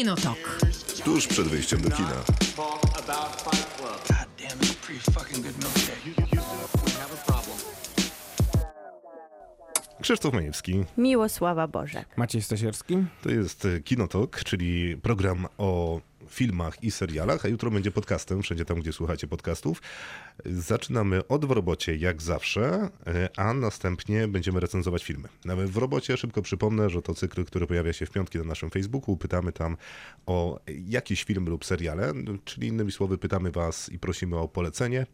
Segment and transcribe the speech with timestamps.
[0.00, 0.58] Kinotok.
[1.04, 2.24] Tuż przed wyjściem do kina.
[10.02, 10.84] Krzysztof Majewski.
[10.98, 12.04] Miłosława Boże.
[12.16, 12.96] Maciej Stasierski?
[13.22, 18.64] To jest e, Kinotok, czyli program o filmach i serialach, a jutro będzie podcastem, wszędzie
[18.64, 19.82] tam, gdzie słuchacie podcastów.
[20.46, 25.28] Zaczynamy od w robocie, jak zawsze, e, a następnie będziemy recenzować filmy.
[25.44, 28.70] Nawet w robocie szybko przypomnę, że to cykl, który pojawia się w piątki na naszym
[28.70, 29.16] Facebooku.
[29.16, 29.76] Pytamy tam
[30.26, 32.12] o jakiś film lub seriale,
[32.44, 35.06] czyli innymi słowy pytamy was i prosimy o polecenie.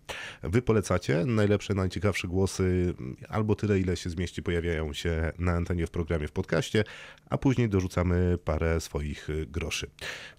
[0.43, 2.95] Wy polecacie najlepsze, najciekawsze głosy,
[3.29, 6.85] albo tyle, ile się zmieści, pojawiają się na antenie w programie, w podcaście,
[7.31, 9.91] a później dorzucamy parę swoich y, groszy.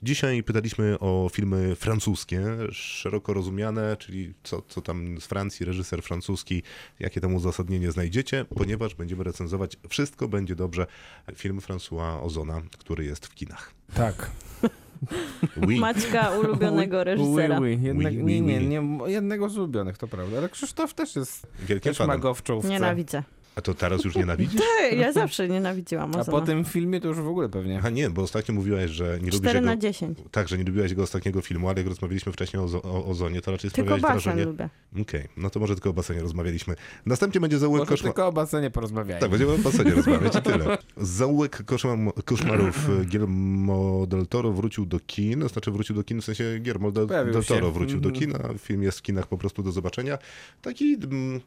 [0.03, 0.66] Dzisiaj pytaliśmy
[0.99, 6.63] o filmy francuskie, szeroko rozumiane, czyli co, co tam z Francji, reżyser francuski,
[6.99, 10.85] jakie tam uzasadnienie znajdziecie, ponieważ będziemy recenzować Wszystko będzie dobrze,
[11.35, 13.73] film François Ozona, który jest w kinach.
[13.94, 14.31] Tak.
[15.67, 15.80] Oui.
[15.86, 17.59] Maćka ulubionego reżysera.
[17.59, 17.84] Oui, oui.
[17.84, 20.38] Jednak, Oui, oui, nie, nie, nie, jednego z ulubionych, to prawda.
[20.38, 22.22] Ale Krzysztof też jest Wielkim też ma fanem.
[22.22, 22.69] go w czołówce.
[22.69, 23.23] Nienawidzę.
[23.58, 24.61] A to teraz już nienawidzisz?
[24.97, 26.39] Ja zawsze nienawidziłam A Ozona.
[26.39, 27.77] po tym filmie to już w ogóle pewnie.
[27.80, 29.66] Aha, nie, bo ostatnio mówiłaś, że nie lubisz 4 jego...
[29.66, 30.17] na 10.
[30.31, 33.52] Tak, że nie lubiłaś jego ostatniego filmu, ale jak rozmawialiśmy wcześniej o, o Ozonie, to
[33.52, 34.45] raczej Tylko sprawiałeś basen wrażenie...
[34.45, 34.69] lubię.
[35.02, 36.75] Okej, no to może tylko o basenie rozmawialiśmy.
[37.05, 38.13] Następnie będzie zaułek Może koszmar...
[38.13, 39.22] tylko o basenie porozmawiajmy.
[39.22, 40.78] Tak, będziemy o basenie rozmawiać i tyle.
[40.97, 41.97] Zaułek koszmar...
[42.25, 46.91] koszmarów e, Guillermo del Toro wrócił do kin, znaczy wrócił do kin, w sensie Guillermo
[46.91, 48.31] del, del Toro wrócił do Mhm.
[48.31, 50.17] kin, a film jest w kinach po prostu do zobaczenia.
[50.61, 50.94] Taki...
[50.94, 51.41] Mm,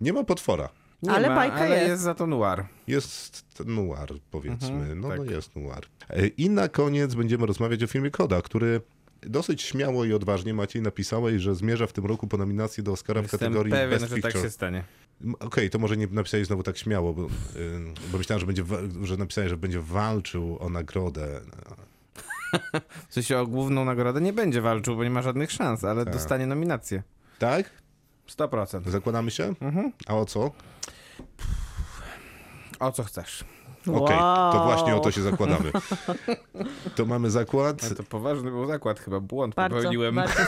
[0.00, 0.68] nie ma potwora.
[1.06, 1.88] Nie Ale ma, bajka ale jest.
[1.88, 2.64] jest za to noir.
[2.86, 4.68] Jest ten noir, powiedzmy.
[4.76, 5.18] Mhm, no, tak.
[5.18, 5.86] no jest noir.
[6.10, 8.80] E, I na koniec będziemy rozmawiać o filmie Koda, który
[9.22, 13.20] dosyć śmiało i odważnie Maciej napisałeś, że zmierza w tym roku po nominacji do Oscara
[13.20, 14.42] w Jestem kategorii pewien, Best że tak Picture.
[14.42, 14.84] się stanie.
[15.40, 17.28] Okej, to może nie napisałeś znowu tak śmiało, bo, y,
[18.12, 18.64] bo myślałem, że, będzie,
[19.02, 21.40] że napisałeś, że będzie walczył o nagrodę.
[23.08, 26.14] W sensie o główną nagrodę nie będzie walczył, bo nie ma żadnych szans, ale Tak.
[26.14, 27.02] dostanie nominację.
[27.38, 27.70] Tak?
[28.28, 28.88] 100%.
[28.90, 29.54] Zakładamy się?
[29.60, 29.92] Mhm.
[30.06, 30.50] A o co?
[32.80, 33.44] O co chcesz?
[33.94, 34.64] Okej, to Wow.
[34.64, 35.70] właśnie o to się zakładamy.
[36.96, 37.84] To mamy zakład.
[37.84, 40.14] Ale to poważny był zakład, chyba błąd Bardzo, popełniłem.
[40.14, 40.40] bardzo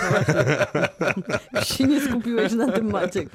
[1.65, 3.29] się nie skupiłeś na tym, Maciek.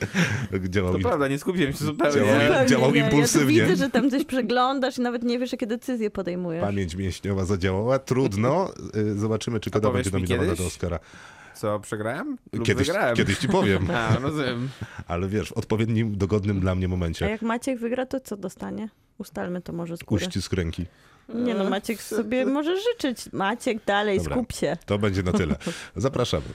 [0.70, 2.14] Działał To prawda, nie skupiłem się zupełnie.
[2.16, 3.00] Działał- Zupełnie działał nie.
[3.00, 3.58] impulsywnie.
[3.58, 6.64] Ja widzę, że tam coś przeglądasz i nawet nie wiesz, jakie decyzje podejmujesz.
[6.64, 8.00] Pamięć mięśniowa zadziałała.
[8.00, 8.70] Trudno.
[8.96, 10.68] Y, Zobaczymy, czy powiesz będzie mi nominowana do?
[10.68, 11.00] Oscara.
[11.56, 12.38] Co, przegrałem?
[12.54, 13.16] Lub Kiedyś, wygrałem?
[13.16, 14.70] kiedyś ci powiem, A, rozumiem.
[15.08, 17.30] ale wiesz, w odpowiednim, dogodnym dla mnie A momencie.
[17.30, 18.90] jak Maciek wygra, to co dostanie?
[19.18, 20.26] Ustalmy to może z góry.
[20.26, 20.86] Uścisk ręki.
[21.34, 23.34] Nie no, Maciek sobie może życzyć.
[23.34, 24.36] Maciek, dalej, Dobra.
[24.36, 24.78] skup się.
[24.86, 25.56] To będzie na tyle.
[25.96, 26.46] Zapraszamy.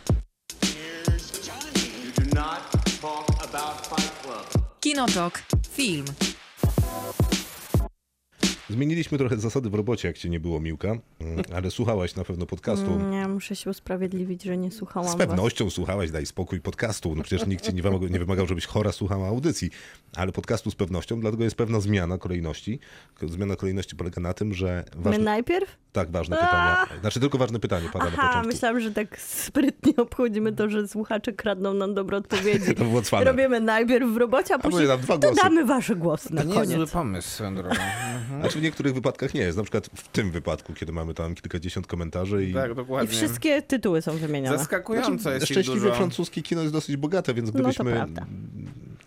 [4.81, 5.43] Kinotok.
[5.71, 6.05] Film.
[8.71, 10.89] Zmieniliśmy trochę zasady w robocie, jak cię nie było, Miłka,
[11.21, 12.99] Mm, ale słuchałaś na pewno podcastu.
[13.11, 17.15] Nie, muszę się usprawiedliwić, że nie słuchałam Z pewnością słuchałaś, daj spokój, podcastu.
[17.15, 19.71] No przecież nikt ci nie wymagał, nie wymagał, żebyś chora słuchała audycji,
[20.17, 22.79] ale podcastu z pewnością, dlatego jest pewna zmiana kolejności.
[23.27, 24.97] Zmiana kolejności polega na tym, że was.
[24.97, 25.77] My ważne, najpierw?
[25.93, 27.01] tak, ważne pytanie.
[27.01, 28.53] Znaczy tylko ważne pytanie pada na Aha, początku.
[28.53, 32.75] myślałam, że tak sprytnie obchodzimy to, że słuchacze kradną nam dobre odpowiedzi.
[32.79, 33.25] To było cwane.
[33.25, 36.75] Robimy najpierw w robocie, a później później dodamy wasze głosy na To nie jest zły
[36.77, 36.91] koniec.
[36.91, 37.75] pomysł swoją drogą.
[38.19, 38.41] Mhm.
[38.43, 39.57] Znaczy w niektórych wypadkach nie jest.
[39.59, 43.09] Na przykład w tym wypadku, kiedy mamy tam kilkadziesiąt komentarzy i Tak, I dokładnie.
[43.09, 44.59] wszystkie tytuły są wymienione.
[44.59, 45.95] Zaskakująco jest ich szczęśliwie dużo.
[45.95, 48.27] francuskie kino jest dosyć bogate, więc No to gdybyśmy prawda.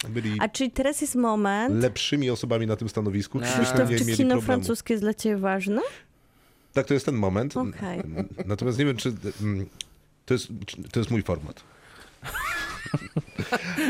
[0.09, 3.97] byli A czyli teraz jest moment, lepszymi osobami na tym stanowisku, to byśmy Krzysztof, nie
[3.97, 4.41] czy mieli kino problemu.
[4.45, 5.81] francuskie jest dla ciebie ważne?
[6.73, 7.57] Tak, to jest ten moment.
[7.57, 8.01] Okej.
[8.45, 9.65] Natomiast nie wiem, czy mm,
[10.25, 11.63] to jest, czy to jest mój format.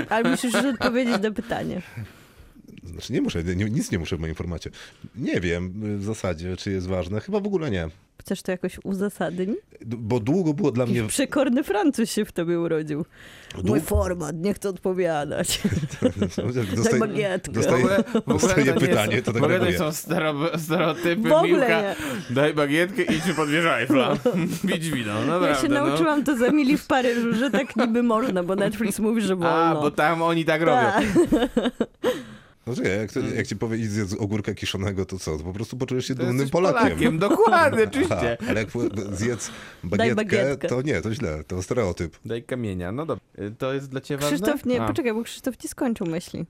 [0.10, 1.82] Ale musisz już odpowiedzieć na pytanie.
[2.84, 4.70] Znaczy nie muszę, nie, nic nie muszę w moim formacie.
[5.16, 7.22] Nie wiem w zasadzie, czy jest ważne.
[7.22, 7.90] Chyba w ogóle nie.
[8.20, 9.50] Chcesz to jakoś uzasadnić?
[9.86, 11.04] Bo długo było dla mnie...
[11.08, 13.06] Przekorny Francuz się w tobie urodził.
[13.56, 15.62] Mój Dług- format, nie chcę odpowiadać.
[16.02, 17.52] Daj Dostaję, bagietkę.
[17.52, 17.86] W dostaję,
[18.28, 19.78] dostaję pytanie, to tak reaguję.
[19.78, 21.82] są stero, stereotypy W ogóle Miłka.
[21.82, 21.96] nie.
[22.30, 24.18] Daj bagietkę i idź pod wieżę Eiffla.
[24.68, 25.62] Pić wino, Ja naprawdę.
[25.62, 25.86] się no.
[25.88, 29.56] nauczyłam to z Emilii w Paryżu, że tak niby można, bo Netflix mówi, że wolno.
[29.56, 30.88] A, bo tam oni tak robią.
[32.68, 35.38] No czekaj, jak, to, jak ci powie idź zjedz ogórka kiszonego, to co?
[35.38, 36.82] To po prostu poczujesz się To dumnym Polakiem.
[36.90, 38.38] Polakiem, dokładnie, Aha, oczywiście.
[38.50, 38.70] ale jak
[39.12, 39.52] zjedz
[39.84, 40.68] bagietkę, bagietkę.
[40.68, 42.18] to nie, to źle, to stereotyp.
[42.26, 43.26] Daj kamienia, no dobra.
[43.40, 44.38] Y, To jest dla ciebie ważne?
[44.38, 44.88] Krzysztof nie, A.
[44.88, 46.46] poczekaj, bo Krzysztof nie skończył myśli.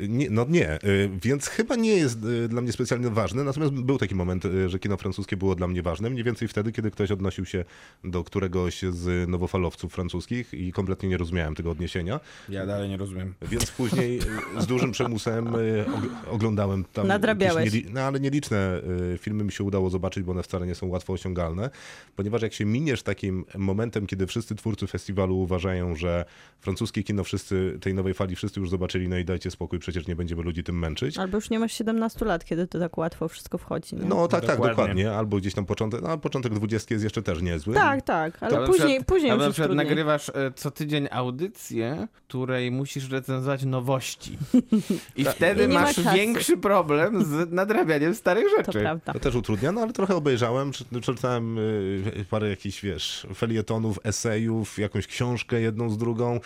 [0.00, 3.98] Nie, no nie, y, więc chyba nie jest y, dla mnie specjalnie ważne, natomiast był
[3.98, 7.10] taki moment, y, że kino francuskie było dla mnie ważne, mniej więcej wtedy, kiedy ktoś
[7.10, 7.64] odnosił się
[8.04, 13.34] do któregoś z nowofalowców francuskich i kompletnie nie rozumiałem tego odniesienia, Ja dalej nie rozumiem.
[13.42, 14.20] więc później
[14.58, 17.06] z dużym przymusem og- oglądałem tam...
[17.06, 17.72] Nadrabiałeś.
[17.72, 18.82] nieli- No ale nieliczne
[19.18, 21.70] filmy mi się udało zobaczyć, bo one wcale nie są łatwo osiągalne,
[22.16, 26.24] ponieważ jak się miniesz takim momentem, kiedy wszyscy twórcy festiwalu uważają, że
[26.60, 30.16] francuskie kino wszyscy, tej nowej fali wszyscy już zobaczyli, no i dajcie spokój, przecież nie
[30.16, 31.18] będziemy ludzi tym męczyć.
[31.18, 33.96] Albo już nie masz 17 lat, kiedy to tak łatwo wszystko wchodzi.
[33.96, 34.04] Nie?
[34.04, 34.70] No tak, tak, Dokładnie.
[34.76, 35.12] dokładnie.
[35.12, 37.74] Albo gdzieś tam początek, no początek 20 jest jeszcze też niezły.
[37.74, 41.08] tak, tak, ale To później, przykład- później albo już na jest nagrywasz e, co tydzień
[41.10, 44.38] audycję, której musisz recenzować nowości.
[45.16, 46.16] I wtedy I ma masz czasu.
[46.16, 48.80] większy problem z nadrabianiem starych To rzeczy.
[48.80, 49.12] prawda.
[49.12, 54.78] To też utrudnia, no ale trochę obejrzałem, czy- czytałem y, parę jakichś, wiesz, felietonów, esejów,
[54.78, 56.40] jakąś książkę jedną z drugą.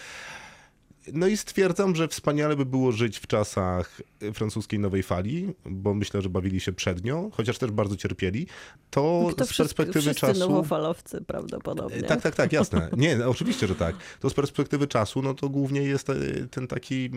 [1.12, 4.00] No i stwierdzam, że wspaniale by było żyć w czasach
[4.34, 8.46] francuskiej nowej fali, bo myślę, że bawili się przed nią, chociaż też bardzo cierpieli.
[8.90, 10.40] To, To z wszyscy, perspektywy wszyscy czasu...
[10.40, 12.02] nowofalowcy prawdopodobnie.
[12.02, 12.88] Tak, tak, tak, jasne.
[12.96, 13.96] Nie, no, oczywiście, że tak.
[14.20, 16.14] To z perspektywy czasu, no to głównie jest e,
[16.50, 17.10] ten taki,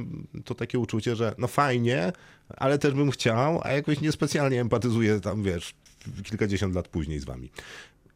[0.46, 2.12] to takie uczucie, że no fajnie,
[2.50, 5.74] ale też bym chciał, a jakoś niespecjalnie empatyzuję tam, wiesz,
[6.24, 7.50] kilkadziesiąt lat później z wami.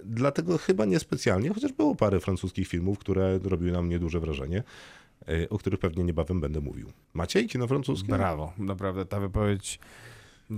[0.04, 4.64] Dlatego chyba niespecjalnie, chociaż było parę francuskich filmów, które robiły na mnie duże wrażenie, e,
[5.50, 6.92] o których pewnie niebawem będę mówił.
[7.14, 8.08] Maciej, kino francuskie?
[8.08, 9.80] Brawo, naprawdę ta wypowiedź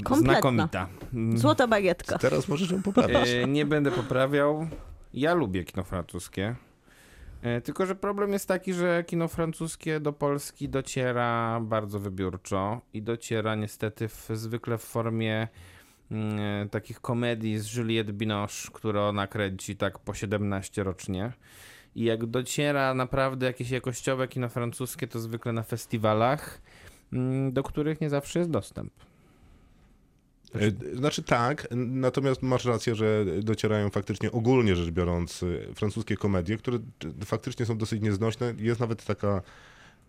[0.04, 0.34] Kompletna.
[0.34, 0.88] znakomita.
[1.14, 2.18] Mm, Złota bagietka.
[2.18, 3.30] Teraz możesz ją poprawić.
[3.30, 4.68] E, nie będę poprawiał.
[5.14, 6.56] Ja lubię kino francuskie.
[7.42, 13.02] E, Tylko, że problem jest taki, że kino francuskie do Polski dociera bardzo wybiórczo i
[13.02, 15.48] dociera niestety w, zwykle w formie
[16.12, 21.32] mm, e, takich komedii z Juliette Binoche, które ona kręci tak po 17 rocznie.
[21.96, 26.62] I jak dociera naprawdę jakieś jakościowe kino francuskie, to zwykle na festiwalach,
[27.14, 28.92] mm, do których nie zawsze jest dostęp.
[30.56, 36.58] E, Znaczy tak, natomiast masz rację, że docierają faktycznie ogólnie rzecz biorąc y, francuskie komedie,
[36.58, 36.80] które
[37.26, 38.54] faktycznie są dosyć nieznośne.
[38.58, 39.42] Jest nawet taka,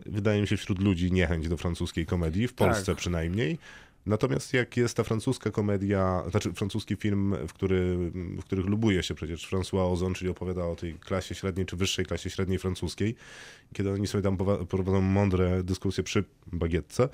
[0.06, 2.69] wydaje mi się, wśród ludzi niechęć do francuskiej komedii, w Tak.
[2.69, 3.59] Polsce przynajmniej.
[4.06, 9.14] Natomiast jak jest ta francuska komedia, znaczy francuski film, w, który, w których lubuje się
[9.14, 13.14] przecież François Ozon, czyli opowiada o tej klasie średniej czy wyższej klasie średniej francuskiej,
[13.73, 14.37] kiedy oni sobie tam
[14.69, 17.08] prowadzą mądre dyskusje przy bagietce.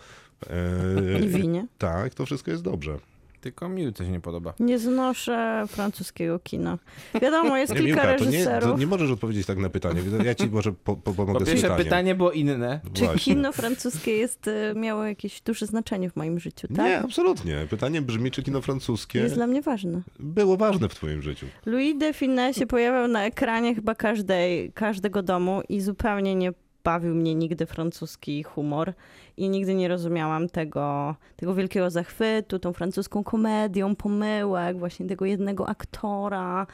[0.51, 1.67] e, I winie.
[1.79, 2.99] tak, to wszystko jest dobrze.
[3.47, 4.55] Tylko mi coś nie podoba.
[4.61, 6.79] Nie znoszę francuskiego kina.
[7.23, 8.71] Wiadomo, jest Nie, kilka Miłka, to nie, reżyserów.
[8.73, 10.01] to nie możesz odpowiedzieć tak na pytanie.
[10.25, 11.85] Ja ci może po, po, pomogę Po z pierwsze, pytaniem.
[11.85, 12.81] pytanie było inne.
[12.93, 13.35] Czy Właśnie.
[13.35, 16.87] kino francuskie jest, y, miało jakieś duże znaczenie w moim życiu, tak?
[16.87, 17.67] Nie, absolutnie.
[17.71, 20.01] Pytanie brzmi, czy kino francuskie Jest dla mnie ważne.
[20.19, 21.47] było ważne w twoim życiu.
[21.67, 26.53] Louis de Funès się pojawiał na ekranie chyba każdej, każdego domu i zupełnie nie
[26.87, 28.93] bawił mnie nigdy francuski humor
[29.37, 35.69] i nigdy nie rozumiałam tego, tego wielkiego zachwytu, tą francuską komedią, pomyłek, właśnie tego jednego
[35.69, 36.67] aktora.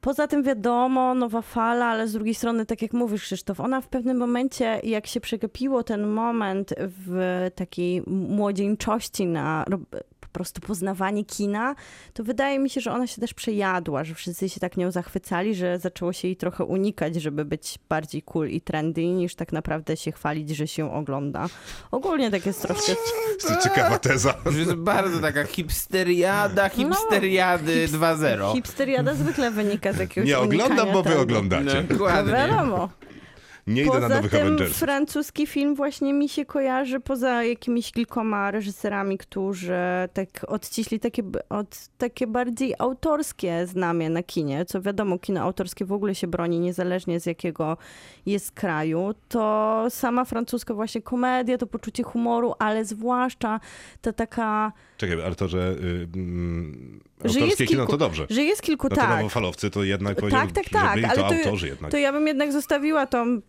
[0.00, 3.88] Poza tym wiadomo, nowa fala, ale z drugiej strony, tak jak mówisz Krzysztof, ona w
[3.88, 9.64] pewnym momencie, jak się przegapiło ten moment w takiej młodzieńczości na
[10.36, 11.74] prostu poznawanie kina,
[12.14, 15.54] to wydaje mi się, że ona się też przejadła, że wszyscy się tak nią zachwycali,
[15.54, 19.96] że zaczęło się jej trochę unikać, żeby być bardziej cool i trendy, niż tak naprawdę
[19.96, 21.46] się chwalić, że się ogląda.
[21.90, 22.92] Ogólnie tak jest troszkę...
[23.48, 24.34] To ciekawa teza.
[24.58, 28.52] Jest bardzo taka hipsteriada, hipsteriady 2.0.
[28.52, 31.84] Hipsteriada zwykle wynika z jakiegoś Nie oglądam, bo wy oglądacie.
[31.88, 32.32] No Dokładnie.
[32.32, 32.88] wiadomo.
[33.66, 38.50] Nie idę na Poza nowych tym francuski film właśnie mi się kojarzy poza jakimiś kilkoma
[38.50, 39.74] reżyserami, którzy
[40.12, 45.92] tak odciśli takie, od, takie bardziej autorskie znamie na kinie, co wiadomo, kino autorskie w
[45.92, 47.76] ogóle się broni niezależnie z jakiego
[48.26, 53.60] jest kraju, to sama francuska właśnie komedia, to poczucie humoru, ale zwłaszcza
[54.00, 55.48] ta taka, Czekaj, ale to,
[57.24, 58.26] że Że jest kino kilku- to dobrze.
[58.30, 61.34] że jest kilku, No tak, nowofalowcy to jednak Tak, tak, tak, byli ale to to-
[61.34, 61.90] autorzy jednak.
[61.90, 63.40] to ja bym jednak zostawiła tą.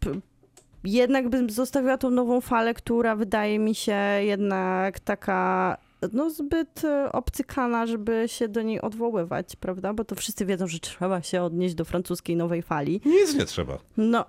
[0.83, 5.77] Jednak bym zostawiła tą nową falę, która wydaje mi się jednak taka.
[6.13, 9.93] No, zbyt e, obcykana, żeby się do niej odwoływać, prawda?
[9.93, 13.01] Bo to wszyscy wiedzą, że trzeba się odnieść do francuskiej nowej fali.
[13.05, 13.77] Nic nie trzeba.
[13.97, 14.25] No,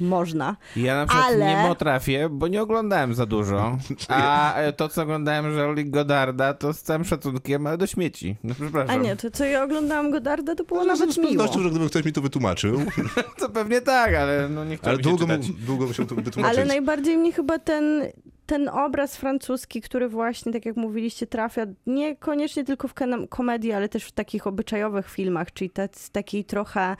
[0.00, 0.56] można.
[0.76, 3.78] Ja na przykład Ale- nie potrafię, bo nie oglądałem za dużo.
[4.08, 8.36] A e, to, co oglądałem Jean-Luc Godarda, to z całym szacunkiem, ale do śmieci.
[8.44, 9.02] No A przepraszam.
[9.02, 11.28] nie, to co ja oglądałem Godarda, to było Ale nawet z miło.
[11.28, 12.80] pewnością, że gdyby ktoś mi to wytłumaczył,
[13.38, 16.58] To pewnie tak, ale no nie chciałbym ale się mu, długo musiał to wytłumaczyć.
[16.58, 18.02] Ale najbardziej mnie chyba ten
[18.46, 22.94] ten obraz francuski, który właśnie, tak jak mówiliście, trafia niekoniecznie tylko w
[23.28, 26.96] komedii, ale też w takich obyczajowych filmach, czyli tac, takiej trochę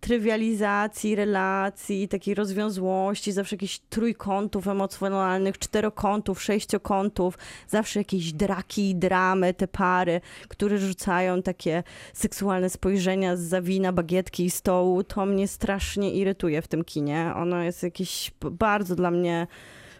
[0.00, 7.38] trywializacji relacji, takiej rozwiązłości, zawsze jakichś trójkątów emocjonalnych, czterokątów, sześciokątów,
[7.68, 14.44] zawsze jakieś draki i dramy, te pary, które rzucają takie seksualne spojrzenia z zawina bagietki
[14.44, 17.32] i stołu, to mnie strasznie irytuje w tym kinie.
[17.36, 19.46] Ono jest jakieś bardzo dla mnie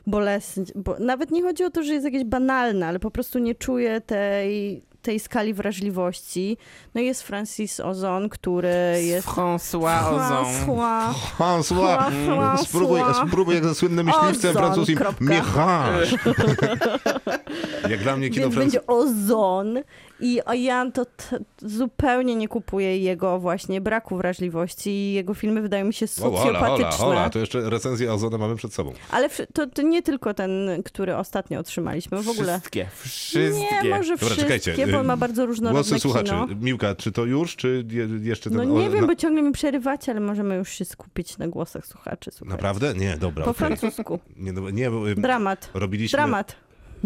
[0.08, 3.54] bolesne, bo nawet nie chodzi o to, że jest jakieś banalne, ale po prostu nie
[3.54, 6.56] czuję tej, tej skali wrażliwości.
[6.94, 9.28] No i jest Francis Ozon, który jest...
[9.28, 10.44] François Ozon.
[10.44, 11.12] François.
[11.38, 12.56] François, François.
[12.56, 14.98] spróbuj, spróbuj jak ze słynnym myśliwcem Ozon, francuskim.
[17.90, 19.78] jak dla mnie kino Więc będzie Ozon
[20.20, 25.84] i ja to t- zupełnie nie kupuję jego właśnie braku wrażliwości i jego filmy wydają
[25.84, 26.90] mi się socjopatyczne.
[26.90, 28.92] hola, to jeszcze recenzję Ozona mamy przed sobą.
[29.10, 32.52] Ale to, to nie tylko ten, który ostatnio otrzymaliśmy, w ogóle.
[32.58, 33.50] Wszystkie, wszystkie.
[33.84, 36.24] Nie, może Dobra, wszystkie, czekajcie, bo y, on ma bardzo różnorodne Głosy słuchaczy.
[36.30, 36.46] kino.
[36.60, 38.56] Miłka, czy to już, czy je, jeszcze ten...
[38.58, 41.48] No nie o, wiem, na- bo ciągle mi przerywacie, ale możemy już się skupić na
[41.48, 42.30] głosach słuchaczy.
[42.32, 42.56] Słuchajcie.
[42.56, 42.94] Naprawdę?
[42.94, 43.44] Nie, dobra.
[43.44, 43.76] Po okej.
[43.76, 44.18] francusku.
[44.36, 45.70] Nie, no, nie, bo, ym, Dramat.
[45.74, 46.16] robiliśmy...
[46.16, 46.56] Dramat.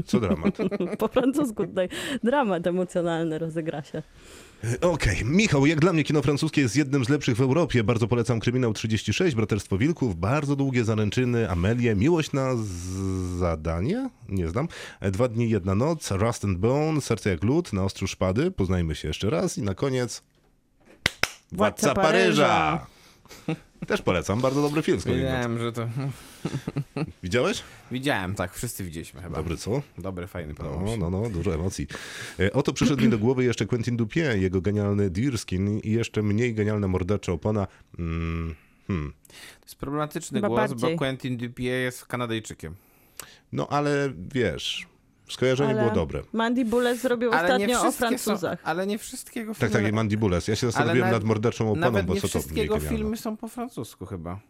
[0.06, 0.58] Co dramat?
[0.98, 1.88] Po francusku tutaj.
[2.24, 4.02] Dramat emocjonalny rozegra się.
[4.80, 7.84] Okej, Michał, jak dla mnie kino francuskie jest jednym z lepszych w Europie.
[7.84, 12.50] Bardzo polecam Kryminał 36, Braterstwo Wilków, bardzo długie zaręczyny, Amelię, Miłość na
[13.38, 14.10] zadanie?
[14.28, 14.68] Nie znam.
[15.00, 19.08] Dwa dni, jedna noc, Rust and Bone, Serce jak lód, Na ostrzu szpady, poznajmy się
[19.08, 20.22] jeszcze raz i na koniec
[21.52, 22.86] Władca Władca Paryża.
[23.86, 24.98] Też polecam, bardzo dobry film.
[25.06, 25.88] Wiedziałem, że to...
[27.22, 27.62] Widziałeś?
[27.90, 29.36] Widziałem, tak, wszyscy widzieliśmy chyba.
[29.36, 29.82] Dobry, co?
[29.98, 30.96] Dobry, fajny, podobał No, się.
[30.98, 31.86] no, no, dużo emocji.
[32.40, 36.54] E, Oto przyszedł mi do głowy jeszcze Quentin Dupieux, jego genialny Deerskin i jeszcze mniej
[36.54, 37.66] genialna mordercza opona.
[37.98, 38.54] Mm,
[38.86, 39.12] hmm.
[39.60, 40.90] To jest problematyczny Chyba głos, bardziej.
[40.92, 42.74] bo Quentin Dupieux jest Kanadyjczykiem.
[43.52, 44.86] No ale wiesz,
[45.28, 46.22] skojarzenie Ale było dobre.
[46.32, 48.58] Mandy Bullet zrobił Ale ostatnio o wszystkie są, Francuzach.
[48.64, 49.84] ale nie wszystkiego Tak, filmy...
[49.86, 50.48] tak, Mandibules.
[50.48, 52.96] Ja się zastanowiłem na- nad morderczą oponą, Nawet bo nie co to wszystkiego genialne.
[52.98, 54.40] filmy są po francusku chyba.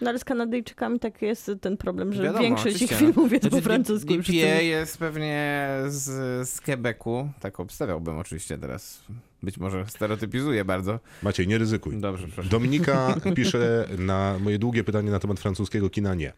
[0.00, 2.96] No ale z Kanadyjczykami tak jest ten problem, że Wiadomo, większość ich oczywiście.
[3.12, 4.12] filmów jest Znaczy, po francusku.
[4.12, 6.04] i Dupieux wszyscy- jest pewnie z,
[6.48, 9.02] z Quebecu, tak obstawiałbym oczywiście teraz.
[9.42, 11.00] Być może stereotypizuję bardzo.
[11.22, 11.96] Maciej, nie ryzykuj.
[12.00, 12.48] Dobrze, proszę.
[12.50, 16.32] Dominika pisze na moje długie pytanie na temat francuskiego kina nie.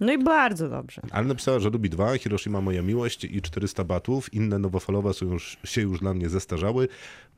[0.00, 1.02] No i bardzo dobrze.
[1.10, 4.34] Ale napisała, że lubi dwa, Hiroshima Moja Miłość i 400 batów.
[4.34, 6.88] Inne nowofalowe są już, się już dla mnie zestarzały.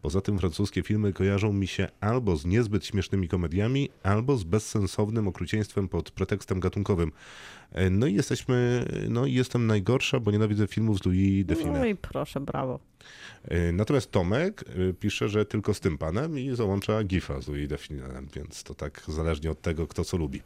[0.02, 5.28] Poza tym francuskie filmy kojarzą mi się albo z niezbyt śmiesznymi komediami, albo z bezsensownym
[5.28, 7.12] okrucieństwem pod pretekstem gatunkowym.
[7.72, 11.78] E, No i jesteśmy, no i jestem najgorsza, bo nienawidzę filmów z Louis Define.
[11.78, 12.89] No i proszę, brawo.
[13.44, 17.68] E, Natomiast Tomek e, pisze, że tylko z tym panem i załącza gifa z Louis
[17.68, 20.42] Definem, więc to tak zależnie od tego, kto co lubi.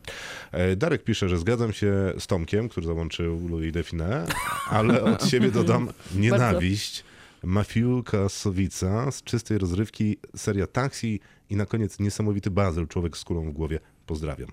[0.53, 4.27] E, Darek pisze, że zgadzam się z Tomkiem, który załączył Louis Define,
[4.71, 7.05] ale od siebie dodam nienawiść.
[7.43, 11.21] Mafiu Kasowica z czystej rozrywki, seria Taxi
[11.51, 13.81] i na koniec niesamowity Bazyl, człowiek z kulą w głowie.
[14.07, 14.51] Pozdrawiam.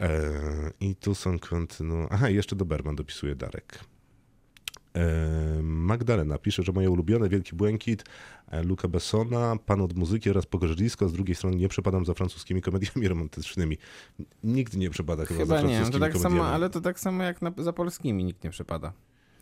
[0.00, 0.20] E,
[0.80, 2.06] I tu są kontynu...
[2.10, 3.78] Aha, jeszcze do Berman dopisuje Darek.
[5.62, 8.04] Magdalena pisze, że moje ulubione Wielki Błękit,
[8.48, 11.08] e, Luca Bessona, Pan od muzyki oraz Pogorzylisko.
[11.08, 13.78] Z drugiej strony nie przepadam za francuskimi komediami romantycznymi.
[14.44, 16.38] Nigdy nie przepada chyba, Chyba za nie, to francuskimi tak komediami.
[16.38, 18.92] samo, ale to tak samo jak na, za polskimi nikt nie przepada.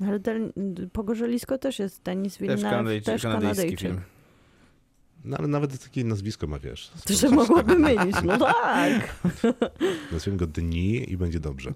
[0.00, 0.52] Ale ten,
[0.92, 4.13] Pogorzylisko też jest Denis Też, Villeneuve, też kanadyjski Kanadyjczyk.
[5.24, 6.90] No ale nawet takie nazwisko ma, wiesz.
[7.04, 9.24] To, że mogłaby mylić, no tak.
[10.12, 11.74] Nazwijmy go Dni i będzie dobrze.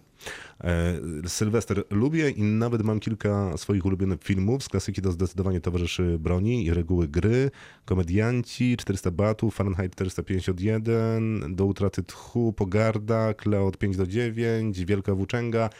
[0.60, 4.64] E, Sylwester lubię i nawet mam kilka swoich ulubionych filmów.
[4.64, 7.50] Z klasyki to zdecydowanie Towarzyszy Broni i Reguły Gry,
[7.84, 15.14] Komedianci, 400 Batów, Fahrenheit 451, Do utraty tchu, Pogarda, Kleo od 5 do 9, Wielka
[15.14, 15.70] Włóczęga.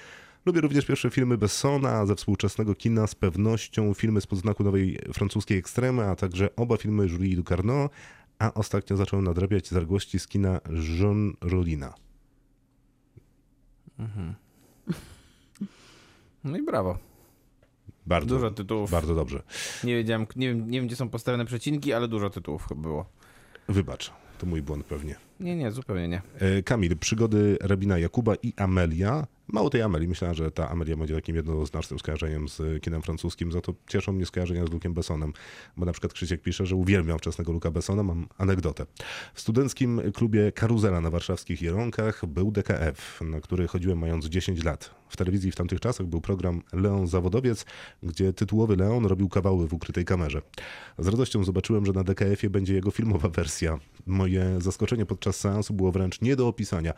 [0.49, 5.59] Lubię również pierwsze filmy Bessona ze współczesnego kina z pewnością, filmy z podznaku nowej francuskiej
[5.59, 7.89] ekstremy, a także oba filmy Julie Ducarneau,
[8.39, 10.61] a ostatnio zacząłem nadrabiać zaległości z kina
[10.99, 11.95] Jean Rolina.
[16.45, 16.99] No i brawo.
[18.07, 18.91] Bardzo, Dużo tytułów.
[18.91, 19.43] bardzo dobrze.
[19.85, 23.07] Nie wiedziałem, nie wiem, nie wiem gdzie są postawione przecinki, ale dużo tytułów było.
[23.69, 25.28] Wybacz, to mój błąd pewnie.
[25.41, 26.23] Nie, nie, zupełnie nie.
[26.39, 29.27] E, Kamil, przygody Rabina Jakuba i Amelia.
[29.49, 30.09] Mało tej Amelii.
[30.09, 34.27] Myślałem, że ta Amelia będzie takim jednoznacznym skojarzeniem z kinem francuskim, za to cieszą mnie
[34.27, 35.33] skojarzenia z Lukiem Bessonem,
[35.77, 38.03] bo na przykład Krzysiek pisze, że uwielbiam wczesnego Luka Bessona.
[38.03, 38.87] Mam anegdotę.
[39.35, 44.95] W studenckim klubie Karuzela na warszawskich Jeronkach był DKF, na który chodziłem mając 10 lat.
[45.09, 47.67] W telewizji w tamtych czasach był program Leon Zawodowiec,
[48.03, 50.43] gdzie tytułowy Leon robił kawały w ukrytej kamerze.
[50.99, 53.79] Z radością zobaczyłem, że na DKF-ie będzie jego filmowa wersja.
[54.07, 56.93] Moje zaskoczenie podczas podczas seansu było wręcz nie do opisania.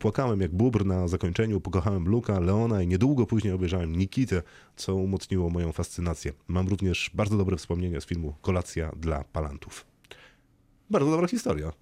[0.00, 4.42] Płakałem jak bubr na zakończeniu, pokochałem Luka, Leona i niedługo później obejrzałem Nikitę,
[4.76, 6.32] co umocniło moją fascynację.
[6.48, 9.86] Mam również bardzo dobre wspomnienia z filmu Kolacja dla Palantów.
[10.90, 11.72] Bardzo dobra historia.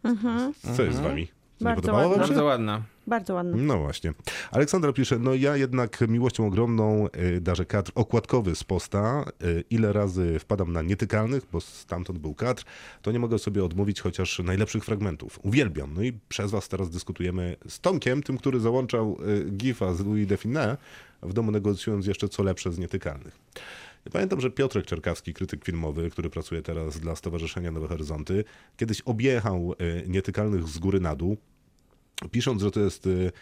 [0.76, 1.28] Co jest z wami?
[1.62, 2.18] Bardzo ładna.
[2.18, 2.82] Bardzo ładna.
[3.06, 3.62] Bardzo ładny.
[3.62, 4.12] No właśnie.
[4.50, 9.24] Aleksandra pisze, no ja jednak miłością ogromną y, darzę kadr okładkowy z posta.
[9.42, 12.64] Y, Ile razy wpadam na nietykalnych, bo stamtąd był kadr,
[13.02, 15.38] to nie mogę sobie odmówić chociaż najlepszych fragmentów.
[15.42, 15.94] Uwielbiam.
[15.94, 20.28] No i przez was teraz dyskutujemy z Tomkiem, tym, który załączał y, gifa z Louis
[20.28, 20.76] Define,
[21.22, 23.38] w domu negocjując jeszcze co lepsze z nietykalnych.
[24.12, 28.44] Pamiętam, że Piotrek Czerkawski, krytyk filmowy, który pracuje teraz dla Stowarzyszenia Nowe Horyzonty,
[28.76, 29.74] kiedyś objechał
[30.06, 31.36] nietykalnych z góry na dół,
[32.30, 33.32] pisząc, że to jest y,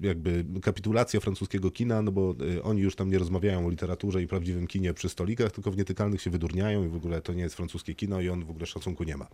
[0.00, 4.26] jakby kapitulacja francuskiego kina, no bo y, oni już tam nie rozmawiają o literaturze i
[4.26, 7.54] prawdziwym kinie przy stolikach, tylko w nietykalnych się wydurniają i w ogóle to nie jest
[7.54, 9.26] francuskie kino i on w ogóle szacunku nie ma.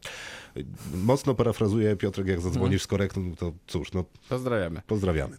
[0.95, 4.83] Mocno parafrazuję, Piotrek, jak zadzwonisz z korektą, to cóż, no Pozdrawiamy.
[4.87, 5.37] pozdrawiamy.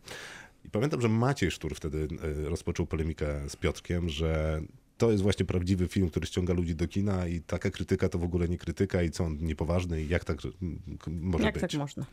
[0.66, 2.08] I pamiętam, że Maciej Sztur wtedy
[2.46, 4.62] y, rozpoczął polemikę z Piotrkiem, że
[4.98, 8.24] to jest właśnie prawdziwy film, który ściąga ludzi do kina i taka krytyka to w
[8.24, 11.62] ogóle nie krytyka i co on niepoważny i jak tak k- może Jak być.
[11.62, 12.06] tak można?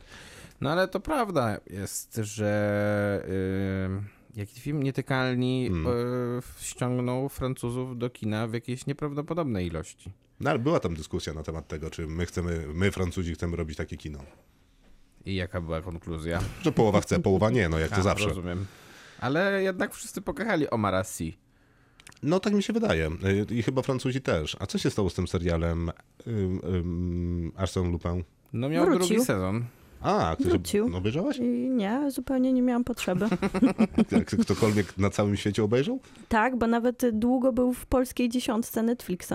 [0.61, 3.25] No ale to prawda jest, że
[3.97, 4.03] yy,
[4.39, 5.83] jaki film Nietykalni Mm.
[5.85, 10.11] yy, ściągnął Francuzów do kina w jakiejś nieprawdopodobnej ilości.
[10.39, 13.77] No ale była tam dyskusja na temat tego, czy my chcemy, my Francuzi chcemy robić
[13.77, 14.19] takie kino.
[15.25, 16.39] I jaka była konkluzja?
[16.61, 18.27] Że połowa chce, połowa nie, no jak to A, zawsze.
[18.27, 18.65] Rozumiem.
[19.19, 21.33] Ale jednak wszyscy pokochali Omara Sy.
[22.23, 23.07] No tak mi się wydaje.
[23.07, 24.57] Y, I chyba Francuzi też.
[24.59, 25.91] A co się stało z tym serialem
[26.27, 28.23] um, um, Arsène Lupin?
[28.53, 29.07] No miał Wrócił.
[29.07, 29.63] drugi sezon.
[30.01, 30.89] A, ty się Wrócił.
[30.89, 31.37] no, obejrzałaś?
[31.37, 33.25] I nie, zupełnie nie miałam potrzeby.
[34.11, 35.99] Jak ktokolwiek na całym świecie obejrzał?
[36.29, 39.33] tak, bo nawet długo był w polskiej dziesiątce Netflixa.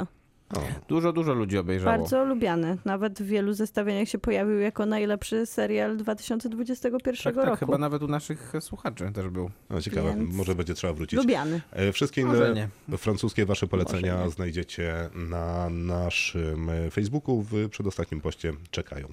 [0.57, 1.99] O, Dużo, dużo ludzi obejrzało.
[1.99, 2.77] Bardzo lubiany.
[2.85, 7.57] Nawet w wielu zestawieniach się pojawił jako najlepszy serial 2021 tak, tak, roku.
[7.67, 9.51] chyba nawet u naszych słuchaczy też był.
[9.71, 11.17] no ciekawe, Więc- może będzie trzeba wrócić.
[11.19, 11.61] Lubiany.
[11.73, 18.53] E, Wszystkie inne francuskie wasze polecenia znajdziecie na naszym e, Facebooku w przedostatnim poście.
[18.71, 19.09] Czekają.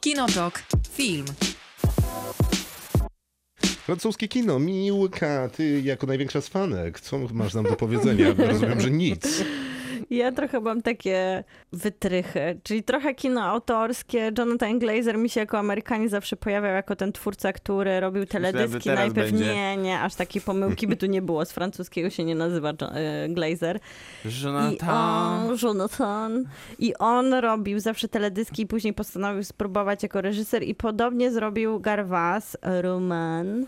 [0.00, 0.62] Kinotok.
[0.90, 1.24] Film.
[3.90, 8.26] Francuskie kino, Miłka, ty jako największa z fanek, co masz nam do powiedzenia?
[8.38, 9.44] Rozumiem, że nic.
[10.10, 14.32] Ja trochę mam takie wytrychy, czyli trochę kino autorskie.
[14.38, 18.90] Jonathan Glazer mi się jako Amerykanie zawsze pojawiał jako ten twórca, który robił teledyski.
[19.14, 19.54] będzie.
[19.54, 21.44] nie, nie, aż takiej pomyłki by tu nie było.
[21.44, 23.78] Z francuskiego się nie nazywa Jo- e, Glazer.
[24.24, 25.50] I Jonathan.
[25.50, 26.44] on, Jonathan.
[26.78, 32.56] I on robił zawsze teledyski i później postanowił spróbować jako reżyser i podobnie zrobił Garwas,
[32.62, 33.66] Roman.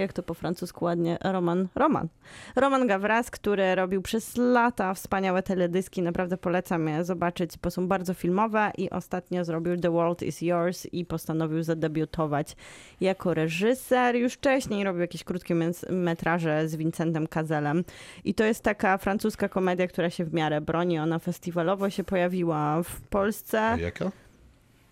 [0.00, 1.18] Jak to po francusku ładnie?
[1.24, 1.68] Roman.
[1.74, 2.08] Roman.
[2.56, 6.02] Roman Gawras, który robił przez lata wspaniałe teledyski.
[6.02, 10.86] Naprawdę polecam je zobaczyć, bo są bardzo filmowe i ostatnio zrobił The World is Yours
[10.92, 12.56] i postanowił zadebiutować
[13.00, 14.16] jako reżyser.
[14.16, 15.54] Już wcześniej robił jakieś krótkie
[15.90, 17.84] metraże z Vincentem Kazelem.
[18.24, 20.98] I to jest taka francuska komedia, która się w miarę broni.
[20.98, 23.76] Ona festiwalowo się pojawiła w A Polsce.
[23.80, 24.10] jaka?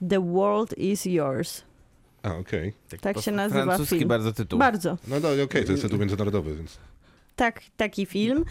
[0.09, 1.66] The World is Yours.
[2.27, 2.73] A, okej.
[3.01, 4.09] Tak po się nazywa Francuski film.
[4.09, 4.59] bardzo tytuł.
[4.59, 4.99] Bardzo.
[5.09, 6.79] No do, okej, to jest tytuł międzynarodowy, więc...
[7.37, 8.45] Tak, taki film.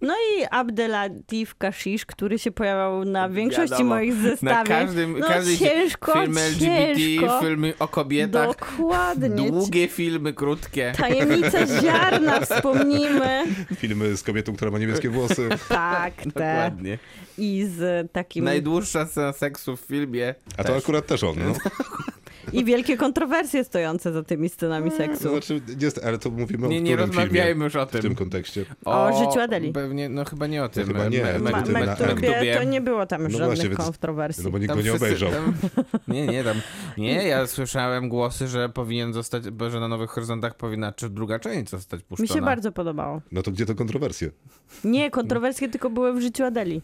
[0.00, 4.66] No i Abdelatif Kashish, który się pojawiał na większości Wiadomo, moich Na zestawień.
[4.66, 7.40] każdym, no każdy ciężko, film LGBT, ciężko.
[7.40, 9.50] filmy o kobietach, Dokładnie.
[9.50, 10.92] długie filmy, krótkie.
[10.96, 13.44] Tajemnice ziarna wspomnimy.
[13.76, 15.48] Filmy z kobietą, która ma niebieskie włosy.
[15.68, 16.24] Tak, te.
[16.24, 16.98] Dokładnie.
[17.38, 18.44] I z takim...
[18.44, 20.34] Najdłuższa scena seksu w filmie.
[20.56, 20.82] A to też.
[20.82, 21.54] akurat też on, no.
[22.52, 25.30] I wielkie kontrowersje stojące za tymi scenami seksu.
[25.30, 28.02] Znaczy, jest, ale to mówimy Nie, o nie którym rozmawiajmy filmie już o w tym
[28.02, 28.14] tym.
[28.14, 28.64] kontekście.
[28.84, 29.72] O życiu Adeli.
[29.72, 30.86] Pewnie, no chyba nie o tym.
[30.86, 32.56] chyba nie, Mektubie.
[32.56, 34.44] to nie było tam już No żadnych właśnie, więc- kontrowersji.
[34.44, 35.30] No bo nikt go nie obejrzał.
[35.30, 35.54] Tam,
[36.08, 36.56] nie, nie, tam.
[36.98, 41.70] Nie, ja słyszałem głosy, że powinien zostać, że na Nowych Horyzontach powinna, czy druga część
[41.70, 42.34] zostać Mi puszczona.
[42.40, 43.20] się bardzo podobało.
[43.32, 44.30] No to gdzie to kontrowersje?
[44.84, 46.80] Nie, kontrowersje tylko były w życiu Adeli.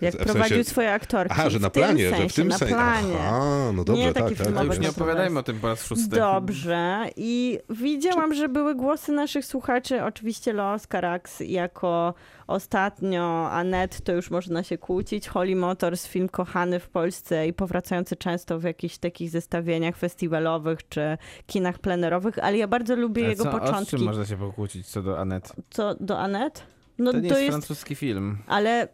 [0.00, 1.32] Jak W sensie- prowadził swoje aktorki.
[1.38, 2.74] Aha, że na planie, sensie, że w tym na sensie.
[2.74, 3.14] planie.
[3.20, 4.40] Aha, no dobrze, Nie tak, taki tak.
[4.46, 4.96] Ale filmowy już nie tak.
[4.96, 6.16] opowiadajmy o tym po raz szósty.
[6.16, 7.06] Dobrze.
[7.16, 10.02] I widziałam, że były głosy naszych słuchaczy.
[10.04, 12.14] Oczywiście Los Carax jako
[12.46, 15.28] ostatnio, Anet to już można się kłócić.
[15.28, 21.18] Holy Motors, film kochany w Polsce i powracający często w jakichś takich zestawieniach festiwalowych czy
[21.46, 23.96] kinach plenerowych, ale ja bardzo lubię A jego co, O czym początki.
[23.98, 25.52] można się pokłócić co do Anet?
[25.70, 26.62] Co do Anet?
[26.98, 28.38] No To to, nie jest, jest, francuski film.
[28.46, 28.88] ale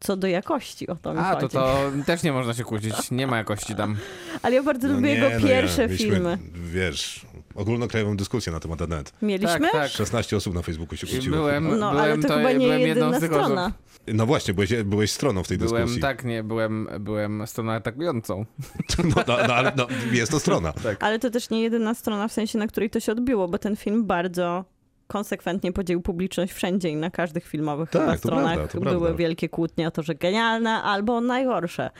[0.00, 1.52] co do jakości, o to mi A, to chodzi.
[1.52, 3.10] to też nie można się kłócić.
[3.10, 3.96] Nie ma jakości tam.
[4.42, 6.38] Ale ja bardzo No lubię nie, jego no ja- pierwsze mieliśmy, filmy.
[6.54, 9.12] Wiesz, ogólnokrajową dyskusję na temat Anet.
[9.22, 9.60] Mieliśmy?
[9.60, 9.90] Tak, tak.
[9.90, 11.36] 16 osób na Facebooku się kłóciło.
[11.36, 13.64] Byłem, No, byłem, ale to, chyba nie byłem jedną jedyna strona.
[13.66, 13.76] osób.
[14.14, 16.02] No właśnie, byłeś, byłeś stroną w tej Byłem, dyskusji.
[16.02, 18.44] tak, nie, byłem, byłem stroną atakującą.
[19.04, 20.72] No, no, no, ale no, jest to strona.
[21.00, 23.76] Ale to też nie jedyna strona, w sensie, na której to się odbiło, bo ten
[23.76, 24.64] film bardzo
[25.06, 29.18] konsekwentnie podzielił publiczność wszędzie i na każdych filmowych Tak, chyba stronach prawda, były prawda.
[29.18, 31.90] wielkie kłótnie o to, że genialne albo najgorsze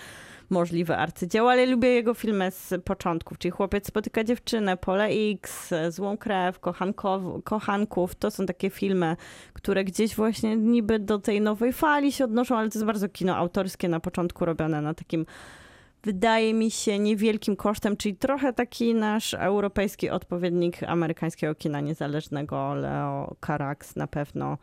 [0.50, 6.16] możliwe arcydzieło, ale lubię jego filmy z początków, czyli Chłopiec spotyka dziewczynę, Pole X, Złą
[6.16, 8.14] krew, Kochankow, Kochanków.
[8.14, 9.16] To są takie filmy,
[9.52, 13.36] które gdzieś właśnie niby do tej nowej fali się odnoszą, ale to jest bardzo kino
[13.36, 15.26] autorskie na początku robione na takim
[16.04, 22.74] wydaje mi się niewielkim kosztem, czyli trochę taki nasz europejski odpowiednik amerykańskiego kina niezależnego.
[22.74, 24.59] Leo Carax na pewno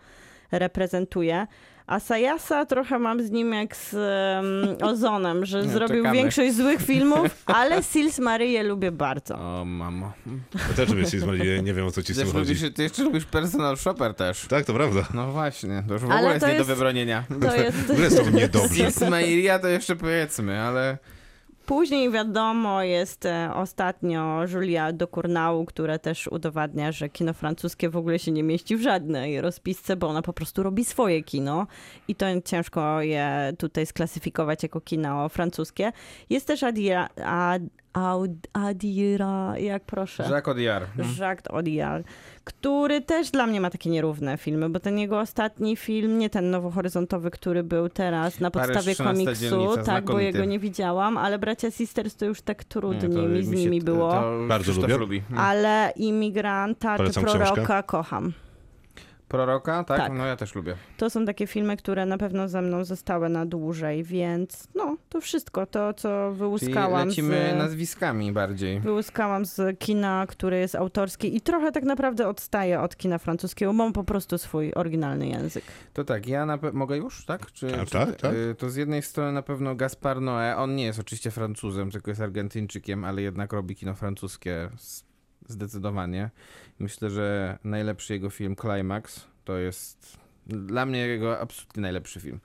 [0.51, 1.47] reprezentuje.
[1.87, 6.15] A Sayasa trochę mam z nim jak z um, Ozonem, że No, zrobił czekamy.
[6.17, 9.35] większość złych filmów, ale Sils Maryję lubię bardzo.
[9.35, 10.11] O, mamo.
[10.69, 12.53] Ja też lubię Sils Marie, nie wiem o co ci z Ty, tym chodzi.
[12.53, 14.45] lubisz, ty jeszcze lubisz personal shopper też.
[14.47, 15.01] Tak, to prawda.
[15.13, 17.23] No właśnie, to już w Ale ogóle jest to nie do jest- wybronienia.
[17.41, 17.77] To jest...
[17.87, 18.69] W ogóle są niedobrze.
[18.91, 20.97] Sils Mairia to jeszcze powiedzmy, ale
[21.65, 28.19] Później wiadomo jest e, ostatnio Julia Docournau, która też udowadnia, że kino francuskie w ogóle
[28.19, 31.67] się nie mieści w żadnej rozpisce, bo ona po prostu robi swoje kino
[32.07, 35.91] i to ciężko je tutaj sklasyfikować jako kino francuskie.
[36.29, 37.61] Jest też Adira, Ad,
[38.53, 40.23] Adira, jak proszę?
[40.23, 40.89] Jacques Audiard.
[41.19, 42.07] Jacques Audiard,
[42.43, 46.49] który też dla mnie ma takie nierówne filmy, bo ten jego ostatni film, nie ten
[46.51, 51.71] nowohoryzontowy, który był teraz na podstawie 13 komiksu, tak, bo jego nie widziałam, ale Bracia
[51.71, 54.11] Sisters to już tak Nie, trudniej to mi z nimi było.
[54.11, 54.97] To Bardzo lubię.
[54.97, 55.23] lubi.
[55.37, 57.83] Ale Imigranta czy Proroka książkę.
[57.85, 58.33] kocham.
[59.37, 59.97] Proroka, tak?
[59.97, 60.11] Tak.
[60.13, 60.75] No ja też lubię.
[60.97, 65.21] To są takie filmy, które na pewno ze mną zostały na dłużej, więc no, to
[65.21, 67.57] wszystko, to co Czyli wyłuskałam lecimy z...
[67.57, 68.79] nazwiskami bardziej.
[68.79, 73.77] Wyłuskałam z kina, które jest autorskie i trochę tak naprawdę odstaje od kina francuskiego, bo
[73.77, 75.63] mam po prostu swój oryginalny język.
[75.93, 77.51] To tak, ja na pe- mogę już, tak?
[77.51, 78.33] Czy, Tak, czy, tak, tak.
[78.33, 82.11] y, To z jednej strony na pewno Gaspar Noé, on nie jest oczywiście Francuzem, tylko
[82.11, 85.12] jest Argentyńczykiem, ale jednak robi kino francuskie z-
[85.47, 86.29] zdecydowanie.
[86.79, 92.39] Myślę, że najlepszy jego film Climax to jest dla mnie jego absolutnie najlepszy film.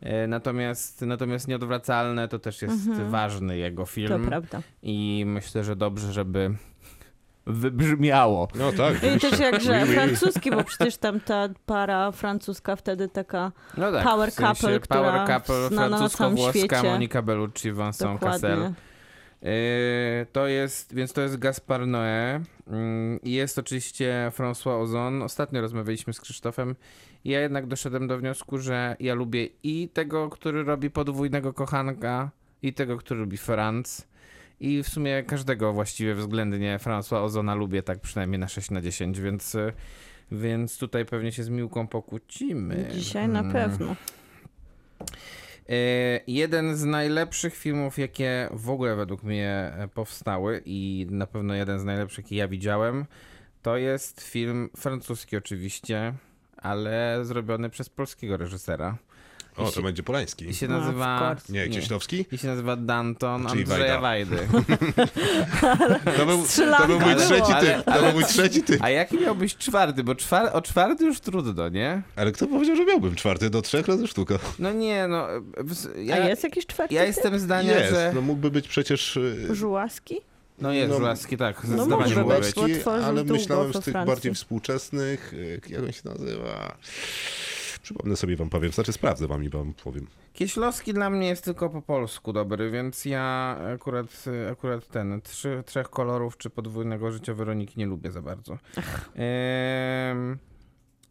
[0.00, 3.10] E, Natomiast, natomiast Nieodwracalne to też jest Mhm.
[3.10, 4.60] ważny jego To film prawda.
[4.82, 6.50] i myślę, że dobrze, żeby
[7.46, 8.48] wybrzmiało.
[8.54, 8.94] No tak.
[9.16, 14.30] I też jakże francuski, bo przecież tam ta para francuska wtedy taka No tak, Power
[14.30, 16.92] w sensie couple, która Power couple znana na całym francusko-włoska świecie.
[16.92, 18.72] Monika Bellucci, Vincent Cassel.
[19.42, 19.48] Yy,
[20.32, 22.40] to jest, więc to jest Gaspar Noé.
[23.22, 25.22] I jest oczywiście François Ozon.
[25.22, 26.74] Ostatnio rozmawialiśmy z Krzysztofem.
[27.24, 32.30] Ja jednak doszedłem do wniosku, że ja lubię i tego, który robi podwójnego kochanka,
[32.62, 34.08] i tego, który lubi Franz.
[34.60, 39.20] I w sumie każdego właściwie względnie François Ozona lubię tak przynajmniej na 6 na 10,
[39.20, 39.56] więc,
[40.32, 42.88] więc tutaj pewnie się z Miłką pokłócimy.
[42.92, 43.52] Dzisiaj na Mm.
[43.52, 43.96] pewno.
[45.68, 51.54] E, Jeden z najlepszych filmów, jakie w ogóle według mnie e, powstały i na pewno
[51.54, 53.06] jeden z najlepszych, jaki ja widziałem,
[53.62, 56.14] to jest film francuski oczywiście,
[56.56, 58.98] ale zrobiony przez polskiego reżysera.
[59.56, 60.48] O, to będzie Polański.
[60.48, 61.36] I się No, nazywa...
[61.48, 62.26] Nie, Cieślowski?
[62.32, 64.36] I się nazywa Danton Czyli Andrzeja Wajda.
[64.36, 64.48] Wajdy.
[66.16, 66.44] To był,
[66.78, 67.84] to był mój trzeci typ.
[67.84, 68.82] To był mój trzeci typ.
[68.82, 70.04] A jaki miał być czwarty?
[70.04, 70.50] Bo czwar...
[70.52, 72.02] o czwarty już trudno, nie?
[72.16, 73.50] Ale kto powiedział, że miałbym czwarty?
[73.50, 74.38] Do trzech razy sztuka.
[74.58, 75.26] No nie, no...
[76.04, 76.94] Ja, A jest jakiś czwarty?
[76.94, 78.12] ja jestem zdania, Jest, że...
[78.14, 79.16] no mógłby być przecież...
[79.16, 80.20] y, Żułaski?
[80.58, 81.62] No jest, No, Żułaski, tak.
[81.68, 82.54] no może być,
[83.04, 84.06] ale myślałem z tych Francji.
[84.14, 86.76] bardziej współczesnych, y, jak on się nazywa?
[87.82, 90.06] Przypomnę sobie wam powiem, znaczy sprawdzę wam i wam powiem.
[90.32, 95.88] Kieślowski dla mnie jest tylko po polsku dobry, więc ja akurat, akurat ten, trzy, trzech
[95.88, 98.58] kolorów czy podwójnego życia Weroniki nie lubię za bardzo.
[99.14, 100.36] Ehm,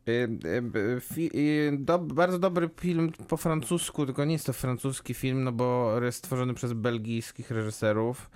[0.07, 0.29] y,
[0.75, 5.43] y, fi, y, do, bardzo dobry film po francusku, tylko nie jest to francuski film,
[5.43, 8.29] no bo jest stworzony przez belgijskich reżyserów.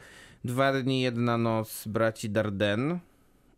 [0.44, 3.00] Dwa dni, jedna noc braci Dardenne.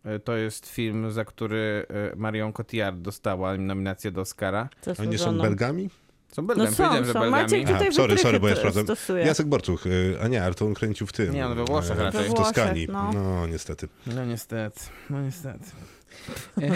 [0.06, 4.68] Y, To jest film, za który y, Marion Cotillard dostała nominację do Oscara.
[4.98, 5.38] Oni nie są.
[5.38, 5.90] Belgami?
[6.32, 7.12] Są No Belgami, są, powiedziałem, że.
[7.12, 7.30] Belgami.
[7.42, 8.84] Maciek A, tutaj sorry, sorry, bo ja sprawdzam.
[8.84, 9.24] stosuje.
[9.26, 11.34] Jacek Borcuch, y, a nie, ale to on kręcił w tym.
[11.34, 12.30] Nie, on we Włoszech e, raczej.
[12.30, 12.86] W Toskanii.
[12.92, 13.12] no.
[13.12, 13.88] No, niestety.
[14.06, 14.80] No niestety,
[15.10, 15.64] no niestety.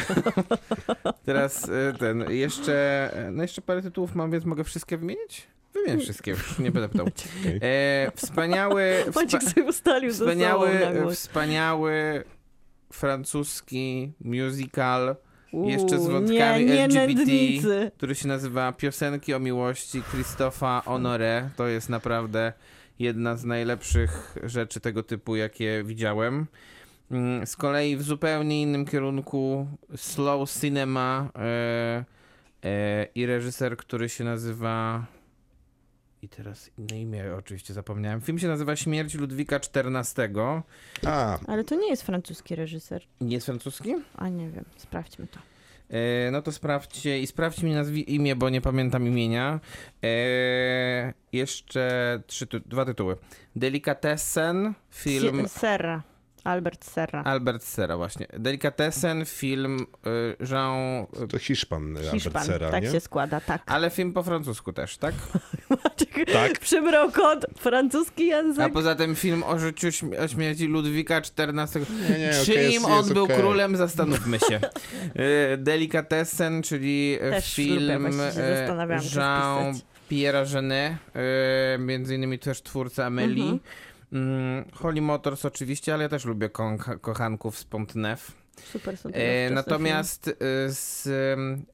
[1.27, 5.47] Teraz e, ten, jeszcze, e, no jeszcze parę tytułów mam, więc mogę wszystkie wymienić?
[5.75, 7.07] Wymienię wszystkie, już nie będę pytał.
[7.41, 7.59] Okej.
[7.63, 10.71] E, wspaniały, Maciek sobie ustalił wspaniały,
[11.15, 12.25] wspaniały
[12.95, 15.17] francuski musical
[15.53, 17.33] Jeszcze z Uuu, wątkami nie, nie LGBT,
[17.97, 21.49] który się nazywa Piosenki o miłości Christopha Honoré.
[21.57, 22.53] To jest naprawdę
[22.99, 26.47] jedna z najlepszych rzeczy tego typu, jakie widziałem.
[27.11, 32.05] Mm, Z kolei w zupełnie innym kierunku slow cinema e,
[32.65, 35.07] e, i reżyser, który się nazywa
[36.23, 38.21] i teraz inne imię oczywiście zapomniałem.
[38.21, 40.29] Film się nazywa Śmierć Ludwika XIV.
[41.07, 43.03] A, Ale to nie jest francuski reżyser.
[43.21, 43.95] Nie jest francuski?
[44.17, 45.39] A nie wiem, sprawdźmy to.
[45.91, 49.61] E, no to sprawdźcie i sprawdźcie mi nazwi- imię, bo nie pamiętam imienia.
[50.05, 53.17] E, jeszcze trzy dwa tytuły.
[53.57, 56.03] Delikatessen, film Sie- Serra.
[56.45, 57.23] Albert Serra.
[57.25, 58.27] Albert Serra właśnie.
[58.39, 59.87] Delikatessen, film
[60.41, 61.07] e, Jean...
[61.29, 62.45] to Hiszpan, Albert Hiszpan.
[62.45, 62.91] Serra, tak nie?
[62.91, 63.63] się składa, tak.
[63.67, 65.15] Ale film po francusku też, tak?
[66.33, 66.59] Tak.
[66.59, 68.65] Przybrał kod francuski język.
[68.65, 69.89] A poza tym film o życiu
[70.25, 71.87] o śmierci Ludwika XIV.
[72.11, 73.37] Nie, nie, okej, Czyim jest- on jest był okej.
[73.37, 74.61] królem, zastanówmy się.
[75.15, 78.09] E, Delikatessen, czyli Też lubię, film
[79.03, 79.75] czy Jean.
[80.11, 80.93] Pierre'a Genet,
[81.79, 83.43] między innymi też twórca Amelie.
[83.43, 83.61] Mhm.
[84.13, 88.33] Mm, Holy Motors oczywiście, ale ja też lubię kon- kochanków z Pont-Neuf.
[88.65, 90.37] Super są E, natomiast
[90.69, 91.65] z, em,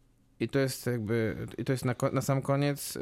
[0.41, 3.01] i to jest jakby, i to jest na, ko- na sam koniec, e,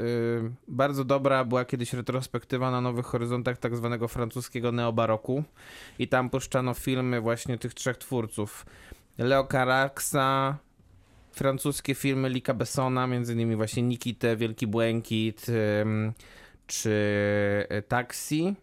[0.69, 5.45] bardzo dobra była kiedyś retrospektywa na Nowych Horyzontach tak zwanego francuskiego neobaroku
[5.99, 8.67] i tam puszczano filmy właśnie tych trzech twórców.
[9.19, 10.57] Leo Caraxa,
[11.33, 15.47] francuskie filmy Lika Bessona, między innymi właśnie Nikitę, Wielki Błękit,
[16.67, 16.93] czy
[17.69, 18.55] e, Taxi.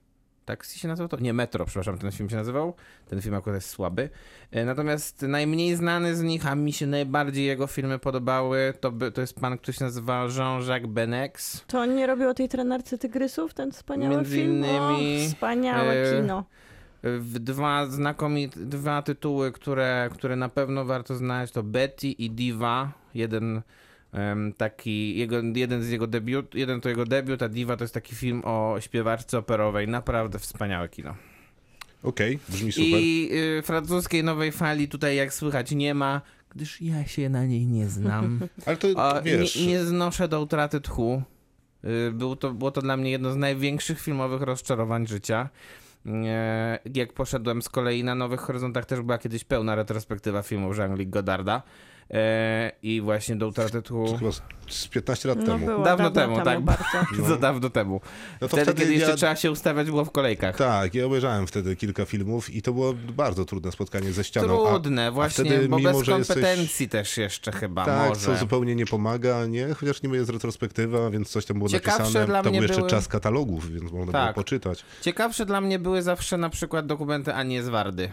[0.46, 1.18] Taxi się nazywał to?
[1.20, 2.74] Nie, Metro, przepraszam, ten film się nazywał.
[3.08, 4.10] Ten film akurat jest słaby.
[4.52, 9.12] E, Natomiast najmniej znany z nich, a mi się najbardziej jego filmy podobały, to, by,
[9.12, 11.64] to jest pan, który się nazywa Jean-Jacques Benex.
[11.68, 14.52] To on nie robił o tej trenerce tygrysów, ten wspaniały Między film?
[14.52, 16.44] innymi, o, wspaniałe e, kino.
[17.04, 22.92] W dwa znakomite, dwa tytuły, które, które na pewno warto znać, to Betty i Diva.
[23.14, 23.62] Jeden
[24.58, 28.16] taki, jego, jeden z jego debiut, jeden to jego debiut, a Diva to jest taki
[28.16, 29.88] film o śpiewaczce operowej.
[29.88, 31.16] Naprawdę wspaniałe kino.
[32.04, 32.88] Okej, brzmi super.
[32.90, 36.22] I y, francuskiej nowej fali tutaj, jak słychać, nie ma,
[36.56, 38.40] gdyż ja się na niej nie znam.
[38.66, 41.24] Ale to A, wiesz, nie, nie znoszę do utraty tchu.
[41.86, 45.50] Y, Był to, było to dla mnie jedno z największych filmowych rozczarowań życia.
[46.06, 51.10] E, Jak poszedłem z kolei na Nowych Horyzontach, też była kiedyś pełna retrospektywa filmów Jean-Luc
[51.10, 51.62] Godarda.
[52.12, 54.18] E, I właśnie do utraty tchu.
[54.32, 54.42] z-
[54.76, 55.66] z 15 lat No temu.
[55.66, 56.62] było Dawno dawno temu, temu, tak.
[56.62, 56.84] bardzo.
[57.18, 58.02] Bardzo dawno temu.
[58.42, 60.58] No to wtedy, wtedy kiedy jeszcze ja- trzeba się ustawiać było w kolejkach.
[60.58, 64.68] Tak, ja obejrzałem wtedy kilka filmów i to było bardzo trudne spotkanie ze ścianą.
[64.68, 68.22] a- Trudne, właśnie, wtedy, bo mimo, bez że jesteś- kompetencji też jeszcze chyba Tak, może.
[68.22, 69.74] co zupełnie nie pomaga, nie?
[69.74, 72.26] Chociaż niby jest retrospektywa, więc coś tam było Ciekawsze napisane.
[72.26, 74.36] dla to mnie był jeszcze były- czas katalogów, więc można było Tak.
[74.36, 74.86] poczytać.
[75.02, 78.12] Ciekawsze dla mnie były zawsze na przykład dokumenty Anii Zwardy.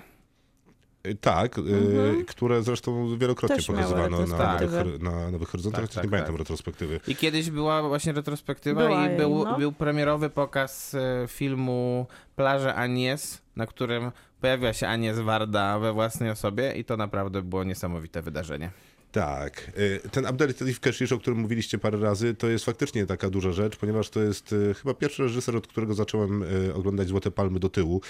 [1.07, 3.77] Y, Tak, y, które zresztą wielokrotnie Mhm.
[3.79, 5.11] Też pokazywano na nowych, retrospektywę.
[5.11, 6.39] na nowych horyzontach, Tak, tak, nie pamiętam tak.
[6.39, 7.01] retrospektywy.
[7.09, 9.59] I kiedyś była właśnie retrospektywa Była i jej, był, no.
[9.59, 14.11] był premierowy pokaz e, filmu Plaże Anies, na którym
[14.41, 18.71] pojawiła się Anies Warda we własnej osobie i to naprawdę było niesamowite wydarzenie.
[19.13, 19.71] Tak.
[19.79, 23.77] y, Ten Abdelatif Keshish, o którym mówiliście parę razy, to jest faktycznie taka duża rzecz,
[23.77, 27.69] ponieważ to jest y, chyba pierwszy reżyser, od którego zacząłem y, oglądać Złote Palmy do
[27.69, 28.01] tyłu,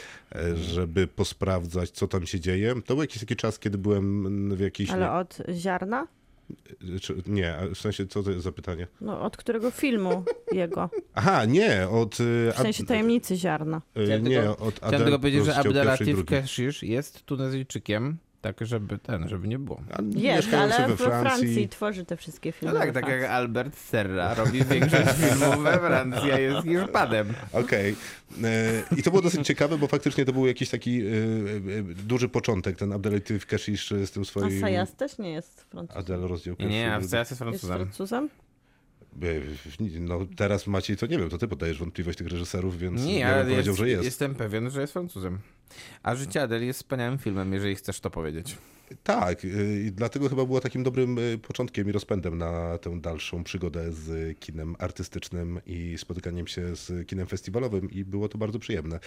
[0.55, 2.75] żeby posprawdzać, co tam się dzieje.
[2.87, 4.91] To był jakiś taki czas, kiedy byłem w jakiejś...
[4.91, 6.07] Ale od ziarna?
[6.83, 8.87] Nie, czy, nie, a w sensie, co to jest za pytanie?
[9.01, 10.91] No, od którego filmu jego?
[11.15, 12.15] Aha, nie, od...
[12.55, 13.83] W sensie tajemnicy ziarna.
[14.05, 16.25] Chciałem Nie, tylko- od Chciałem tylko powiedzieć, że Abdelatif.
[16.25, 19.81] Keshish jest Tunezyjczykiem, tak żeby ten, żeby nie było.
[19.93, 21.31] A Jest, ale we we Francji.
[21.31, 21.69] Francji.
[21.69, 22.79] tworzy te wszystkie No filmy.
[22.79, 23.31] tak, we tak jak.
[23.31, 27.35] Albert Serra robi większość filmów we Francji, a jest Hiszpanem.
[27.53, 27.97] Okej.
[28.45, 32.29] E, I to było dosyć ciekawe, bo faktycznie to był jakiś taki e, e, duży
[32.29, 34.61] początek, ten Abdelatif Keshish z tym A swoim...
[34.61, 36.01] Sajas też nie jest Francuzem.
[36.01, 37.09] Adel rozdział Nie, nie, a pierwszy.
[37.09, 38.29] Serra jest Jest Francuzem.
[39.23, 43.19] E, No teraz Maciej, to nie wiem, to ty podajesz wątpliwość tych reżyserów, więc Nie,
[43.19, 44.05] ja powiedział, jest, że jest.
[44.05, 45.39] jestem pewien, że jest Francuzem.
[46.03, 48.57] A Życie Adeli jest wspaniałym filmem, jeżeli chcesz to powiedzieć.
[49.03, 53.45] Tak, y, i dlatego chyba było takim dobrym y, początkiem i rozpędem na tę dalszą
[53.45, 59.01] przygodę z kinem artystycznym i spotykaniem się z kinem festiwalowym i było to bardzo przyjemne.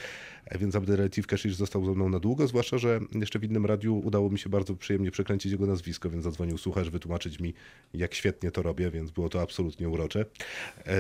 [0.46, 4.02] E, Więc Abdelatif Keshish został ze mną na długo, zwłaszcza, że jeszcze w innym radiu
[4.06, 7.54] udało mi się bardzo przyjemnie przekręcić jego nazwisko, więc zadzwonił słuchacz wytłumaczyć mi,
[7.93, 10.26] jak świetnie to robię, więc było to absolutnie urocze.
[10.86, 10.96] E,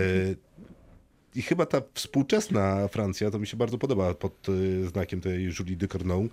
[1.35, 5.75] I chyba ta współczesna Francja to mi się bardzo podoba pod y, znakiem tej Julie
[5.75, 6.29] Ducournau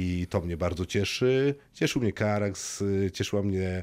[0.00, 1.54] i to mnie bardzo cieszy.
[1.74, 3.82] Cieszył mnie Carax, y, cieszyła mnie...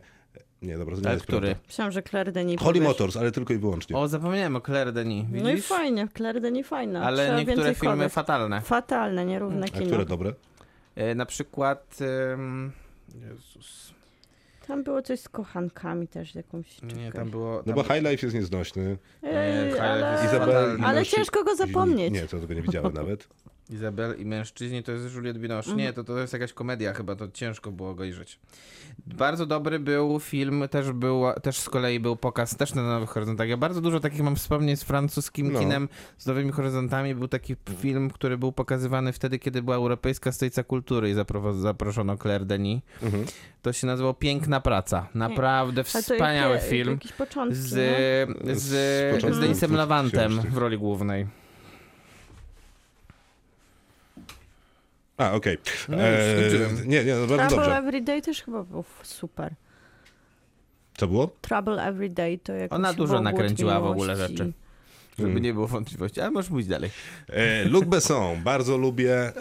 [0.62, 1.47] Nie, dobra, to nie Ale jest który?
[1.47, 1.63] prawda.
[1.67, 2.88] Myślałam, że Claire Denis Holy powiesz.
[2.88, 3.95] Motors, ale tylko i wyłącznie.
[3.97, 5.43] O, zapomniałem o Claire Denis, widzisz?
[5.43, 7.04] No i fajnie, Claire Denis fajna.
[7.04, 8.12] Ale Trzeba niektóre filmy kodek.
[8.13, 8.62] fatalne.
[8.62, 9.86] Fatalne, nierówne A kino.
[9.86, 10.34] które dobre?
[10.95, 11.97] E, na przykład...
[12.34, 12.71] ym,
[13.30, 13.93] Jezus...
[14.67, 16.82] Tam było coś z kochankami też jakąś.
[16.82, 17.12] Nie, czekaj.
[17.12, 17.56] tam było...
[17.58, 18.97] No Tam bo High Life jest nieznośny.
[19.23, 20.78] Ej, Nie, ale...
[20.80, 22.13] I ale ciężko go zapomnieć.
[22.13, 23.28] Nie, to tego nie widziałem nawet.
[23.69, 25.60] Izabel i mężczyźni to jest Juliette Binoche.
[25.71, 25.78] Mhm.
[25.78, 28.39] Nie, to, to jest jakaś komedia chyba, to ciężko było go ujrzeć.
[29.08, 33.49] Bardzo dobry był film, też był, też z kolei był pokaz też na Nowych Horyzontach.
[33.49, 35.60] Ja bardzo dużo takich mam wspomnień z francuskim No.
[35.60, 37.15] kinem, z Nowymi Horyzontami.
[37.15, 42.17] Był taki film, który był pokazywany wtedy, kiedy była Europejska Stolica Kultury i zapro- zaproszono
[42.17, 42.82] Claire Denis.
[43.04, 43.25] Mhm.
[43.62, 45.08] To się nazywało Piękna Praca.
[45.13, 46.99] Naprawdę wspaniały film.
[47.17, 48.56] Początki, Z, nie?
[48.56, 48.65] z, Z
[49.36, 51.28] z, Denisem dwóch Lawantem w roli głównej.
[55.17, 55.58] A, okej.
[55.89, 56.89] No już Eee, skończyłem.
[56.89, 57.78] Nie, nie, no bardzo Trouble dobrze.
[57.78, 59.54] Every Day też chyba był super.
[60.97, 61.28] Co było?
[61.41, 64.54] Trouble Every Day to jakoś Ona dużo nakręciła w ogóle rzeczy.
[65.19, 65.43] Żeby Mm.
[65.43, 66.89] nie było wątpliwości, ale możesz mówić dalej.
[67.30, 69.32] E, Luc Besson, bardzo lubię e,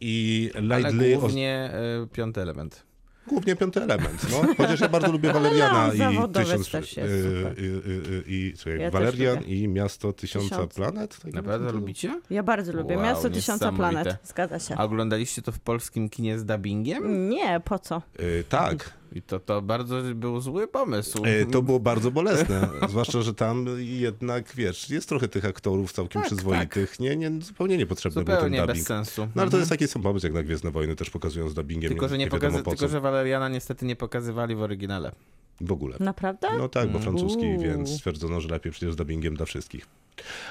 [0.00, 1.70] i Ale Lightly, głównie
[2.04, 2.85] y, piąty element.
[3.28, 4.54] Głównie piąty element, no.
[4.56, 6.70] Chociaż ja bardzo lubię Waleriana no, i zawodowiec tysiąc...
[6.70, 7.52] też jest super.
[7.52, 10.74] e, i, słuchaj, Ja Walerian i Miasto Tysiąca Tysiąc.
[10.74, 11.18] Planet?
[11.22, 12.20] Tak Naprawdę to- lubicie?
[12.30, 12.94] Ja bardzo lubię.
[12.94, 13.72] Wow, Miasto Tysiąca.
[13.72, 14.18] Planet.
[14.24, 14.74] Zgadza się.
[14.76, 17.28] A oglądaliście to w polskim kinie z dubbingiem?
[17.28, 18.02] Nie, po co?
[18.48, 18.92] Tak.
[19.12, 21.22] I to, to bardzo był zły pomysł.
[21.24, 26.22] E, To było bardzo bolesne, zwłaszcza, że tam jednak, wiesz, jest trochę tych aktorów całkiem
[26.22, 27.00] Tak, przyzwoitych.
[27.00, 28.86] Nie, nie, zupełnie niepotrzebny był ten Zupełnie bez dubbing.
[28.86, 29.20] sensu.
[29.20, 29.60] No ale to Mhm.
[29.60, 31.90] jest taki sam pomysł, jak na Gwiezdne Wojny też pokazują z dubbingiem.
[31.90, 35.12] Tylko, że nie, pokazy- po tylko, że Waleriana niestety nie pokazywali w oryginale.
[35.60, 35.96] W ogóle.
[36.00, 36.48] Naprawdę?
[36.58, 37.62] No tak, bo francuski, Uuu.
[37.62, 39.86] więc stwierdzono, że lepiej przecież z dubbingiem dla wszystkich.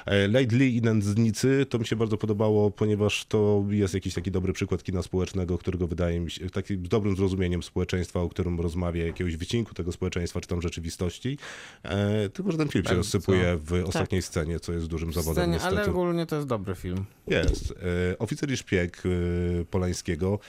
[0.06, 4.54] E, Late i Nędznicy to mi się bardzo podobało, ponieważ to jest jakiś taki dobry
[4.54, 9.06] przykład kina społecznego, którego wydaje mi się, taki z dobrym zrozumieniem społeczeństwa, o którym rozmawia
[9.06, 11.38] jakiegoś wycinku tego społeczeństwa, czy tam rzeczywistości.
[11.84, 12.98] E, tylko, że ten film się Bardzo.
[12.98, 15.78] rozsypuje w ostatniej scenie, co jest dużym zawodem Scenie, niestety.
[15.78, 17.06] ale ogólnie to jest dobry film.
[17.28, 17.74] Jest.
[18.12, 20.40] E, Oficer i szpieg e, Polańskiego.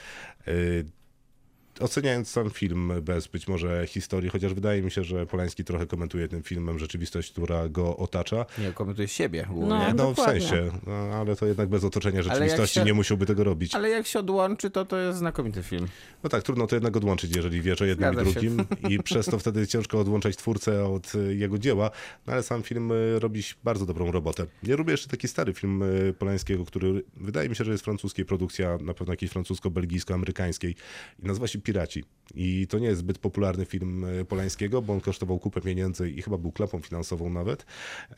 [1.81, 5.87] E, Oceniając sam film bez być może historii, chociaż wydaje mi się, że Polański trochę
[5.87, 8.45] komentuje tym filmem rzeczywistość, która go otacza.
[8.57, 9.69] Nie, komentuje siebie głównie.
[9.69, 9.93] No.
[9.93, 13.75] No w sensie, no, ale to jednak bez otoczenia rzeczywistości się- nie musiałby tego robić.
[13.75, 15.87] Ale jak się odłączy, to to jest znakomity film.
[16.23, 18.39] No tak, trudno to jednak odłączyć, jeżeli wiesz o jednym Zgadza i się.
[18.39, 21.91] drugim i przez to wtedy ciężko odłączać twórcę od y, jego dzieła,
[22.27, 24.45] no ale sam film y, robi bardzo dobrą robotę.
[24.63, 28.25] Ja lubię jeszcze taki stary film y, Polańskiego, który wydaje mi się, że jest francuskiej
[28.25, 30.73] produkcja, na pewno jakiejś francusko-belgijsko-amerykańskiej
[31.23, 32.03] i nazywa się Piraci.
[32.35, 36.21] I to nie jest zbyt popularny film y, Polańskiego, bo on kosztował kupę pieniędzy i
[36.21, 37.65] chyba był klapą finansową nawet.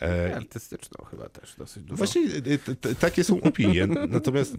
[0.01, 1.97] E, Artystyczną chyba też dosyć dużo.
[1.97, 2.27] Właśnie
[2.81, 4.55] t- takie są opinie, natomiast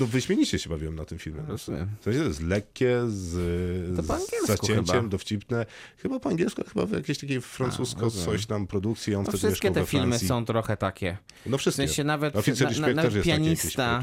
[0.00, 1.42] no, wyśmienicie się bawiłem na tym filmie.
[1.48, 1.58] No.
[1.58, 5.08] W sensie to jest lekkie, z, z zacięciem, chyba.
[5.08, 5.66] dowcipne.
[5.98, 8.26] Chyba po angielsku, chyba w jakiejś takiej francusko rozumiem.
[8.26, 11.16] coś tam produkcji, on No wtedy wszystkie te filmy są trochę takie.
[11.46, 11.86] No W wszystkie.
[11.86, 14.02] sensie nawet, Oficer na, na, nawet pianista,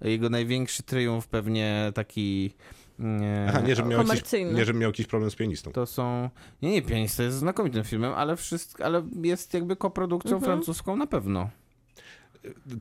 [0.00, 2.50] jego największy triumf pewnie taki...
[2.98, 4.22] Nie, Aha, nie, że miał, jakiś,
[4.54, 5.72] nie, że miał jakiś problem z pianistą.
[5.72, 6.30] To są...
[6.62, 10.52] Nie, nie, pianista jest znakomitym filmem, ale, wszystko, ale jest jakby koprodukcją Mhm.
[10.52, 11.50] francuską na pewno.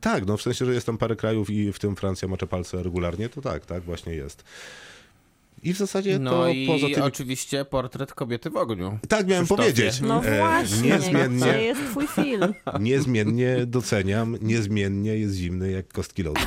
[0.02, 2.84] Tak, no w sensie, że jest tam parę krajów i w tym Francja macze palce
[2.84, 4.44] regularnie, to tak, tak właśnie jest.
[5.64, 7.04] I w zasadzie No to i poza tym...
[7.04, 9.00] oczywiście portret kobiety w ogniu.
[9.10, 9.72] Tak miałem Krzysztofie.
[9.72, 10.02] powiedzieć.
[10.02, 12.54] No E, właśnie, niezmiennie, gdzie jest twój film?
[12.80, 16.42] niezmiennie doceniam, niezmiennie jest zimny jak kostki lodu.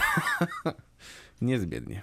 [1.40, 2.02] Niezmiennie.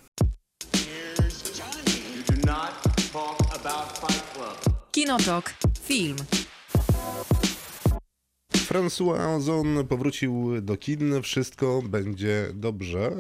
[4.92, 5.54] Kinotok.
[5.82, 6.16] Film.
[8.54, 13.12] François Ozon powrócił do kin, wszystko będzie dobrze.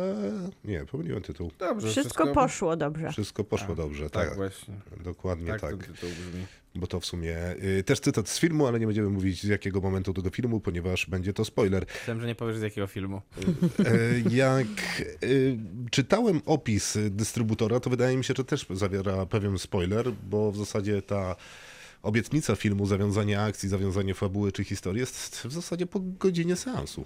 [0.63, 1.51] Nie, pomyliłem tytuł.
[1.59, 3.11] Dobrze, Wszystko poszło dobrze.
[3.11, 4.27] Wszystko poszło dobrze, tak.
[4.27, 4.73] Tak, właśnie.
[5.03, 5.73] Dokładnie Tak, tak.
[6.75, 7.35] Bo to w sumie
[7.79, 11.05] y, też cytat z filmu, ale nie będziemy mówić z jakiego momentu tego filmu, ponieważ
[11.05, 11.85] będzie to spoiler.
[11.99, 13.21] Myślałem, że nie powiesz z jakiego filmu.
[13.85, 14.67] E, Jak
[15.23, 15.57] y,
[15.91, 21.01] czytałem opis dystrybutora, to wydaje mi się, że też zawiera pewien spoiler, bo w zasadzie
[21.01, 21.35] ta
[22.03, 27.05] obietnica filmu, zawiązanie akcji, zawiązanie fabuły czy historii jest w zasadzie po godzinie seansu.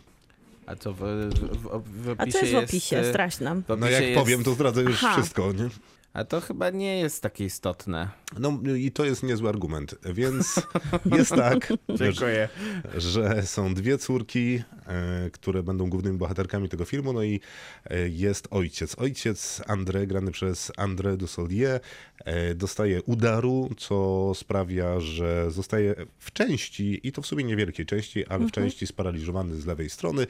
[0.66, 2.98] A co w, w, w, w A opisie co jest w opisie?
[3.00, 3.64] e, Straś nam.
[3.64, 5.14] w opisie No jak jest, powiem, to zdradzę już Aha.
[5.14, 5.70] wszystko, nie?
[6.18, 8.10] A to chyba nie jest takie istotne.
[8.40, 10.62] No i to jest niezły argument, więc
[11.18, 12.50] jest tak, że,
[12.98, 17.40] że są dwie córki, e, które będą głównymi bohaterkami tego filmu, no i
[17.86, 19.00] e, jest ojciec.
[19.00, 21.80] Ojciec André, grany przez André Dussolier,
[22.26, 28.26] e, dostaje udaru, co sprawia, że zostaje w części, i to w sumie niewielkiej części,
[28.26, 30.28] ale w części sparaliżowany z lewej strony,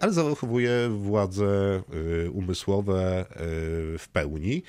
[0.00, 1.82] ale zachowuje władze
[2.32, 3.26] umysłowe
[3.98, 4.62] w pełni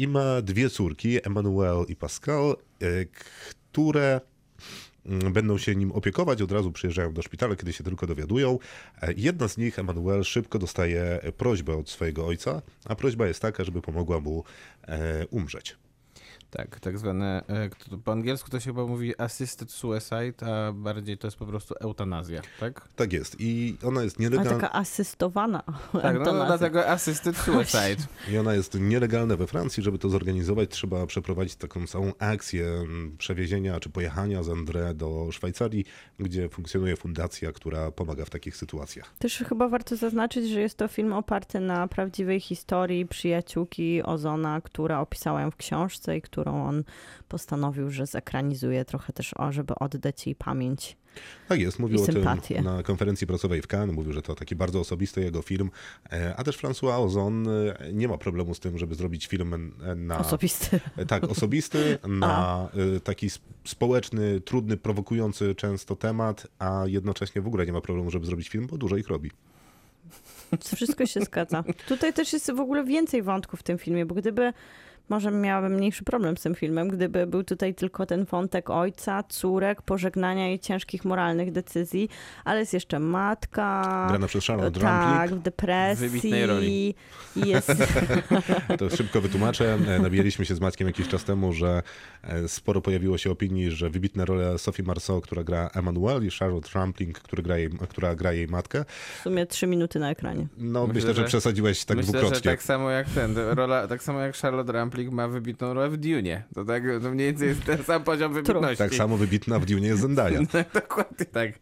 [0.00, 2.86] i ma dwie córki, Emmanuel i Pascal, e,
[3.70, 4.20] które
[5.06, 8.58] mm, będą się nim opiekować, od razu przyjeżdżają do szpitala, kiedy się tylko dowiadują.
[9.02, 13.64] E, Jedna z nich, Emmanuel, szybko dostaje prośbę od swojego ojca, a prośba jest taka,
[13.64, 14.44] żeby pomogła mu
[14.88, 15.76] e, umrzeć.
[16.50, 21.26] Tak, tak zwane, e, po angielsku to się chyba mówi assisted suicide, a bardziej to
[21.26, 22.88] jest po prostu eutanazja, tak?
[22.96, 23.36] Tak jest.
[23.38, 24.60] I ona jest Ale nielegalna.
[24.60, 25.62] taka asystowana
[26.02, 28.06] Tak, no, no dlatego assisted suicide.
[28.30, 29.82] I ona jest nielegalna we Francji.
[29.82, 32.66] Żeby to zorganizować, trzeba przeprowadzić taką całą akcję
[33.18, 35.84] przewiezienia czy pojechania z André do Szwajcarii,
[36.18, 39.14] gdzie funkcjonuje fundacja, która pomaga w takich sytuacjach.
[39.18, 45.00] Też chyba warto zaznaczyć, że jest to film oparty na prawdziwej historii przyjaciółki Ozona, która
[45.00, 46.84] opisała ją w książce i którą on
[47.28, 50.96] postanowił, że zekranizuje trochę też, o, żeby oddać jej pamięć.
[51.48, 52.24] Tak jest, mówił o tym
[52.64, 55.70] na konferencji prasowej w Cannes, mówił, że to taki bardzo osobisty jego film,
[56.12, 59.94] e, a też François Ozon e, nie ma problemu z tym, żeby zrobić film e,
[59.94, 60.18] na...
[60.18, 60.80] Osobisty.
[61.08, 67.66] Tak, osobisty, na e, taki sp- społeczny, trudny, prowokujący często temat, a jednocześnie w ogóle
[67.66, 69.30] nie ma problemu, żeby zrobić film, bo dużo ich robi.
[70.74, 71.64] Wszystko się zgadza.
[71.88, 74.52] Tutaj też jest w ogóle więcej wątków w tym filmie, bo gdyby,
[75.10, 79.82] może miałabym mniejszy problem z tym filmem, gdyby był tutaj tylko ten wątek ojca, córek,
[79.82, 82.08] pożegnania i ciężkich moralnych decyzji,
[82.44, 84.06] ale jest jeszcze matka.
[84.08, 86.08] Grana przez Charlotte Tak, w depresji.
[86.08, 86.94] Wybitnej roli.
[87.36, 87.72] I Jest,
[88.78, 89.78] To szybko wytłumaczę.
[89.88, 91.82] E, Nabijaliśmy się z Maćkiem jakiś czas temu, że
[92.22, 96.68] e, sporo pojawiło się opinii, że wybitne role Sophie Marceau, która gra Emmanuel i Charlotte
[96.74, 98.84] Rampling, który gra jej, która gra jej matkę.
[99.18, 100.46] w sumie trzy minuty na ekranie.
[100.58, 102.50] No myślę, Myślę, że, że- przesadziłeś tak Myślę, że dwukrotnie.
[102.50, 106.42] tak samo jak ten, rola, tak samo jak Charlotte Rampling ma wybitną rolę w Dune.
[106.54, 108.78] To tak, to mniej więcej jest ten sam poziom wybitności.
[108.78, 110.38] Tak samo wybitna w Dune jest Zendaya.
[110.74, 111.52] Dokładnie tak.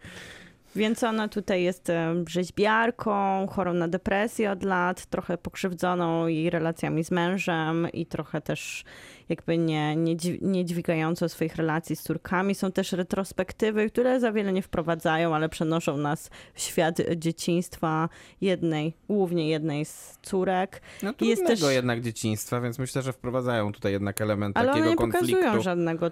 [0.77, 7.05] Więc ona tutaj jest em, rzeźbiarką, chorą na depresję od lat, trochę pokrzywdzoną jej relacjami
[7.05, 8.85] z mężem i trochę też
[9.29, 12.55] jakby nie, nie, nie dźwigającą swoich relacji z córkami.
[12.55, 18.09] Są też retrospektywy, które za wiele nie wprowadzają, ale przenoszą nas w świat dzieciństwa
[18.41, 20.83] jednej, głównie jednej z córek.
[21.03, 24.69] No I jest trudnego też- jednak dzieciństwa, więc myślę, że wprowadzają tutaj jednak element Ale
[24.69, 25.37] takiego nie konfliktu.
[25.37, 26.11] pokazują żadnego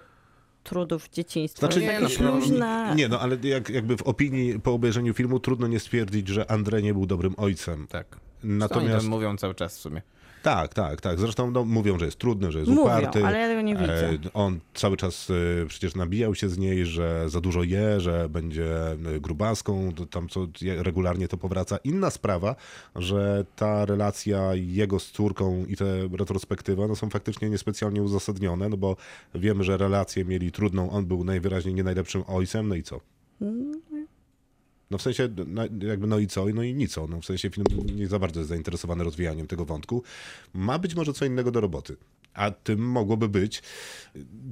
[0.69, 1.67] trudów dzieciństwa.
[1.67, 2.93] Znaczy, nie, jakieś no, luźne...
[2.97, 6.83] Nie no, ale jak, jakby w opinii po obejrzeniu filmu trudno nie stwierdzić, że André
[6.83, 7.87] nie był dobrym ojcem.
[7.87, 8.21] Tak.
[8.43, 9.01] Natomiast...
[9.01, 10.03] Oni mówią cały czas w sumie.
[10.47, 11.19] Tak, tak, tak.
[11.19, 13.27] Zresztą no, mówią, że jest trudny, że jest Mówią, uparty.
[13.27, 14.11] ale ja tego nie widzę.
[14.11, 18.29] E, On cały czas e, przecież nabijał się z niej, że za dużo je, że
[18.29, 21.77] będzie e, grubaską, to tam co regularnie to powraca.
[21.85, 22.57] Inna sprawa,
[22.97, 28.77] że ta relacja jego z córką i te retrospektywa no, są faktycznie niespecjalnie uzasadnione, no
[28.77, 28.97] bo
[29.35, 33.01] wiemy, że relację mieli trudną, on był najwyraźniej nie najlepszym ojcem, no i co?
[34.91, 35.29] No w sensie,
[35.83, 36.97] jakby no i co, no i nic.
[37.09, 37.67] No w sensie film
[37.97, 40.03] nie za bardzo jest zainteresowany rozwijaniem tego wątku.
[40.55, 41.97] Ma być może co innego do roboty.
[42.37, 43.63] A tym mogłoby być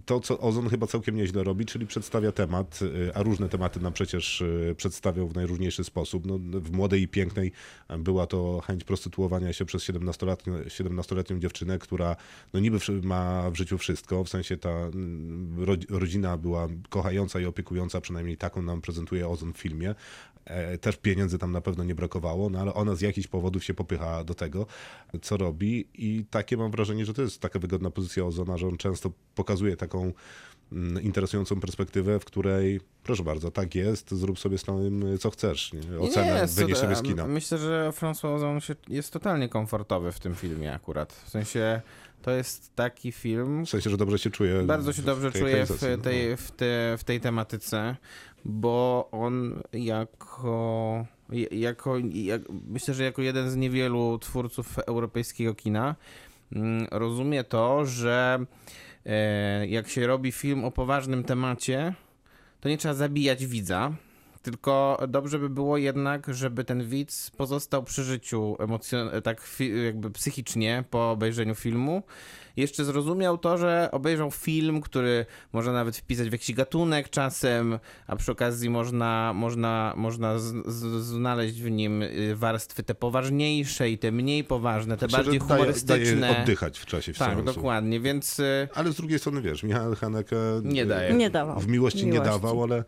[0.06, 3.92] to, co Ozon chyba całkiem nieźle robi, czyli przedstawia temat, y, a różne tematy nam
[3.92, 6.26] przecież y, przedstawiał w najróżniejszy sposób.
[6.26, 7.52] No, w Młodej i Pięknej
[7.98, 12.16] była to chęć prostytuowania się przez 17-letnią, 17-letnią dziewczynę, która
[12.52, 14.90] no niby ma w życiu wszystko, w sensie ta
[15.56, 19.94] ro- rodzina była kochająca i opiekująca, przynajmniej taką nam prezentuje Ozon w filmie.
[20.44, 23.74] E, Też pieniędzy tam na pewno nie brakowało, no ale ona z jakichś powodów się
[23.74, 24.66] popycha do tego,
[25.22, 28.76] co robi i takie mam wrażenie, że to jest taka wygodna pozycja Ozona, że on
[28.76, 30.12] często pokazuje taką
[30.72, 35.72] mm, interesującą perspektywę, w której proszę bardzo, tak jest, zrób sobie z tym, co chcesz.
[35.72, 35.98] Nie?
[35.98, 37.26] Ocenę wynieś sobie z kina.
[37.26, 41.12] Myślę, że François Ozon jest totalnie komfortowy w tym filmie akurat.
[41.12, 41.80] W sensie
[42.22, 44.62] to jest taki film, W sensie, że dobrze się czuję.
[44.62, 46.52] Bardzo się dobrze czuję w tej, w,
[46.98, 47.96] w tej tematyce,
[48.44, 51.06] bo on jako,
[51.50, 55.94] jako jak, myślę, że jako jeden z niewielu twórców europejskiego kina
[56.52, 58.44] mm, rozumie to, że
[59.06, 61.94] e, jak się robi film o poważnym temacie,
[62.60, 63.92] to nie trzeba zabijać widza,
[64.44, 69.42] tylko dobrze by było jednak, żeby ten widz pozostał przy życiu emocjon- tak
[69.84, 72.02] jakby psychicznie po obejrzeniu filmu.
[72.56, 78.16] Jeszcze zrozumiał to, że obejrzał film, który można nawet wpisać w jakiś gatunek czasem, a
[78.16, 83.98] przy okazji można, można, można z, z, znaleźć w nim y, warstwy te poważniejsze i
[83.98, 86.20] te mniej poważne, te Myślę, że bardziej daje, humorystyczne.
[86.20, 87.44] daje oddychać w czasie tak, seansu.
[87.54, 91.08] dokładnie, więc y, Ale z drugiej strony, wiesz, Michał Haneke Nie daje.
[91.08, 91.60] e, Nie dawał.
[91.60, 92.30] w miłości, nie Miłości.
[92.32, 92.84] dawał, ale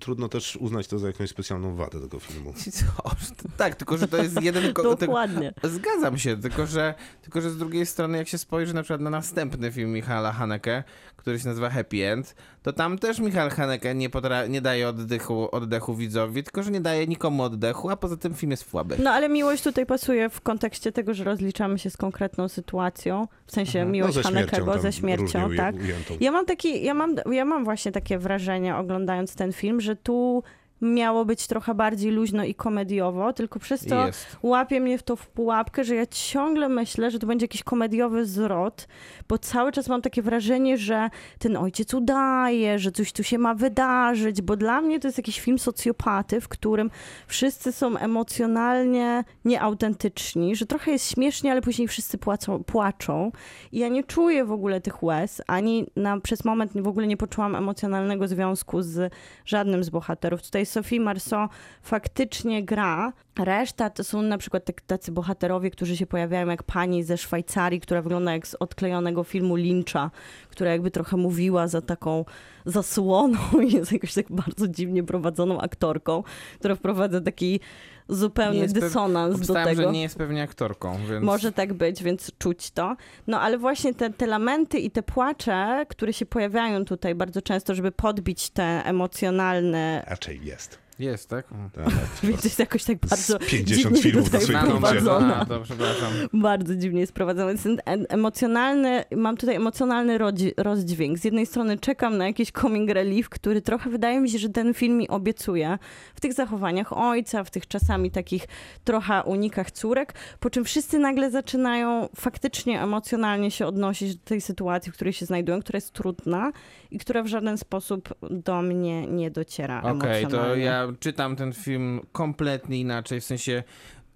[0.00, 2.52] trudno też uznać to za jakąś specjalną wadę tego filmu.
[2.72, 3.10] co?
[3.56, 4.72] tak, tylko że to jest jeden...
[4.72, 5.52] ko- Dokładnie.
[5.62, 9.10] Zgadzam się, tylko że, tylko że z drugiej strony, jak się spojrzy na przykład na
[9.10, 10.84] następny film Michaela Haneke,
[11.20, 15.48] który się nazywa Happy End, to tam też Michal Haneke nie, potra- nie daje oddechu,
[15.52, 18.96] oddechu widzowi, tylko że nie daje nikomu oddechu, a poza tym film jest słaby.
[18.98, 23.52] No ale miłość tutaj pasuje w kontekście tego, że rozliczamy się z konkretną sytuacją, w
[23.52, 25.74] sensie miłość no, ze śmiercią, Hanekego ze śmiercią, tak.
[25.74, 26.16] ujętą.
[26.20, 30.42] Ja mam taki, ja mam, ja mam właśnie takie wrażenie oglądając ten film, że tu
[30.80, 34.36] miało być trochę bardziej luźno i komediowo, tylko przez to Jest.
[34.42, 38.26] łapie mnie w to w pułapkę, że ja ciągle myślę, że to będzie jakiś komediowy
[38.26, 38.88] zwrot,
[39.30, 43.54] bo cały czas mam takie wrażenie, że ten ojciec udaje, że coś tu się ma
[43.54, 46.90] wydarzyć, bo dla mnie to jest jakiś film socjopaty, w którym
[47.26, 53.32] wszyscy są emocjonalnie nieautentyczni, że trochę jest śmiesznie, ale później wszyscy płacą, płaczą
[53.72, 57.16] i ja nie czuję w ogóle tych łez, ani na, przez moment w ogóle nie
[57.16, 59.12] poczułam emocjonalnego związku z
[59.44, 60.42] żadnym z bohaterów.
[60.42, 61.48] Tutaj Sophie Marceau
[61.82, 63.12] faktycznie gra.
[63.38, 68.02] Reszta to są na przykład tacy bohaterowie, którzy się pojawiają jak pani ze Szwajcarii, która
[68.02, 70.10] wygląda jak z odklejonego filmu Lyncha,
[70.50, 72.24] która jakby trochę mówiła za taką
[72.64, 76.22] zasłoną i jest jakoś tak bardzo dziwnie prowadzoną aktorką,
[76.58, 77.60] która wprowadza taki
[78.08, 79.82] zupełny dysonans do tego.
[79.82, 81.24] że nie jest pewnie aktorką, więc...
[81.24, 82.96] Może tak być, więc czuć to.
[83.26, 87.74] No ale właśnie te, te lamenty i te płacze, które się pojawiają tutaj bardzo często,
[87.74, 90.04] żeby podbić te emocjonalne...
[90.06, 90.78] Raczej jest.
[91.00, 91.48] Jest, tak?
[91.72, 91.88] Tak.
[92.22, 95.44] Więc to jest jakoś tak bardzo 50 dziwnie filmów tutaj na prowadzona.
[95.48, 96.12] to przepraszam.
[96.32, 97.52] Bardzo dziwnie jest prowadzony.
[97.52, 97.68] Jest
[98.08, 100.18] emocjonalny, mam tutaj emocjonalny
[100.56, 101.18] rozdźwięk.
[101.18, 104.74] Z jednej strony czekam na jakiś coming relief, który trochę wydaje mi się, że ten
[104.74, 105.78] film mi obiecuje
[106.14, 108.46] w tych zachowaniach ojca, w tych czasami takich
[108.84, 114.92] trochę unikach córek, po czym wszyscy nagle zaczynają faktycznie emocjonalnie się odnosić do tej sytuacji,
[114.92, 116.52] w której się znajdują, która jest trudna
[116.90, 120.64] i która w żaden sposób do mnie nie dociera Okej, to emocjonalnie.
[120.64, 123.62] ja czytam ten film kompletnie inaczej, w sensie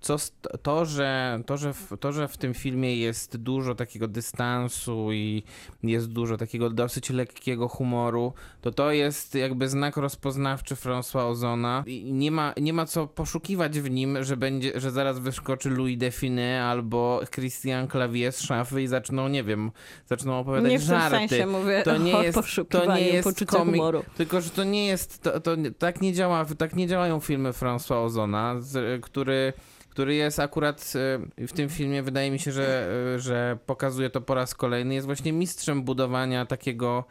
[0.05, 0.17] co
[0.63, 5.43] to, że, to, że w, to, że w tym filmie jest dużo takiego dystansu i
[5.83, 12.13] jest dużo takiego dosyć lekkiego humoru, to to jest jakby znak rozpoznawczy François Ozona i
[12.13, 16.65] nie ma, nie ma co poszukiwać w nim, że będzie, że zaraz wyskoczy Louis Define
[16.65, 19.71] albo Christian Clavier z szafy i zaczną, nie wiem,
[20.07, 21.17] zaczną opowiadać Nie w tym żarty.
[21.17, 22.39] sensie mówię To nie jest-
[22.71, 24.03] to nie jest komik- humoru.
[24.17, 28.05] Tylko, że to nie jest, to, to tak, nie działa, tak nie działają filmy François
[28.05, 29.53] Ozona, z, który,
[29.95, 30.93] który jest akurat
[31.39, 34.95] e, w tym filmie, wydaje mi się, że, e, że pokazuje to po raz kolejny,
[34.95, 37.05] jest właśnie mistrzem budowania takiego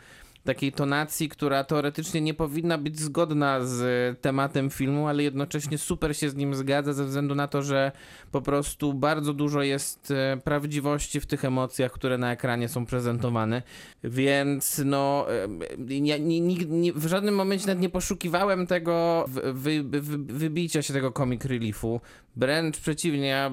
[0.43, 6.29] takiej tonacji, która teoretycznie nie powinna być zgodna z tematem filmu, ale jednocześnie super się
[6.29, 7.91] z nim zgadza ze względu na to, że
[8.31, 13.61] po prostu bardzo dużo jest e, prawdziwości w tych emocjach, które na ekranie są prezentowane.
[14.03, 15.47] Więc no, e,
[15.89, 16.15] ja
[16.95, 22.01] w żadnym momencie nawet nie poszukiwałem tego wy, wy, wy, wybicia się tego comic reliefu.
[22.35, 23.51] Wręcz przeciwnie, ja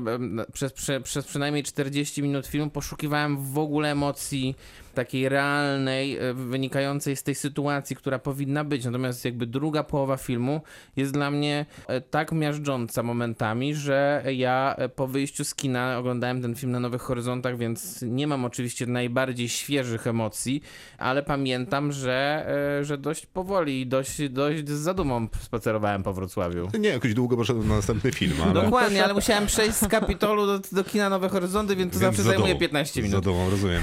[0.53, 4.57] przez, prze, przez przynajmniej 40 minut filmu poszukiwałem w ogóle emocji
[4.95, 8.85] takiej realnej, e, wynikającej z tej sytuacji, która powinna być.
[8.85, 10.61] Natomiast jakby druga połowa filmu
[10.97, 16.43] jest dla mnie e, tak miażdżąca momentami, że ja e, po wyjściu z kina oglądałem
[16.43, 20.63] ten film na Nowych Horyzontach, więc nie mam oczywiście najbardziej świeżych emocji,
[20.99, 22.47] ale pamiętam, że,
[22.83, 26.69] że dość powoli i dość, dość z zadumą spacerowałem po Wrocławiu.
[26.79, 28.53] Nie, jakoś długo poszedłem na następny film, ale...
[28.53, 32.23] Dokładnie, ale musiałem przejść z Kapitolu do, do kina Nowe Horyzonty, więc to Więc zawsze
[32.23, 32.61] za zajmuje dołu.
[32.61, 33.15] 15 minut.
[33.15, 33.83] Za dołu, rozumiem.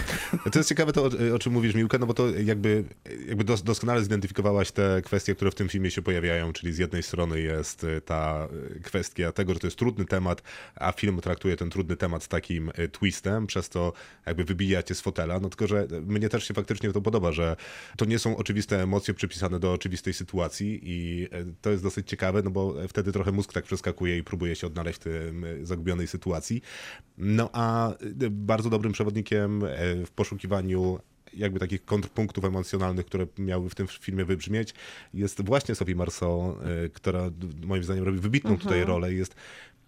[0.51, 2.83] To jest ciekawe to, o, czym mówisz, Miłka, no bo to jakby,
[3.27, 7.03] jakby dos, doskonale zidentyfikowałaś te kwestie, które w tym filmie się pojawiają, czyli z jednej
[7.03, 10.41] strony jest y, ta y, kwestia tego, że to jest trudny temat,
[10.75, 13.93] a film traktuje ten trudny temat z takim y, twistem, przez to
[14.25, 17.55] jakby wybija cię z fotela, no tylko, że mnie też się faktycznie to podoba, że
[17.97, 21.27] to nie są oczywiste emocje przypisane do oczywistej sytuacji i
[21.61, 24.99] to jest dosyć ciekawe, no bo wtedy trochę mózg tak przeskakuje i próbuje się odnaleźć
[24.99, 26.61] w tym zagubionej sytuacji.
[27.17, 27.93] No a
[28.31, 29.61] bardzo dobrym przewodnikiem
[30.05, 30.86] w poszukiwaniu
[31.33, 34.73] jakby takich kontrpunktów emocjonalnych, które miały w tym filmie wybrzmieć,
[35.13, 36.55] jest właśnie Sophie Marceau,
[36.85, 37.31] e, która
[37.65, 39.13] moim zdaniem robi wybitną tutaj rolę.
[39.13, 39.35] Jest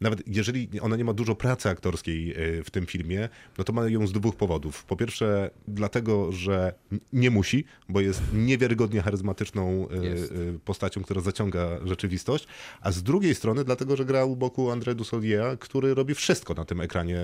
[0.01, 3.89] nawet jeżeli ona nie ma dużo pracy aktorskiej e, w tym filmie, no to ma
[3.89, 4.85] ją z dwóch powodów.
[4.85, 6.73] Po pierwsze, dlatego, że
[7.13, 10.31] nie musi, bo jest niewiarygodnie charyzmatyczną e, Jest.
[10.31, 10.35] e,
[10.65, 12.47] postacią, która zaciąga rzeczywistość,
[12.81, 16.65] a z drugiej strony dlatego, że gra u boku André Dussolier, który robi wszystko na
[16.65, 17.19] tym ekranie.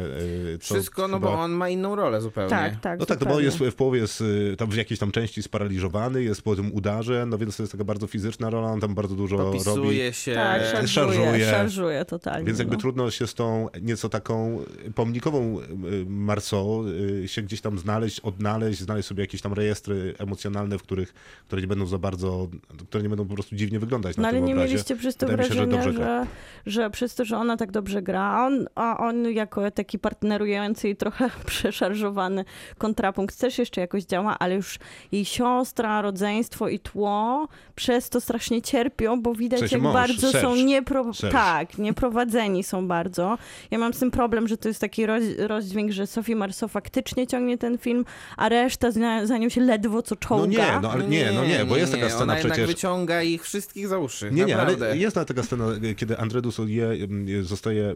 [0.61, 2.49] co Wszystko, no chyba- bo on ma inną rolę zupełnie.
[2.49, 2.99] Tak, tak.
[2.99, 3.45] no tak, no bo zupełnie.
[3.45, 4.23] jest w połowie jest
[4.57, 7.83] tam w jakiejś tam części sparaliżowany, jest po tym udarze, no więc to jest taka
[7.83, 9.59] bardzo fizyczna rola, on tam bardzo dużo robi.
[9.63, 10.33] Dopisuje się.
[10.33, 11.45] Tak, szarżuje, szarżuje.
[11.45, 12.45] szarżuje, totalnie.
[12.45, 12.81] Więc jakby no.
[12.81, 14.59] trudno się z tą nieco taką
[14.95, 20.77] pomnikową y, Marceau y, się gdzieś tam znaleźć, odnaleźć, znaleźć sobie jakieś tam rejestry emocjonalne,
[20.77, 21.13] w których,
[21.47, 22.47] które nie będą za bardzo,
[22.89, 24.69] które nie będą po prostu dziwnie wyglądać No na ale tym nie obrazie.
[24.69, 26.25] mieliście przez to Wydaje mi się, że wrażenia, że,
[26.65, 30.89] że, przez to, że ona tak dobrze gra, a on, a on jako taki partnerujący
[30.89, 32.45] i trochę przeszarżowany
[32.77, 34.79] kontrapunkt też jeszcze jakoś działa, ale już
[35.11, 39.93] jej siostra, rodzeństwo i tło przez to strasznie cierpią, bo widać W sensie jak mąż,
[39.93, 40.63] bardzo są Serge.
[40.63, 41.13] niepro...
[41.13, 41.31] Serge.
[41.37, 43.37] tak, nieprowadzeni fajni są bardzo.
[43.71, 47.27] Ja mam z tym problem, że to jest taki roz, rozdźwięk, że Sophie Marceau faktycznie
[47.27, 48.05] ciągnie ten film,
[48.37, 50.45] a reszta za, za nią się ledwo co czołga.
[50.45, 52.67] No nie, no ale nie, no nie, bo jest taka scena Ona jednak przecież...
[52.67, 54.31] wyciąga ich wszystkich za uszy.
[54.31, 54.85] Nie, nie, naprawdę.
[54.85, 55.65] ale jest taka scena,
[55.97, 57.95] kiedy André Dussolier mm, zostaje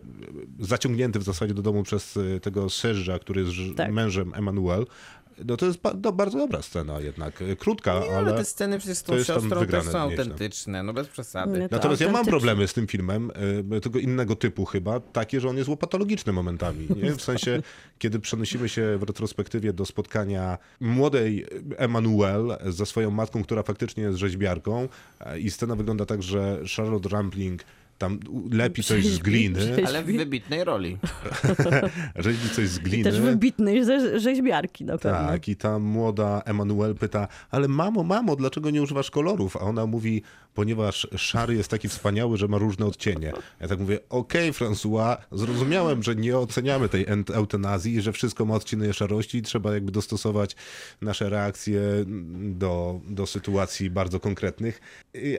[0.60, 3.91] zaciągnięty w zasadzie do domu przez y, tego Serge'a, który jest Tak.
[3.91, 4.86] mężem Emmanuel.
[5.46, 8.38] No to jest ba- no, bardzo dobra scena jednak, y, krótka, Nie, ale ale...
[8.38, 10.22] te sceny przecież z tą siostrą też są nieźle.
[10.22, 11.60] autentyczne, no bez przesady.
[11.60, 13.32] Nie, to Natomiast ja mam problemy z tym filmem,
[13.76, 16.88] y, tego innego typu chyba, takie, że on jest łopatologiczny momentami.
[17.04, 17.12] Nie?
[17.12, 17.62] W sensie,
[18.00, 21.46] kiedy przenosimy się w retrospektywie do spotkania młodej
[21.78, 24.88] Emanuel ze swoją matką, która faktycznie jest rzeźbiarką
[25.36, 27.64] y, i scena wygląda tak, że Charlotte Rampling
[28.00, 28.20] tam
[28.52, 30.97] lepi coś z gliny, Ale w wybitnej roli.
[32.16, 33.04] rzeźbi coś z I gliny.
[33.04, 35.28] też wybitnej rze- rzeźbiarki na pewno.
[35.28, 39.58] Tak, i ta młoda Emanuel pyta, ale mamo, mamo, dlaczego nie używasz kolorów?
[39.58, 40.22] A ona mówi,
[40.60, 43.34] ponieważ szary jest taki wspaniały, że ma różne odcienie.
[43.60, 48.93] Ja tak mówię, okej, François, zrozumiałem, że nie oceniamy tej eutanazji że wszystko ma odcienie
[48.93, 50.55] szarości i trzeba jakby dostosować
[51.01, 51.82] nasze reakcje
[52.39, 54.82] do, do sytuacji bardzo konkretnych,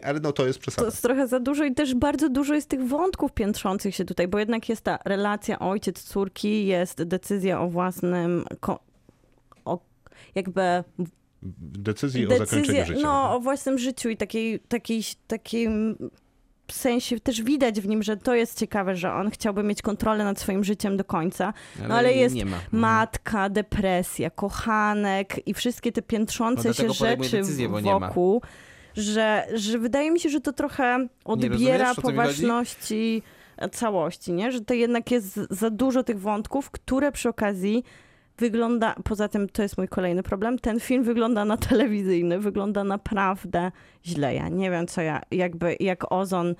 [0.02, 0.88] ale no to jest To przesada.
[0.88, 4.38] jest trochę za dużo i też bardzo dużo jest tych wątków piętrzących się tutaj, bo
[4.38, 8.44] jednak jest ta relacja ojciec-córki, jest decyzja o własnym,
[9.64, 9.78] o
[10.34, 10.84] jakby
[11.42, 13.00] Decyzji o zakończeniu życia.
[13.02, 15.96] no, o własnym życiu i takiej, takiej, takim
[16.72, 20.40] sensie też widać w nim, że to jest ciekawe, że on chciałby mieć kontrolę nad
[20.40, 21.52] swoim życiem do końca,
[21.88, 22.56] no ale jest nie ma.
[22.72, 28.42] matka, depresja, kochanek i wszystkie te No piętrzące się dlatego podejmuje rzeczy decyzję, wokół,
[28.94, 33.22] że, że wydaje mi się, że to trochę odbiera poważności
[33.72, 34.52] całości, nie?
[34.52, 37.84] że to jednak jest za dużo tych wątków, które przy okazji
[38.40, 43.72] wygląda, poza tym to jest mój kolejny problem, ten film wygląda na telewizyjny, wygląda naprawdę
[44.06, 44.34] źle.
[44.34, 46.54] Ja nie wiem, co ja, jakby, jak Ozon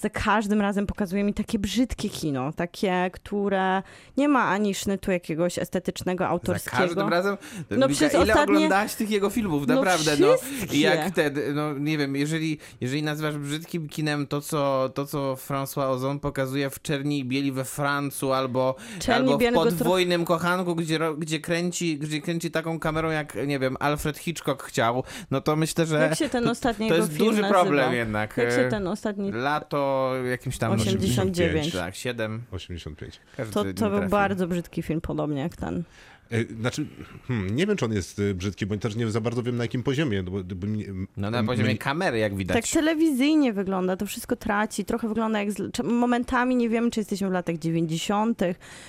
[0.00, 3.82] za każdym razem pokazuje mi takie brzydkie kino, takie, które
[4.16, 6.76] nie ma ani sznytu jakiegoś estetycznego, Za autorskiego.
[6.76, 7.36] każdym razem.
[7.70, 10.16] No No przez ile ostatnie- oglądałaś tych jego filmów, No naprawdę.
[10.20, 10.26] No.
[10.72, 15.34] I jak wtedy, no nie wiem, jeżeli, jeżeli nazywasz brzydkim kinem to, co, to, co
[15.48, 20.74] François Ozon pokazuje w Czerni i Bieli we Francu, albo, Czerni albo w Podwójnym Kochanku,
[20.76, 25.56] gdzie, gdzie, kręci, gdzie kręci taką kamerą, jak, nie wiem, Alfred Hitchcock chciał, no to
[25.56, 27.50] myślę, że Jak się ten ostatni to jego jest duży nazywał?
[27.64, 28.36] problem jednak.
[28.36, 29.32] Jak się E, ten ostatni...
[29.32, 29.89] Lato
[30.30, 30.72] jakimś tam...
[30.72, 31.72] 89.
[31.72, 32.42] Tak, 7.
[32.50, 33.20] 85.
[33.36, 34.08] Każdy To, to był trafił.
[34.08, 35.82] bardzo brzydki film, podobnie jak ten.
[36.30, 36.86] E, Znaczy,
[37.28, 39.64] hmm, nie wiem, czy on jest y, brzydki, bo też nie za bardzo wiem, na
[39.64, 40.22] jakim poziomie.
[40.22, 40.84] Bo, bo, mnie-
[41.16, 42.56] No na poziomie mnie- kamery, jak widać.
[42.56, 45.52] Tak telewizyjnie wygląda, to wszystko traci, trochę wygląda jak...
[45.52, 45.82] Z...
[45.84, 48.40] Momentami nie wiemy, czy jesteśmy w latach 90.,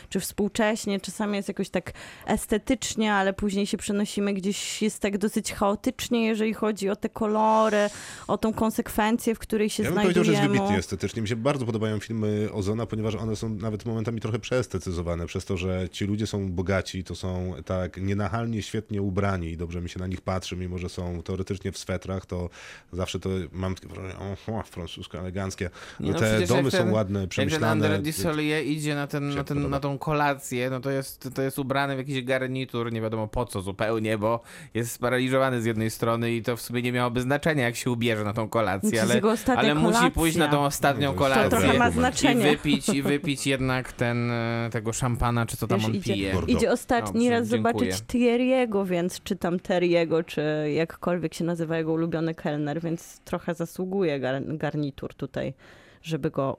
[0.09, 1.91] czy współcześnie, czasami jest jakoś tak
[2.25, 7.77] estetycznie, ale później się przenosimy gdzieś, jest tak dosyć chaotycznie, jeżeli chodzi o te kolory,
[8.27, 10.59] o tą konsekwencję, w której się Ja bym powiedział, że jest znajdujemy.
[10.63, 11.21] wybitnie estetycznie.
[11.21, 15.57] Mi się bardzo podobają filmy Ozona, ponieważ one są nawet momentami trochę przeestetyzowane, przez to,
[15.57, 17.30] że ci ludzie są bogaci, to są
[17.65, 21.71] tak nienachalnie świetnie ubrani i dobrze mi się na nich patrzy, mimo że są teoretycznie
[21.71, 22.49] w swetrach, to
[22.93, 24.13] zawsze to mam takie wrażenie,
[24.47, 25.69] o, o francusko eleganckie.
[25.99, 27.87] No Te domy ten- są ładne, Jak ten przemyślane.
[27.99, 31.95] André idzie na, ten, na, ten, na tą kolację, no to jest, to jest ubrany
[31.95, 34.39] w jakiś garnitur, nie wiadomo po co zupełnie, bo
[34.73, 38.23] jest sparaliżowany z jednej strony i to w sumie nie miałoby znaczenia, jak się ubierze
[38.23, 39.11] na tą kolację, jest
[39.47, 41.49] ale, ale musi pójść na tą ostatnią To kolację.
[41.49, 42.47] trochę ma znaczenie.
[42.53, 46.13] I wypić, I wypić jednak ten, e, tego szampana, czy co tam Wiesz, on idzie-
[46.13, 46.33] pije.
[46.33, 46.57] Bordeaux.
[46.61, 47.73] Idzie ostatni Dobrze, raz dziękuję.
[47.73, 54.19] zobaczyć Thierry'ego, więc czytam Terry'ego, czy jakkolwiek się nazywa jego ulubiony kelner, więc trochę zasługuje
[54.19, 55.53] gar- garnitur tutaj,
[56.01, 56.57] żeby go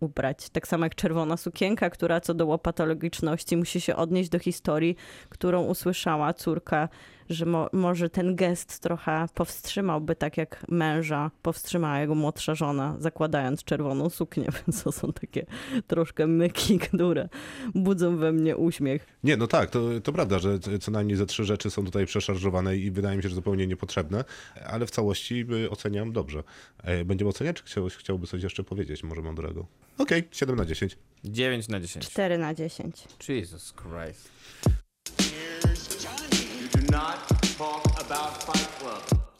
[0.00, 0.50] ubrać.
[0.50, 4.96] Tak samo jak czerwona sukienka, która co do łopatologiczności musi się odnieść do historii,
[5.28, 6.88] którą usłyszała córka,
[7.30, 13.64] że mo- może ten gest trochę powstrzymałby, tak jak męża powstrzymała jego młodsza żona, zakładając
[13.64, 15.46] czerwoną suknię, więc to są takie
[15.86, 17.28] troszkę myki, które
[17.74, 19.06] budzą we mnie uśmiech.
[19.24, 22.76] Nie, no tak, to, to prawda, że co najmniej ze trzy rzeczy są tutaj przeszarżowane
[22.76, 24.24] i wydaje mi się, że zupełnie niepotrzebne,
[24.66, 26.42] ale w całości y, oceniam dobrze.
[26.84, 29.66] E, Będziemy oceniać, czy chciał, chciałby coś jeszcze powiedzieć, może mądrego?
[29.98, 30.98] Okej, 7 na 10.
[31.24, 32.06] 9 na 10.
[32.06, 33.04] 4 na 10.
[33.28, 34.30] Jesus Christ.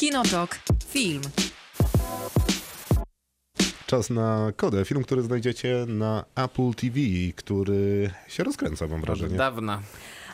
[0.01, 0.59] Kinotok.
[0.88, 1.22] Film.
[3.86, 6.98] Czas na kodę, film, który znajdziecie na Apple TV,
[7.36, 9.36] który się rozkręca, mam Od wrażenie.
[9.36, 9.82] dawna.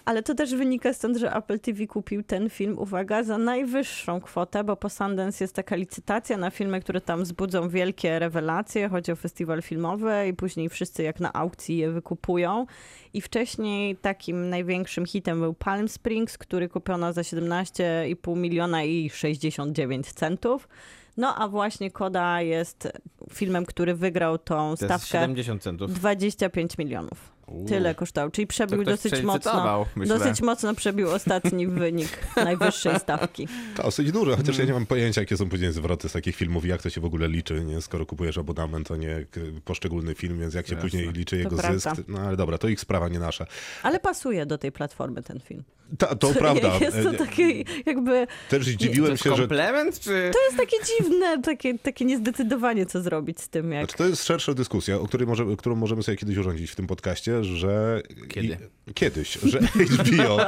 [0.07, 4.65] Ale to też wynika stąd, że Apple TV kupił ten film, uwaga, za najwyższą kwotę,
[4.65, 8.89] bo po Sundance jest taka licytacja na filmy, które tam wzbudzą wielkie rewelacje.
[8.89, 12.67] Chodzi o festiwal filmowy i później wszyscy jak na aukcji je wykupują.
[13.15, 20.13] I wcześniej takim największym hitem był Palm Springs, który kupiono za 17,5 miliona i 69
[20.13, 20.69] centów.
[21.17, 22.89] No a właśnie Koda jest
[23.33, 25.93] filmem, który wygrał tą stawkę 70 centów.
[25.93, 27.36] 25 milionów.
[27.69, 29.87] Tyle kosztował, czyli To przebił dosyć mocno.
[29.97, 33.49] Dosyć mocno przebił ostatni wynik najwyższej stawki.
[33.77, 34.67] To dosyć dużo, chociaż ja Mm.
[34.67, 37.05] nie mam pojęcia, jakie są później zwroty z takich filmów i jak to się w
[37.05, 37.81] ogóle liczy, nie?
[37.81, 39.27] Skoro kupujesz abonament, to nie
[39.65, 40.89] poszczególny film, więc jak się Jasne.
[40.91, 41.79] później liczy jego prawda.
[41.95, 43.47] zysk, no ale dobra, to ich sprawa, nie nasza.
[43.83, 45.63] Ale pasuje do tej platformy ten film.
[45.99, 46.79] Ta, to prawda.
[46.81, 48.27] Jest to E, takie jakby...
[48.49, 50.31] Też To zdziwiłem się, że komplement, czy...
[50.33, 53.85] To jest takie dziwne, takie, takie niezdecydowanie, co zrobić z tym, jak...
[53.85, 56.87] Znaczy, to jest szersza dyskusja, o której może, którą możemy sobie kiedyś urządzić w tym
[56.87, 58.03] podcaście, że...
[58.29, 58.59] Kiedy?
[58.87, 60.39] I, kiedyś, że HBO,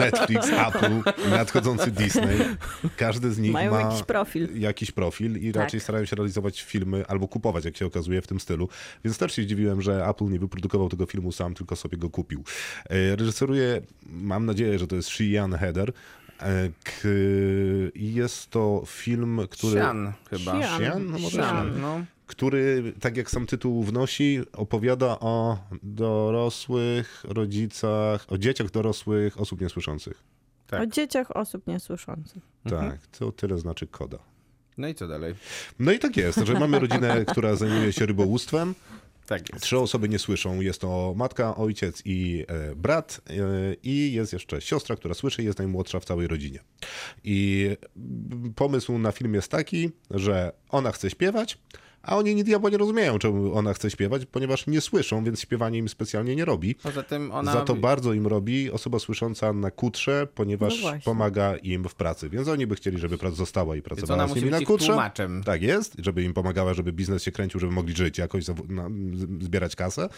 [0.00, 2.38] Netflix, Apple, nadchodzący Disney,
[2.96, 4.60] każdy z nich Mają ma jakiś profil.
[4.60, 5.62] jakiś profil i Tak.
[5.62, 8.68] raczej starają się realizować filmy albo kupować, jak się okazuje, w tym stylu.
[9.04, 12.44] Więc też się zdziwiłem, że Apple nie wyprodukował tego filmu sam, tylko sobie go kupił.
[12.90, 15.92] E, Reżyseruje, mam nadzieję, że to jest Shian Heder.
[16.42, 17.08] E, k-
[17.94, 19.80] I jest to film, który...
[19.80, 20.52] Sian chyba.
[20.62, 20.80] Sian.
[20.80, 21.06] Sian?
[21.10, 21.46] No może Sian.
[21.70, 22.04] Sian no.
[22.30, 30.22] Który, tak jak sam tytuł wnosi, opowiada o dorosłych rodzicach, o dzieciach dorosłych osób niesłyszących.
[30.66, 30.82] Tak.
[30.82, 32.42] O dzieciach osób niesłyszących.
[32.68, 34.18] Tak, to tyle znaczy koda.
[34.78, 35.34] No i co dalej?
[35.78, 38.74] No i tak jest, że mamy rodzinę, która zajmuje się rybołówstwem.
[39.26, 39.64] Tak jest.
[39.64, 40.60] Trzy osoby nie słyszą.
[40.60, 43.20] Jest to matka, ojciec i e, brat.
[43.30, 43.32] E,
[43.82, 46.58] I jest jeszcze siostra, która słyszy i jest najmłodsza w całej rodzinie.
[47.24, 47.70] I
[48.56, 51.58] pomysł na film jest taki, że ona chce śpiewać,
[52.02, 55.78] a oni ni diabła nie rozumieją, czemu ona chce śpiewać, ponieważ nie słyszą, więc śpiewanie
[55.78, 56.74] im specjalnie nie robi.
[56.74, 57.52] Poza tym ona...
[57.52, 62.30] Za to bardzo im robi osoba słysząca na kutrze, ponieważ No pomaga im w pracy.
[62.30, 64.86] Więc oni by chcieli, żeby praca została i pracowała z nimi na kutrze.
[64.86, 65.42] tłumaczem.
[65.44, 68.44] Tak jest, żeby im pomagała, żeby biznes się kręcił, żeby mogli żyć, jakoś
[69.40, 70.08] zbierać kasę.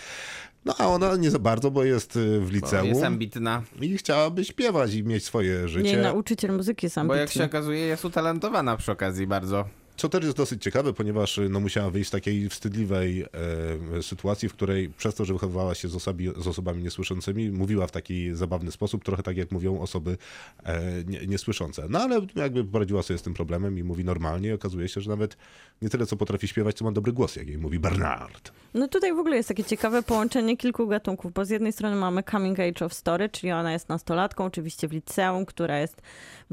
[0.65, 3.63] No a ona nie za bardzo, bo jest y, w Bo liceum jest ambitna.
[3.81, 5.97] i chciałaby śpiewać i mieć swoje Nie, życie.
[6.03, 9.65] nauczyciel muzyki sam Bo jak się okazuje, jest utalentowana przy okazji bardzo.
[10.03, 14.53] Co też jest dosyć ciekawe, ponieważ no, musiała wyjść z takiej wstydliwej e, sytuacji, w
[14.53, 18.73] której przez to, że wychowywała się z, osobi, z osobami niesłyszącymi, mówiła w taki zabawny
[18.73, 20.19] sposób, trochę tak jak mówią osoby
[20.65, 21.87] e, nie, niesłyszące.
[21.89, 25.11] No ale jakby poradziła sobie z tym problemem i mówi normalnie i okazuje się, że
[25.11, 25.37] nawet
[25.83, 28.53] nie tyle co potrafi śpiewać, co ma dobry głos, jak jej mówi Bernard.
[28.75, 32.23] No tutaj w ogóle jest takie ciekawe połączenie kilku gatunków, bo z jednej strony mamy
[32.23, 36.03] coming age of story, czyli ona jest nastolatką, oczywiście w liceum, która jest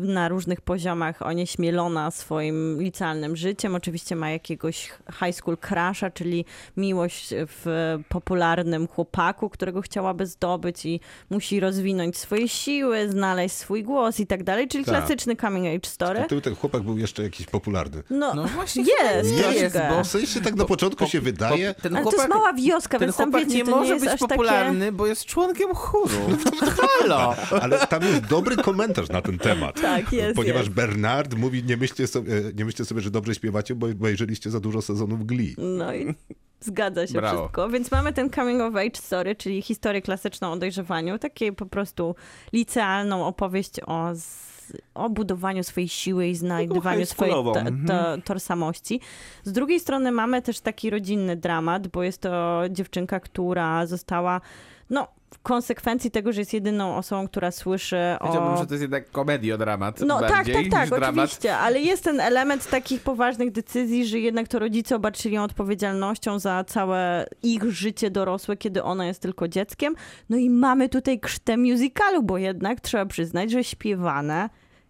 [0.07, 3.75] na różnych poziomach onieśmielona swoim licealnym życiem.
[3.75, 4.91] Oczywiście ma jakiegoś
[5.25, 6.45] high school crusha, czyli
[6.77, 14.19] miłość w popularnym chłopaku, którego chciałaby zdobyć i musi rozwinąć swoje siły, znaleźć swój głos
[14.19, 14.95] i tak dalej, czyli Tak.
[14.95, 16.23] klasyczny coming age story.
[16.25, 18.03] Gdyby ten chłopak był jeszcze jakiś popularny.
[18.09, 21.95] No, No właśnie, jest, nie jest, bo W sensie tak na początku się wydaje, ten
[21.95, 24.05] Ale to jest mała wioska, ten więc tam chłopak wiecie, nie to nie może jest
[24.05, 24.29] być aż takie...
[24.35, 26.19] popularny, bo jest członkiem chóru.
[26.99, 27.35] Halo!
[27.61, 29.79] ale tam jest dobry komentarz na ten temat.
[29.95, 30.73] Tak, jest, Ponieważ jest.
[30.73, 34.81] Bernard mówi, nie myślcie, sobie, nie myślcie sobie, że dobrze śpiewacie, bo obejrzeliście za dużo
[34.81, 35.55] sezonów Glee.
[35.57, 36.15] No i
[36.59, 37.37] zgadza się Brawo.
[37.37, 37.69] wszystko.
[37.69, 42.15] Więc mamy ten coming of age story, czyli historię klasyczną o dojrzewaniu, takie po prostu
[42.53, 44.49] licealną opowieść o, z,
[44.93, 47.53] o budowaniu swojej siły i znajdywaniu swojej to,
[47.87, 49.01] to, tożsamości.
[49.43, 54.41] Z drugiej strony mamy też taki rodzinny dramat, bo jest to dziewczynka, która została,
[54.89, 58.57] no, w konsekwencji tego, że jest jedyną osobą, która słyszy o...
[58.57, 61.09] że to jest jednak komediodramat No tak, tak, tak, niż dramat.
[61.25, 66.39] oczywiście, ale jest ten element takich poważnych decyzji, że jednak to rodzice obarczyli ją odpowiedzialnością
[66.39, 69.95] za całe ich życie dorosłe, kiedy ona jest tylko dzieckiem.
[70.29, 74.49] No i mamy tutaj krztę musicalu, bo jednak trzeba przyznać, że śpiewane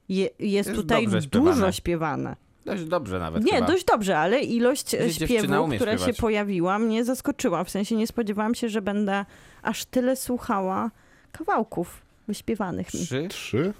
[0.09, 1.27] je, jest, Jest tutaj śpiewane.
[1.29, 2.35] dużo śpiewane.
[2.65, 3.67] Dość dobrze nawet Nie, chyba.
[3.67, 6.15] dość dobrze, ale ilość Gdzie śpiewu, która śpiewać.
[6.15, 7.63] się pojawiła, mnie zaskoczyła.
[7.63, 9.25] W sensie nie spodziewałam się, że będę
[9.61, 10.91] aż tyle słuchała
[11.31, 12.99] kawałków wyśpiewanych mi.
[12.99, 13.27] Trzy?
[13.29, 13.73] Trzy?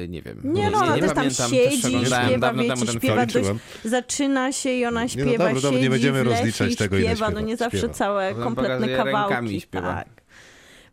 [0.00, 0.40] Y, Nie wiem.
[0.44, 3.48] Nie, no, ona też tam pamiętam, siedzi, też śpiewa, dawno wiecie, śpiewa dość-
[3.84, 6.76] zaczyna się i ona no śpiewa, dobra, dobra, siedzi nie będziemy w lesie rozliczać i
[6.76, 7.46] tego, ile śpiewa, no śpiewa.
[7.48, 7.94] nie zawsze Śpiewa.
[7.94, 9.60] całe Potem kompletne kawałki.
[9.60, 9.94] śpiewa.
[9.94, 10.08] Tak.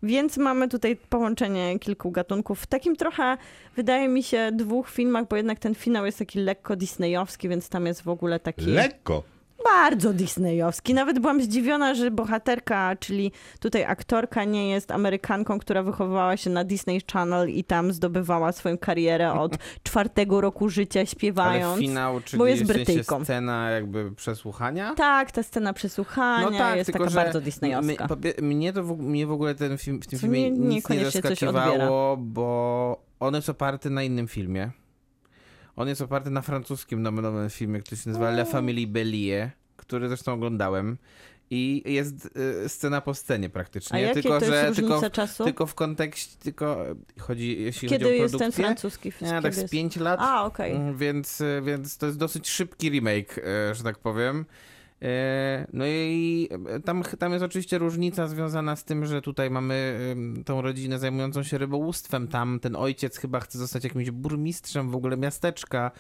[0.03, 2.59] Więc mamy tutaj połączenie kilku gatunków.
[2.61, 3.37] W takim trochę,
[3.75, 7.85] wydaje mi się, dwóch filmach, bo jednak ten finał jest taki lekko disneyowski, więc tam
[7.85, 9.23] jest w ogóle taki Lekko.
[9.63, 10.93] Bardzo disneyowski.
[10.93, 16.63] Nawet byłam zdziwiona, że bohaterka, czyli tutaj aktorka nie jest Amerykanką, która wychowywała się na
[16.63, 21.65] Disney Channel i tam zdobywała swoją karierę od czwartego roku życia śpiewając.
[21.73, 23.23] Ale finał, czyli bo jest w sensie Brytyjką.
[23.23, 24.93] scena jakby przesłuchania?
[24.95, 28.07] Tak, ta scena przesłuchania No tak, jest tylko taka bardzo my, disneyowska.
[28.07, 31.05] popie- mnie, to w, mnie w ogóle ten film, w tym filmie nie- nic nie
[31.11, 34.71] zaskakiwało, bo on jest oparty na innym filmie.
[35.77, 40.33] On jest oparty na francuskim nomen filmie, który się nazywa La Famille Bellier, który zresztą
[40.33, 40.97] oglądałem.
[41.49, 42.29] I jest
[42.65, 43.95] y, scena po scenie praktycznie.
[43.97, 45.43] A jakie tylko, to jest że tylko, czasu?
[45.43, 46.85] tylko w kontekście, tylko
[47.19, 48.63] chodzi, jeśli Kiedy chodzi o jest ten produkcję.
[48.65, 49.31] francuski film?
[49.31, 50.19] Nie, tak z 5 lat.
[50.23, 50.75] A, okej.
[50.75, 54.45] Mm, Więc, y, więc to jest dosyć szybki remake, y, że tak powiem.
[55.03, 55.07] Y,
[55.73, 56.49] No i
[56.85, 59.99] tam, tam jest oczywiście różnica związana z tym, że tutaj mamy
[60.45, 62.27] tą rodzinę zajmującą się rybołówstwem.
[62.27, 65.91] Tam ten ojciec chyba chce zostać jakimś burmistrzem w ogóle miasteczka,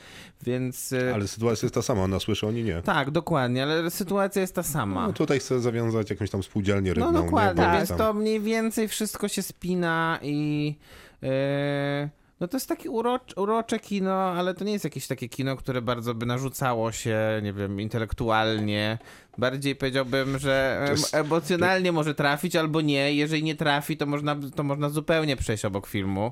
[0.43, 0.91] więc...
[0.91, 2.81] y, Ale sytuacja jest ta sama, ona słyszy, oni nie.
[2.81, 5.07] Tak, dokładnie, ale sytuacja jest ta sama.
[5.07, 7.11] No, tutaj chce zawiązać jakąś tam spółdzielnię rybną.
[7.11, 7.25] No nie?
[7.25, 10.75] dokładnie, Bo więc tam- to mniej więcej wszystko się spina i...
[11.23, 12.09] e,
[12.39, 15.81] no to jest takie urocz, urocze kino, ale to nie jest jakieś takie kino, które
[15.81, 18.97] bardzo by narzucało się, nie wiem, intelektualnie.
[19.37, 23.13] Bardziej powiedziałbym, że jest- em, emocjonalnie może trafić albo nie.
[23.13, 26.31] Jeżeli nie trafi, to można, to można zupełnie przejść obok filmu.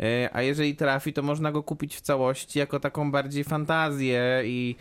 [0.00, 4.76] E, A jeżeli trafi, to można go kupić w całości jako taką bardziej fantazję i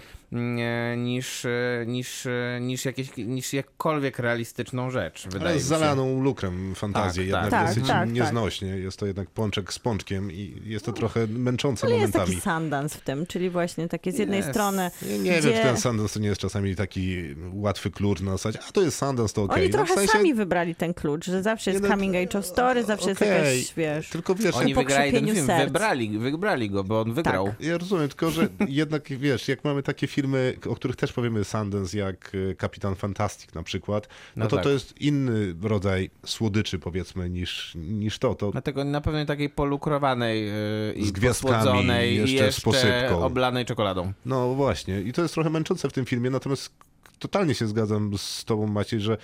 [0.98, 5.24] niż, e, niż, e, niż, jakieś, niż jakkolwiek realistyczną rzecz.
[5.28, 5.68] Wydaje Ale z się.
[5.68, 7.68] zalaną lukrem fantazję, Tak, jednak tak.
[7.68, 8.68] dosyć Tak, tak, nieznośnie.
[8.68, 12.36] Jest to jednak pączek z pączkiem i jest to trochę męczące Ale jest momentami.
[12.38, 14.50] taki Sundance w tym, czyli właśnie takie z jednej Jest.
[14.50, 17.18] strony Nie, nie gdzie- wiem, czy ten Sundance to nie jest czasami taki
[17.54, 19.64] łatwy klucz na zasadzie, a to jest Sundance, to okej.
[19.64, 22.40] Oni No, w trochę sensie- sami wybrali ten klucz, że zawsze jest no, coming age
[22.40, 24.10] of story, zawsze jest okej, jakaś, wiesz...
[24.10, 25.64] Tylko wiesz, Oni jak- wygrali ten film, serc.
[25.66, 27.46] wybrali, wybrali go, bo on wygrał.
[27.48, 27.62] Tak.
[27.62, 30.21] Ja rozumiem, tylko że jednak wiesz, jak mamy takie filmy,
[30.70, 34.64] o których też powiemy Sundance, jak y, Kapitan Fantastic na przykład, no, No to tak.
[34.64, 38.36] to jest inny rodzaj słodyczy powiedzmy niż, niż to.
[38.36, 43.24] to Dlatego na pewno takiej polukrowanej yy, i Z gwiazdkami, jeszcze i z jeszcze posypką.
[43.24, 44.14] oblanej czekoladą.
[44.26, 46.74] no właśnie i to jest trochę męczące w tym filmie, natomiast
[47.20, 49.18] totalnie się zgadzam z tobą Maciej, że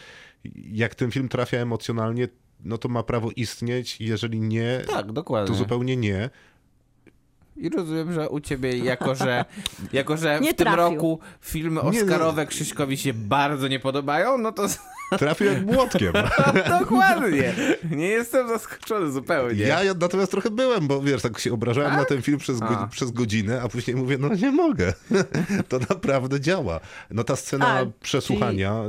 [0.72, 2.28] jak ten film trafia emocjonalnie,
[2.64, 5.48] no to ma prawo istnieć, jeżeli nie, Tak, dokładnie.
[5.48, 6.30] to zupełnie nie.
[7.58, 9.46] I rozumiem, że u ciebie, jako że,
[9.94, 12.04] jako, że Nie w tym roku filmy Nie.
[12.04, 14.68] Oscarowe Krzyśkowi się bardzo nie podobają, no to
[15.20, 16.14] Trafił jak młotkiem.
[16.80, 17.54] dokładnie.
[17.92, 19.64] Nie jestem zaskoczony zupełnie.
[19.64, 22.80] Ja, ja natomiast trochę byłem, bo wiesz, tak się obrażałem na ten film przez, go,
[22.80, 22.88] A.
[22.88, 24.94] przez godzinę, a później mówię, no nie mogę.
[25.70, 26.80] to naprawdę działa.
[27.12, 28.84] No ta scena A, przesłuchania,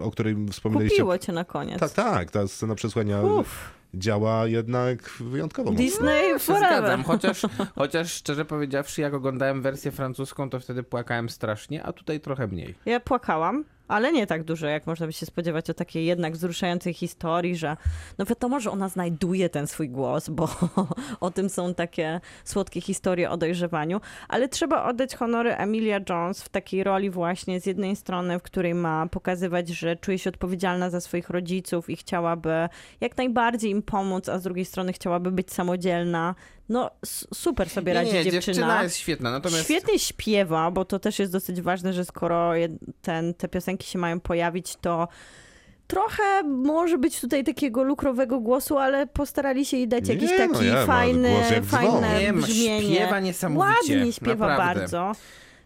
[0.00, 0.96] y, o której wspominaliście.
[0.96, 1.80] Kupiło cię na koniec.
[1.80, 3.81] Tak, tak, ta scena przesłuchania Uff.
[3.94, 5.84] Działa jednak wyjątkowo mocno.
[5.84, 6.68] Disney forever.
[6.68, 7.42] zgadzam, chociaż,
[7.78, 12.74] chociaż szczerze powiedziawszy, jak oglądałem wersję francuską, to wtedy płakałem strasznie, a tutaj trochę mniej.
[12.86, 16.94] Ja płakałam, ale nie tak dużo, jak można by się spodziewać o takiej jednak wzruszającej
[16.94, 17.76] historii, że
[18.18, 20.48] no wiadomo, że ona znajduje ten swój głos, bo
[21.20, 26.48] o tym są takie słodkie historie o dojrzewaniu, ale trzeba oddać honory Emilia Jones w
[26.48, 31.00] takiej roli właśnie z jednej strony, w której ma pokazywać, że czuje się odpowiedzialna za
[31.00, 32.68] swoich rodziców i chciałaby
[33.00, 36.34] jak najbardziej im pomóc, a z drugiej strony chciałaby być samodzielna.
[36.68, 36.90] No
[37.34, 38.54] super sobie radzi nie, nie, dziewczyna.
[38.54, 39.64] dziewczyna jest świetna, natomiast...
[39.64, 42.52] Świetnie śpiewa, bo to też jest dosyć ważne, że skoro
[43.02, 45.08] ten, te piosenki się mają pojawić, to
[45.86, 50.48] trochę może być tutaj takiego lukrowego głosu, ale postarali się jej dać Nie, jakiś no
[50.54, 52.96] taki ja, ma fajny, głos fajne Nie, brzmienie.
[52.96, 54.80] śpiewa niesamowicie, Ładnie śpiewa naprawdę.
[54.80, 55.12] bardzo.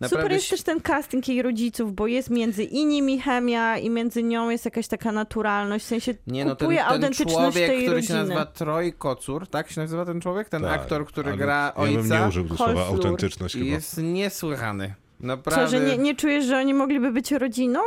[0.00, 4.22] Naprawdę Super jest też ten casting jej rodziców, bo jest między nimi chemia i między
[4.22, 7.78] nią jest jakaś taka naturalność, w sensie Nie, no ten, kupuje ten autentyczność człowiek, tej
[7.78, 8.08] który rodziny.
[8.08, 10.48] się nazywa Troy Kocur, tak się nazywa ten człowiek?
[10.48, 12.28] Ten Tak, aktor, który gra Ja bym nie ojca.
[12.28, 13.70] użył słowa autentyczność I chyba.
[13.70, 14.94] jest niesłychany.
[15.20, 15.68] Co, Naprawdę.
[15.68, 17.80] że nie, nie czujesz, że oni mogliby być rodziną?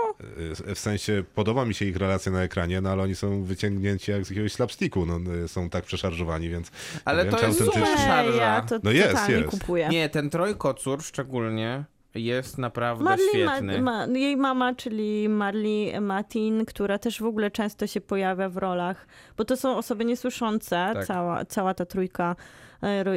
[0.69, 4.11] Y, W sensie podoba mi się ich relacja na ekranie, no ale oni są wyciągnięci
[4.11, 6.71] jak z jakiegoś slapsticku, no y, są tak przeszarżowani, więc
[7.05, 7.83] Ale nie to wiem, jest super.
[7.97, 8.41] szarża.
[8.43, 9.47] Ja to No jest, jest.
[9.49, 9.89] kupuję.
[9.89, 11.83] Nie, ten Troy Kocur szczególnie
[12.15, 13.81] jest naprawdę Marley, ma, świetny.
[13.81, 19.07] ma, jej mama, czyli Marley Matin, która też w ogóle często się pojawia w rolach,
[19.37, 21.05] bo to są osoby niesłyszące, Tak.
[21.05, 22.35] cała, cała ta trójka,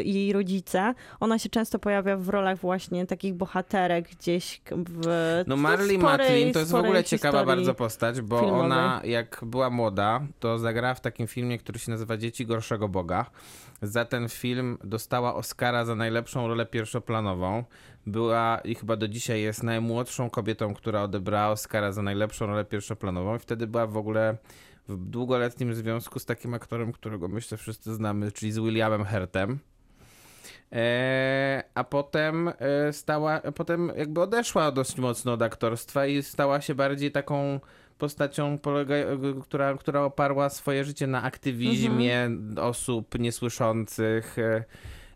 [0.05, 0.95] jej rodzice.
[1.21, 6.59] Ona się często pojawia w rolach właśnie takich bohaterek gdzieś w No Marley Matlin to
[6.59, 8.61] jest w ogóle ciekawa bardzo postać, bo filmowej.
[8.65, 13.27] ona jak była młoda, to zagrała w takim filmie, który się nazywa Dzieci Gorszego Boga.
[13.83, 17.65] Za ten film dostała Oscara za najlepszą rolę pierwszoplanową.
[18.07, 23.37] Była i chyba do dzisiaj jest najmłodszą kobietą, która odebrała Oscara za najlepszą rolę pierwszoplanową
[23.37, 24.37] i wtedy była w ogóle
[24.89, 29.59] w długoletnim związku z takim aktorem, którego myślę wszyscy znamy, czyli z Williamem Hertem.
[30.73, 36.75] E, a potem e, stała, potem jakby odeszła dosyć mocno od aktorstwa i stała się
[36.75, 37.61] bardziej taką
[37.99, 38.95] postacią, polega,
[39.43, 44.39] która, która oparła swoje życie na aktywizmie osób niesłyszących.
[44.39, 44.65] e,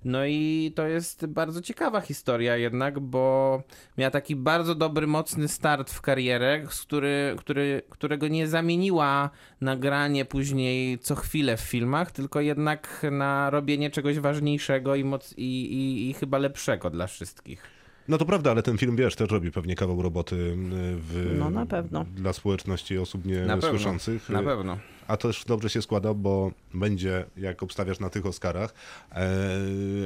[0.07, 3.63] No i to jest bardzo ciekawa historia jednak, bo
[3.99, 9.31] miała taki bardzo dobry, mocny start w karierę, z który, który, którego nie zamieniła
[9.61, 15.73] nagranie później co chwilę w filmach, tylko jednak na robienie czegoś ważniejszego i, moc, i,
[15.73, 17.63] i, i chyba lepszego dla wszystkich.
[18.09, 20.55] No to prawda, ale ten film, wiesz, też robi pewnie kawał roboty y,
[20.97, 22.05] w, No, na pewno.
[22.15, 24.29] dla społeczności osób nie Na pewno, słyszących.
[24.29, 24.79] na pewno.
[25.09, 28.75] A to też dobrze się składa, bo będzie, jak obstawiasz na tych Oscarach,
[29.13, 29.27] e,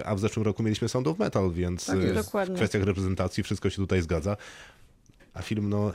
[0.04, 3.76] a w zeszłym roku mieliśmy Sound of Metal, więc Tak w kwestiach reprezentacji wszystko się
[3.76, 4.36] tutaj zgadza.
[5.34, 5.92] A film, no,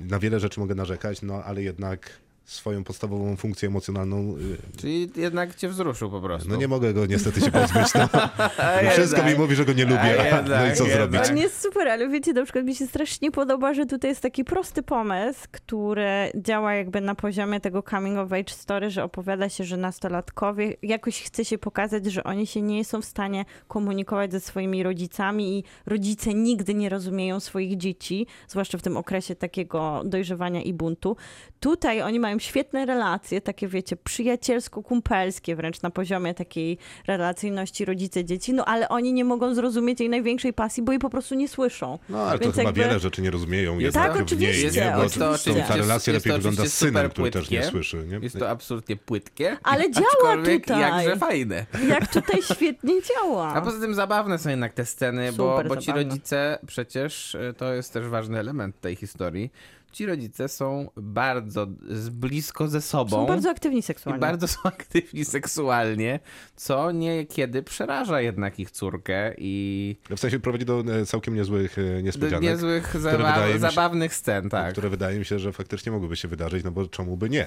[0.00, 2.10] na wiele rzeczy mogę narzekać, no, ale jednak
[2.48, 4.36] swoją podstawową funkcję emocjonalną,
[4.74, 6.48] y, Czyli jednak cię wzruszył po prostu.
[6.48, 8.08] no nie mogę go niestety się pozbyć, no.
[8.92, 9.38] Wszystko mi jednak.
[9.38, 11.10] mówi, że go nie lubię, A no i jednak, co jednak.
[11.10, 11.30] zrobić?
[11.30, 14.44] On jest super, ale wiecie, na przykład mi się strasznie podoba, że tutaj jest taki
[14.44, 19.64] prosty pomysł, który działa jakby na poziomie tego coming of age story, że opowiada się,
[19.64, 24.40] że nastolatkowie jakoś chce się pokazać, że oni się nie są w stanie komunikować ze
[24.40, 30.62] swoimi rodzicami i rodzice nigdy nie rozumieją swoich dzieci, zwłaszcza w tym okresie takiego dojrzewania
[30.62, 31.16] i buntu.
[31.60, 38.64] Tutaj oni mają świetne relacje, takie wiecie, przyjacielsko-kumpelskie wręcz na poziomie takiej relacyjności rodzice-dzieci, no
[38.64, 41.98] ale oni nie mogą zrozumieć jej największej pasji, bo jej po prostu nie słyszą.
[42.08, 43.78] No, ale to Więc chyba jakby- wiele rzeczy nie rozumieją.
[43.78, 44.92] Jest Tak, w niej, oczywiście, nie?
[44.96, 47.30] Bo jest to to- oczywiście- ta relacja jest to lepiej wygląda z oczywiście synem, który
[47.30, 47.96] też nie słyszy.
[48.08, 48.18] Nie?
[48.22, 49.56] Jest to absolutnie płytkie.
[49.62, 50.80] Ale działa tutaj.
[50.80, 51.66] jakże fajne.
[51.88, 53.54] Jak tutaj świetnie działa.
[53.54, 56.08] A poza tym zabawne są jednak te sceny, bo, Super bo ci zabawne.
[56.08, 59.50] rodzice przecież, y, to jest też ważny element tej historii,
[59.92, 63.10] ci rodzice są bardzo z blisko ze sobą.
[63.10, 64.20] Są bardzo aktywni I seksualnie.
[64.20, 66.20] bardzo są aktywni seksualnie,
[66.56, 71.82] co niekiedy przeraża jednak ich córkę i W sensie prowadzi do e, całkiem niezłych e,
[71.94, 72.42] do niespodzianek.
[72.50, 74.72] niezłych, zaba- mi się- zabawnych scen, tak.
[74.72, 77.46] które wydaje mi się, że faktycznie mogłyby się wydarzyć, no bo czemu by nie?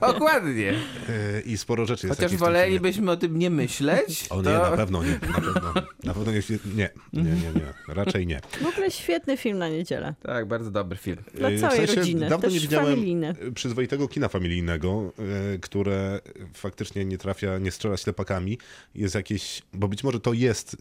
[0.00, 0.70] Dokładnie.
[1.08, 4.50] E, I sporo rzeczy jest Chociaż wolelibyśmy o tym nie myśleć, O nie, to...
[4.70, 5.10] na pewno nie.
[5.12, 5.72] Na pewno,
[6.04, 6.40] na pewno nie,
[6.74, 7.94] nie, nie, nie, nie.
[7.94, 8.40] Raczej nie.
[8.62, 10.14] W ogóle świetny film na niedzielę.
[10.22, 11.16] Tak, bardzo dobry film.
[11.34, 13.34] Dla E, całej rodziny, Dawno też nie widziałem familijny.
[13.48, 15.12] e, przyzwoitego kina familijnego,
[15.54, 16.20] e, które
[16.54, 18.58] faktycznie nie trafia, nie strzela ślepakami.
[18.94, 20.76] Jest jakieś, bo być może to jest,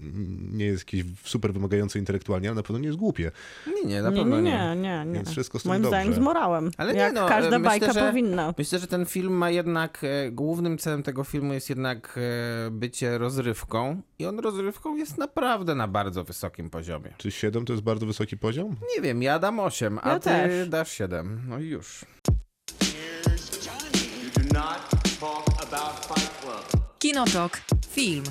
[0.51, 3.31] nie jest jakieś super wymagające intelektualnie, ale na pewno nie jest głupie.
[3.75, 4.75] Nie, nie, na Nie, pewno nie, nie.
[4.75, 5.05] nie, nie.
[5.05, 5.13] nie.
[5.13, 5.97] Więc wszystko z tym Moim dobrze.
[5.97, 6.71] zdaniem z morałem.
[6.77, 8.53] Ale nie, Jak no, każda myślę, bajka że- powinna.
[8.57, 12.19] Myślę, że ten film ma jednak, e, głównym celem tego filmu jest jednak
[12.67, 17.13] e, bycie rozrywką i on rozrywką jest naprawdę na bardzo wysokim poziomie.
[17.17, 18.75] Czy 7 to jest bardzo wysoki poziom?
[18.95, 20.60] Nie wiem, ja dam 8, a Ja ty też.
[20.69, 21.41] Dasz 7.
[21.47, 22.05] No i już.
[26.99, 27.61] Kinotok.
[27.91, 28.23] Film.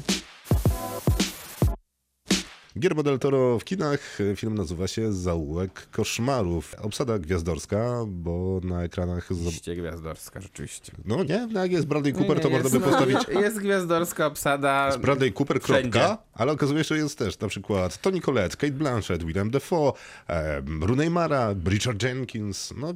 [2.77, 4.19] Guillermo del Toro w kinach.
[4.37, 6.75] Film nazywa się Zaułek Koszmarów.
[6.83, 9.35] Obsada gwiazdorska, bo na ekranach...
[9.35, 9.47] Z...
[9.47, 10.93] Oczywiście gwiazdorska, rzeczywiście.
[11.05, 13.59] No nie, no jak jest Bradley Cooper, Nie, to jest, można by no, postawić Jest
[13.59, 14.99] gwiazdorska obsada.
[14.99, 15.91] Bradley Cooper, Wszędzie.
[15.91, 19.93] kropka, ale okazuje się, że jest też na przykład Toni Collette, Kate Blanchett, Willem Dafoe,
[20.29, 22.73] um, Rooney Mara, Richard Jenkins.
[22.77, 22.87] No,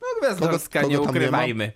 [0.00, 1.72] No, gwiazdorska, Kogo- nie kogo nie ukrywajmy.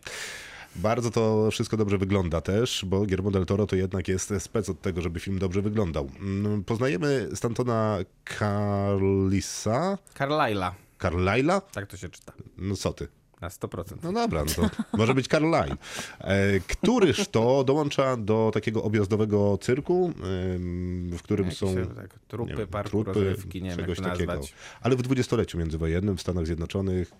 [0.80, 4.80] Bardzo to wszystko dobrze wygląda też, bo Guillermo del Toro to jednak jest spec od
[4.80, 6.10] tego, żeby film dobrze wyglądał.
[6.20, 7.98] Mm, Poznajemy Stantona
[8.38, 10.74] Carlisa, Carlyla.
[11.02, 11.60] Carlyla?
[11.60, 12.32] Tak to się czyta.
[12.58, 13.08] No co ty?
[13.40, 13.96] Na 100%.
[14.02, 15.76] No dobra, no to może być Caroline.
[16.20, 20.12] E, któryż to dołącza do takiego objazdowego cyrku,
[21.10, 23.98] w którym Jakieś, są tak, trupy, nie wiem, parku trupy, rozrywki, nie wiem jak czegoś
[23.98, 24.32] to takiego.
[24.32, 24.54] nazwać.
[24.80, 27.12] Ale w dwudziestoleciu międzywojennym w Stanach Zjednoczonych,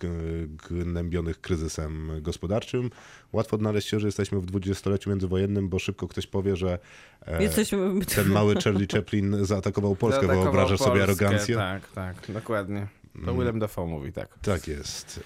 [0.71, 2.91] gnębionych kryzysem gospodarczym,
[3.33, 6.79] łatwo odnaleźć się, że jesteśmy w dwudziestoleciu międzywojennym, bo szybko ktoś powie, że
[7.27, 7.79] e, Jesteśmy...
[8.15, 11.57] ten mały Charlie Chaplin zaatakował Polskę, Zaatakował wyobrażasz sobie Polskę, arogancję?
[11.57, 12.87] Tak, tak, dokładnie.
[13.25, 14.39] To Willem Dafoe mówi tak.
[14.43, 15.21] Tak jest.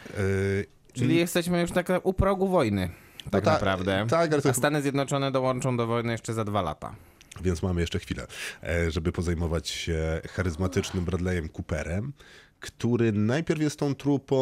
[0.94, 2.90] Czyli jesteśmy już tak u progu wojny,
[3.30, 4.06] tak ta- naprawdę.
[4.10, 6.94] tak, ale to A Stany Zjednoczone dołączą do wojny jeszcze za dwa lata.
[7.42, 8.26] Więc mamy jeszcze chwilę,
[8.62, 12.12] e, żeby pozajmować się charyzmatycznym Bradleyem Cooperem,
[12.60, 14.36] który najpierw jest tą trupą,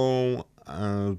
[0.69, 1.17] e,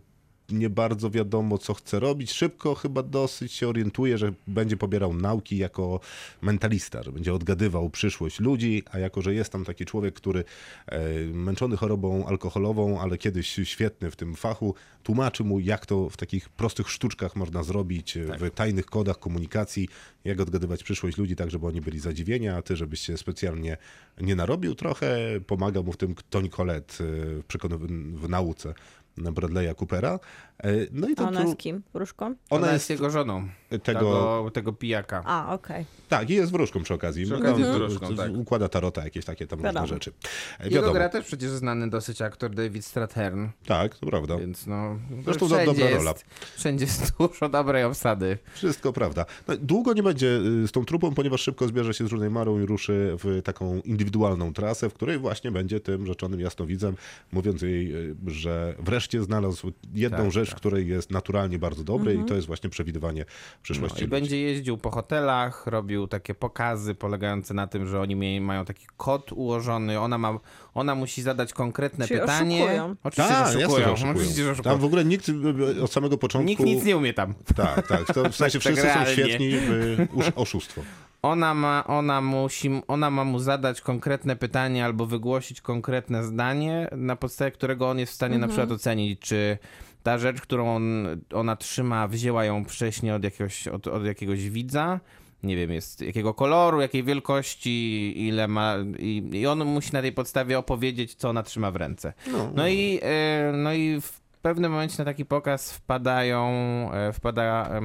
[0.49, 2.31] nie bardzo wiadomo, co chce robić.
[2.31, 5.99] Szybko chyba dosyć się orientuje, że będzie pobierał nauki jako
[6.41, 10.43] mentalista, że będzie odgadywał przyszłość ludzi, a jako, że jest tam taki człowiek, który
[10.87, 16.17] e, męczony chorobą alkoholową, ale kiedyś świetny w tym fachu, tłumaczy mu, jak to w
[16.17, 19.89] takich prostych sztuczkach można zrobić, e, w tajnych kodach komunikacji,
[20.23, 23.77] jak odgadywać przyszłość ludzi, tak żeby oni byli zadziwieni, a ty, żebyś się specjalnie
[24.21, 25.17] nie narobił trochę.
[25.47, 27.87] Pomaga mu w tym Tony Collette e, w,
[28.19, 28.73] w nauce
[29.15, 30.19] Bradley'a Coopera.
[30.63, 31.83] E, No i A to ona tu, z kim?
[31.93, 32.25] Wróżką?
[32.25, 35.23] Ona, ona jest jest jego żoną, tego, tego, tego pijaka.
[35.25, 35.85] A, okej.
[36.09, 37.25] tak, i jest wróżką przy okazji.
[37.25, 38.31] Przy okazji No, jest wróżką, tak.
[38.37, 39.87] Układa tarota, jakieś takie tam różne Wiadomo.
[39.87, 40.11] rzeczy.
[40.59, 44.37] E, Jego Wiadomo, gra też przecież znany dosyć aktor David Strathairn, tak, to prawda.
[44.37, 44.99] więc no...
[45.25, 46.13] Zresztą do- dobra jest, rola.
[46.55, 48.37] Wszędzie jest dużo dobrej obsady.
[48.53, 49.25] Wszystko prawda.
[49.47, 50.27] No, długo nie będzie
[50.63, 53.81] y, z tą trupą, ponieważ szybko zbierze się z Różnej Marą i ruszy w taką
[53.81, 56.95] indywidualną trasę, w której właśnie będzie tym rzeczonym jasnowidzem,
[57.31, 60.59] mówiąc jej, y, że wreszcie wreszcie znalazł jedną Tak, rzecz, tak.
[60.59, 63.25] której jest naturalnie bardzo dobre i to jest właśnie przewidywanie
[63.61, 63.95] przyszłości.
[63.95, 64.11] No, I ludzi.
[64.11, 69.31] będzie jeździł po hotelach, robił takie pokazy polegające na tym, że oni mają taki kod
[69.31, 70.39] ułożony, ona, ma,
[70.73, 72.63] ona musi zadać konkretne Czyli pytanie.
[72.63, 72.95] oszukują.
[73.03, 73.87] Oczywiście, Tak, że jasne, oszukują.
[73.87, 74.15] że oszukują.
[74.15, 74.73] Oczywiście, że oszukują.
[74.73, 76.47] Tam w ogóle nikt y, od samego początku...
[76.47, 77.33] Nikt nic nie umie tam.
[77.55, 78.13] Tak, tak.
[78.13, 80.81] To w sensie Tak wszyscy są świetni w usz- oszustwo.
[81.21, 87.15] Ona ma, ona, musi, ona ma mu zadać konkretne pytanie albo wygłosić konkretne zdanie, na
[87.15, 89.57] podstawie którego on jest w stanie na przykład ocenić, czy
[90.03, 94.99] ta rzecz, którą on, ona trzyma, wzięła ją wcześniej od jakiegoś, od, od jakiegoś widza.
[95.43, 98.75] Nie wiem, jest jakiego koloru, jakiej wielkości, ile ma.
[98.99, 102.13] I, I on musi na tej podstawie opowiedzieć, co ona trzyma w ręce.
[102.31, 102.51] No.
[102.55, 106.47] No i, e, no i w pewnym momencie na taki pokaz wpadają,
[106.93, 107.79] e, wpada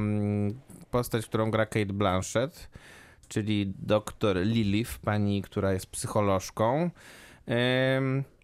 [0.91, 2.71] postać, którą gra Kate Blanchett,
[3.29, 6.91] czyli doktor Lilith, pani, która jest psycholożką.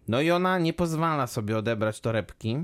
[0.07, 2.57] No i ona nie pozwala sobie odebrać torebki,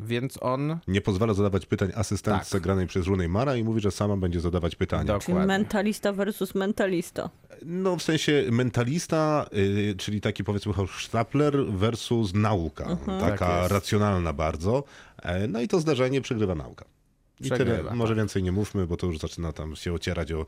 [0.00, 0.78] więc on...
[0.88, 2.62] Nie pozwala zadawać pytań asystentce Tak.
[2.62, 5.04] granej przez Rooney Mara i mówi, że sama będzie zadawać pytania.
[5.18, 5.46] Czyli Dokładnie.
[5.46, 7.30] mentalista versus mentalista.
[7.62, 12.96] No w sensie mentalista, y, czyli taki powiedzmy Stapler versus nauka.
[13.20, 14.84] Taka Tak racjonalna bardzo.
[15.22, 16.84] E, No i to zdarzenie przegrywa nauka.
[17.42, 17.88] I Przegrywa, tyle.
[17.88, 17.98] tak.
[17.98, 20.46] Może więcej nie mówmy, bo to już zaczyna tam się ocierać o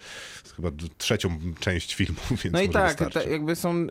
[0.57, 3.87] chyba trzecią część filmu, więc No i tak, to jakby są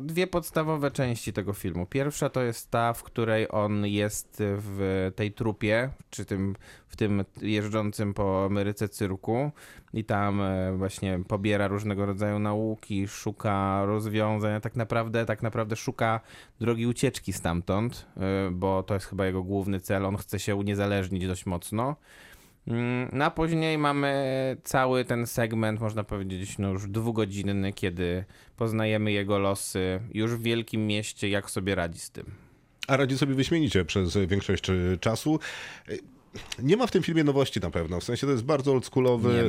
[0.00, 1.86] dwie podstawowe części tego filmu.
[1.86, 6.56] Pierwsza to jest ta, w której on jest w tej trupie, czy tym,
[6.88, 9.50] w tym jeżdżącym po Ameryce cyrku
[9.94, 16.20] i tam e, właśnie pobiera różnego rodzaju nauki, szuka rozwiązań, tak naprawdę, tak naprawdę szuka
[16.60, 20.06] drogi ucieczki stamtąd, e, bo to jest chyba jego główny cel.
[20.06, 21.96] On chce się uniezależnić dość mocno.
[22.66, 24.12] Mm, No a później mamy
[24.64, 28.24] cały ten segment, można powiedzieć, no już dwugodzinny, kiedy
[28.56, 32.26] poznajemy jego losy już w wielkim mieście, jak sobie radzi z tym.
[32.88, 35.38] A radzi sobie wyśmienicie przez większość y, czasu.
[36.62, 38.00] Nie ma w tym filmie nowości na pewno.
[38.00, 39.48] W sensie to jest bardzo oldschoolowy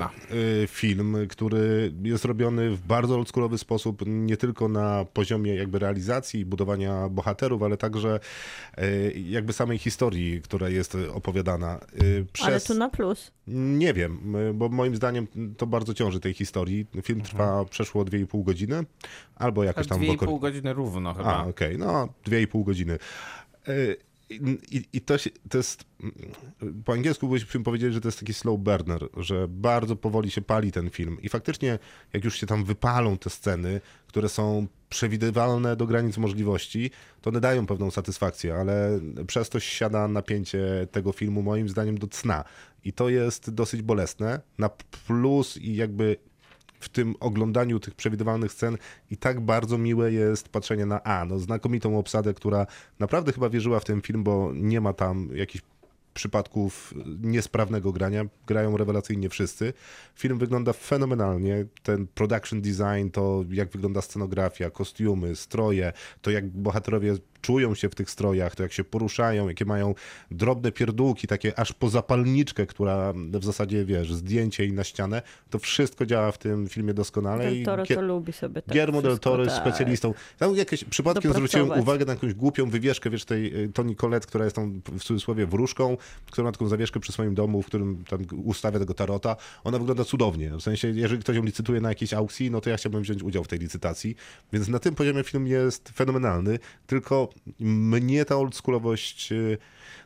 [0.64, 6.40] y, film, który jest robiony w bardzo oldschoolowy sposób, nie tylko na poziomie jakby realizacji
[6.40, 8.20] i budowania bohaterów, ale także
[8.78, 11.80] y, jakby samej historii, która jest opowiadana.
[12.02, 12.48] y, Przez...
[12.48, 13.32] Ale tu na plus.
[13.48, 15.28] Nie wiem, bo moim zdaniem
[15.58, 16.86] to bardzo ciąży tej historii.
[17.04, 18.84] Film trwa przeszło 2,5 godziny,
[19.36, 20.02] albo jakoś tam Mhm.
[20.08, 21.46] Dwie i w okol- pół godziny równo a, chyba.
[21.46, 22.98] okej, no dwie i pół godziny.
[24.72, 25.84] I, i, to, się, to jest,
[26.86, 30.72] po angielsku byśmy powiedzieli, że to jest taki slow burner, że bardzo powoli się pali
[30.72, 31.80] ten film i faktycznie
[32.14, 37.42] jak już się tam wypalą te sceny, które są przewidywalne do granic możliwości, to one
[37.42, 42.44] dają pewną satysfakcję, ale przez to siada napięcie tego filmu moim zdaniem do cna
[42.84, 44.42] i to jest dosyć bolesne.
[44.58, 44.70] Na
[45.08, 46.18] plus i jakby
[46.84, 48.78] w tym oglądaniu tych przewidywalnych scen
[49.12, 52.68] i tak bardzo miłe jest patrzenie na A, no znakomitą obsadę, która
[53.00, 55.64] naprawdę chyba wierzyła w ten film, bo nie ma tam jakichś
[56.14, 58.26] przypadków niesprawnego grania.
[58.48, 59.74] Grają rewelacyjnie wszyscy.
[60.16, 61.66] Film wygląda fenomenalnie.
[61.84, 67.96] Ten production design, to jak wygląda scenografia, kostiumy, stroje, to jak bohaterowie czują się w
[67.96, 69.96] tych strojach, to jak się poruszają, jakie mają
[70.32, 75.60] drobne pierdółki, takie aż po zapalniczkę, która w zasadzie, wiesz, zdjęcie i na ścianę, to
[75.60, 77.44] wszystko działa w tym filmie doskonale.
[77.44, 79.64] Del Toro to lubi sobie tak Guillermo del Toro jest tak.
[79.68, 80.14] specjalistą.
[80.38, 81.52] Tam jakieś przypadkiem Dopracować.
[81.52, 85.04] zwróciłem uwagę na jakąś głupią wywieszkę, wiesz, tej y, Toni Collette, która jest tam w
[85.04, 89.36] cudzysłowie wróżką, która ma taką zawieszkę przy swoim domu, w którym tam ustawia tego tarota.
[89.64, 90.52] Ona wygląda cudownie.
[90.58, 93.44] W sensie, jeżeli ktoś ją licytuje na jakiejś aukcji, no to ja chciałbym wziąć udział
[93.44, 94.16] w tej licytacji.
[94.54, 99.32] Więc na tym poziomie film jest fenomenalny, tylko mnie ta oldschoolowość...
[99.32, 99.58] y,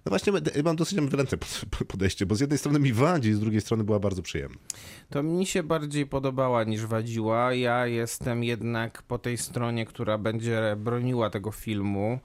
[0.06, 1.38] No właśnie, mam dosyć ambiwalentne
[1.88, 4.58] podejście, bo z jednej strony mi wadzi, z drugiej strony była bardzo przyjemna.
[5.10, 7.54] To mi się bardziej podobała niż wadziła.
[7.54, 12.20] Ja jestem jednak po tej stronie, która będzie broniła tego filmu.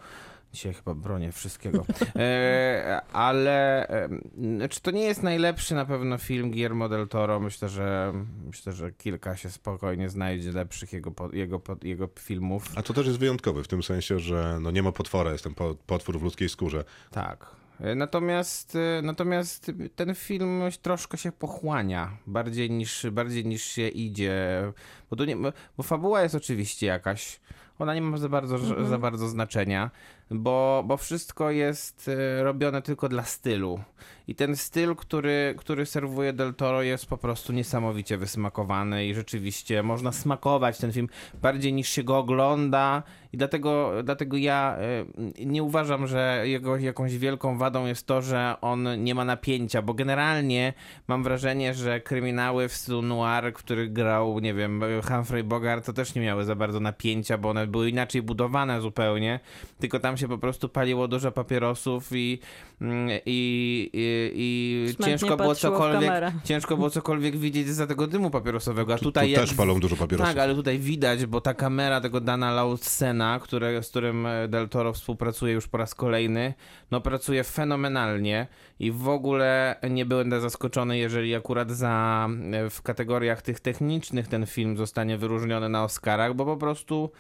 [0.53, 1.84] Dzisiaj chyba bronię wszystkiego.
[2.16, 4.09] E, ale e,
[4.57, 7.40] znaczy to nie jest najlepszy na pewno film Guillermo del Toro.
[7.40, 8.12] Myślę, że
[8.46, 12.64] myślę, że kilka się spokojnie znajdzie lepszych jego, jego, jego filmów.
[12.76, 15.55] A to też jest wyjątkowy w tym sensie, że no nie ma potwora, jest ten
[15.55, 16.84] po- potwór w ludzkiej skórze.
[17.11, 17.46] Tak.
[17.80, 24.62] E, Natomiast, e, natomiast ten film troszkę się pochłania, bardziej niż, bardziej niż się idzie,
[25.11, 25.36] bo, nie,
[25.76, 27.40] bo fabuła jest oczywiście jakaś,
[27.78, 29.90] ona nie ma za bardzo, za bardzo znaczenia,
[30.33, 33.80] bo, bo wszystko jest e, robione tylko dla stylu.
[34.29, 39.83] I ten styl, który, który serwuje Del Toro jest po prostu niesamowicie wysmakowany i rzeczywiście
[39.83, 41.09] można smakować ten film
[41.43, 43.03] bardziej niż się go ogląda.
[43.33, 48.55] I dlatego, dlatego ja e, nie uważam, że jego jakąś wielką wadą jest to, że
[48.61, 50.73] on nie ma napięcia, bo generalnie
[51.09, 56.14] mam wrażenie, że kryminały w stylu noir, który grał, nie wiem, Humphrey Bogart, to też
[56.14, 59.41] nie miały za bardzo napięcia, bo one były inaczej budowane zupełnie,
[59.79, 62.39] tylko tam się po prostu paliło dużo papierosów i,
[62.81, 66.13] mm, i, i, i ciężko było cokolwiek,
[66.45, 69.81] ciężko było cokolwiek widzieć za tego dymu papierosowego, a Tu, tutaj tu jak też palą
[69.81, 70.35] dużo papierosów.
[70.35, 74.69] tak, ale tutaj widać, bo ta kamera tego Dana Lautsena, które, z którym e, Del
[74.69, 76.55] Toro współpracuje już po raz kolejny,
[76.91, 78.47] no pracuje fenomenalnie
[78.80, 84.47] i w ogóle nie będę zaskoczony, jeżeli akurat za e, w kategoriach tych technicznych ten
[84.47, 87.11] film zostanie wyróżniony na Oscarach, bo po prostu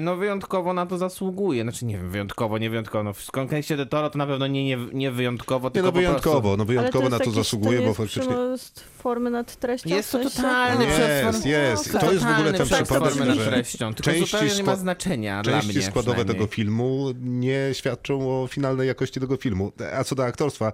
[0.00, 1.62] no wyjątkowo na to zasługuje.
[1.62, 3.04] Znaczy nie wiem, wyjątkowo, nie wyjątkowo.
[3.04, 5.92] No, w kontekście Del Toro to na pewno nie, nie, nie wyjątkowo, Nie, tylko no
[5.92, 6.20] po prostu...
[6.20, 8.22] wyjątkowo, no wyjątkowo Ale na to to jest jakiś- zasługuje, to bo jest faktycznie...
[8.22, 9.88] przemost formy nad treścią?
[9.88, 11.94] Jest to totalny Jest, przeform- jest.
[11.94, 14.76] no, To jest w ogóle ten przypadek, nad że treścią, tylko części zupełnie nie ma
[14.76, 19.72] znaczenia dla Części mnie składowe tego filmu nie świadczą o finalnej jakości tego filmu.
[19.96, 20.72] A co do aktorstwa,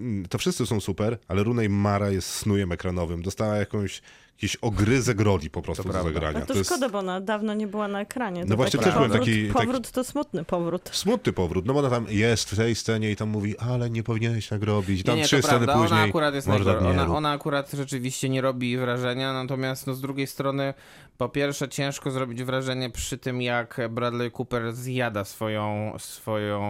[0.00, 3.22] mm, to wszyscy są super, ale Rooney Mara jest snujem ekranowym.
[3.22, 4.02] Dostała jakąś,
[4.42, 6.12] jakiś ogryzek roli po prostu do prawda.
[6.12, 6.40] zagrania.
[6.40, 8.42] No to, jest szkoda, bo ona dawno nie była na ekranie.
[8.44, 10.90] No To właśnie taki też powrót, taki- taki- Powrót to smutny powrót.
[10.92, 14.02] smutny powrót, no bo ona tam jest w tej scenie i tam mówi, ale nie
[14.02, 15.00] powinieneś tak robić.
[15.00, 15.82] I tam nie, nie, trzy to sceny prawda.
[15.82, 16.00] później.
[16.00, 19.94] Ona akurat jest może tak najgor- ona, ona akurat rzeczywiście nie robi wrażenia, natomiast no,
[19.94, 20.74] z drugiej strony,
[21.18, 25.92] po pierwsze, ciężko zrobić wrażenie przy tym, jak Bradley Cooper zjada swoją.
[25.98, 26.60] swoją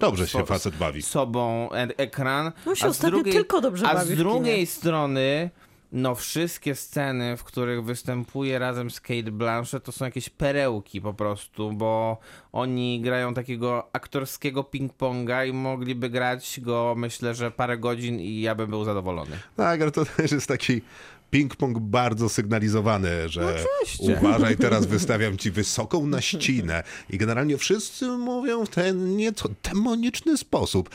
[0.00, 1.02] Dobrze się facet bawi.
[1.02, 2.52] sobą e- ekran.
[2.66, 5.50] No się a z ostatnio drugiej, tylko dobrze A bawi z w drugiej strony.
[5.92, 11.14] No, wszystkie sceny, w których występuje razem z Kate Blanchett, to są jakieś perełki po
[11.14, 12.18] prostu, bo
[12.52, 18.54] oni grają takiego aktorskiego ping-ponga i mogliby grać go, myślę, że parę godzin i ja
[18.54, 19.38] bym był zadowolony.
[19.56, 20.82] Tak, ale to też jest taki
[21.32, 24.18] ping-pong bardzo sygnalizowany, że oczywiście.
[24.20, 26.82] uważaj, teraz wystawiam ci wysoką naścinę.
[27.10, 30.90] I generalnie wszyscy mówią w ten nieco demoniczny sposób.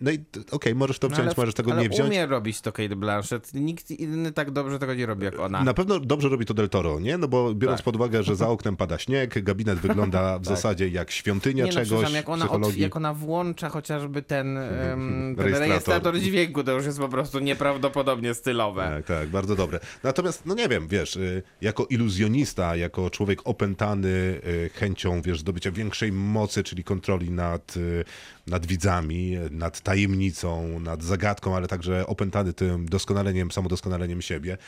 [0.00, 0.18] E, No i
[0.50, 2.08] okej, możesz to No, wziąć, ale- możesz tego nie wziąć.
[2.10, 3.54] umie robić to Kate Blanchett.
[3.54, 5.64] Nikt inny tak dobrze tego nie robi jak ona.
[5.64, 7.18] Na pewno dobrze robi to Del Toro, nie?
[7.18, 7.84] No bo biorąc Tak.
[7.84, 11.74] pod uwagę, że za oknem pada śnieg, gabinet wygląda w zasadzie jak świątynia nie no,
[11.74, 14.68] czegoś, przepraszam, jak ona, od, jak ona włącza chociażby ten, em,
[15.36, 15.68] ten Rejestrator.
[15.68, 18.82] rejestrator dźwięku, to już jest po prostu nieprawdopodobnie stylowe.
[18.82, 19.80] Tak, tak, bardzo dobre.
[20.02, 25.70] Natomiast, no nie wiem, wiesz, y, jako iluzjonista, jako człowiek opętany y, chęcią, wiesz, zdobycia
[25.70, 28.04] większej mocy, czyli kontroli nad, y,
[28.50, 34.58] nad widzami, nad tajemnicą, nad zagadką, ale także opętany tym doskonaleniem, samodoskonaleniem siebie,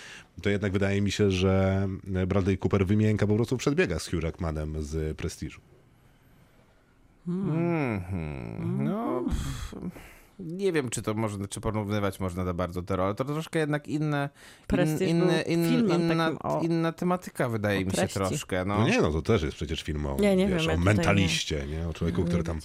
[0.42, 1.88] to jednak wydaje mi się, że
[2.26, 5.60] Bradley Cooper wymięka po prostu w przedbiegach z Hugh Jackmanem z Prestiżu.
[7.28, 8.84] Mhm.
[8.84, 9.74] No, pff,
[10.44, 13.14] nie wiem, czy to można, czy porównywać można za bardzo te role.
[13.14, 14.28] To troszkę jednak inne,
[15.46, 18.14] in, in, inna, o- inna tematyka wydaje mi się treści.
[18.14, 18.64] troszkę.
[18.64, 18.78] No.
[18.78, 21.66] No nie, no to też jest przecież film o, Nie, nie wiesz, wiem, o mentaliście,
[21.66, 21.88] nie.
[21.88, 22.58] o człowieku, który tam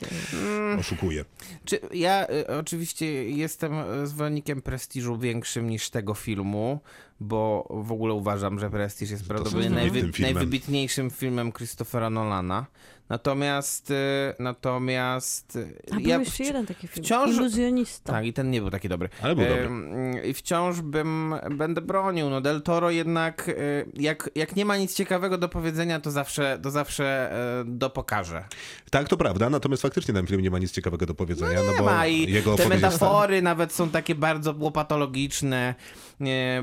[0.80, 1.26] oszukuje.
[1.66, 3.74] Czy ja y, oczywiście jestem
[4.04, 6.80] y, zwolennikiem prestiżu większym niż tego filmu,
[7.20, 12.66] bo w ogóle uważam, że Prestiż jest prawdopodobnie najwy, najwybitniejszym filmem Christophera Nolana.
[13.10, 13.94] Natomiast, y,
[14.40, 17.06] natomiast y, A był ja jeszcze jeden taki film.
[17.06, 18.14] wciąż- Iluzjonista.
[18.14, 19.10] Tak, i ten nie był taki dobry.
[19.22, 19.66] Ale był dobry.
[19.66, 22.30] Ym, I wciąż bym, będę bronił.
[22.30, 26.60] No Del Toro jednak, y, jak, jak nie ma nic ciekawego do powiedzenia, to zawsze,
[26.64, 28.44] to zawsze y, dopokaże.
[28.92, 31.78] Tak, to prawda, natomiast faktycznie ten film nie ma nic ciekawego do powiedzenia, no, Nie
[31.78, 35.76] bo ma i jego te metafory nawet są takie bardzo łopatologiczne,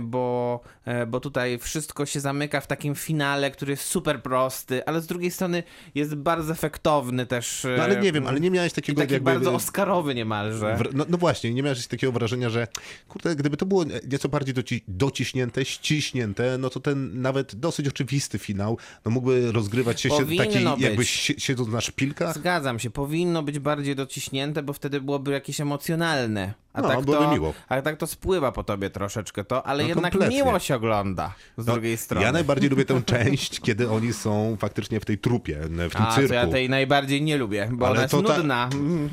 [0.00, 5.00] bo, e, bo tutaj wszystko się zamyka w takim finale, który jest super prosty, ale
[5.00, 5.62] z drugiej strony
[5.94, 7.66] jest bardzo efektowny też.
[7.76, 9.30] No ale nie wiem, ale nie miałeś takiego taki jakby...
[9.30, 10.78] bardzo oscarowy niemalże.
[10.94, 12.66] No, no właśnie, nie miałeś takiego wrażenia, że
[13.08, 18.38] kurde, gdyby to było nieco bardziej doci dociśnięte, ściśnięte, no to ten nawet dosyć oczywisty
[18.38, 20.80] finał, no mógłby rozgrywać się, się taki być.
[20.80, 22.34] jakbyś si- siedząc na szpilkach.
[22.34, 26.54] Zgadzam się, powinno być bardziej dociśnięte, bo wtedy byłoby jakieś emocjonalne.
[26.74, 27.54] A No, tak to, miło.
[27.68, 30.36] A tak to spływa po tobie troszeczkę to, ale No, jednak kompletnie.
[30.44, 32.26] miło się ogląda z No, drugiej strony.
[32.26, 36.14] Ja najbardziej lubię tę część, kiedy oni są faktycznie w tej trupie, w tym A,
[36.14, 36.34] cyrku.
[36.34, 38.68] ja tej najbardziej nie lubię, bo Ale ona jest to ta- nudna.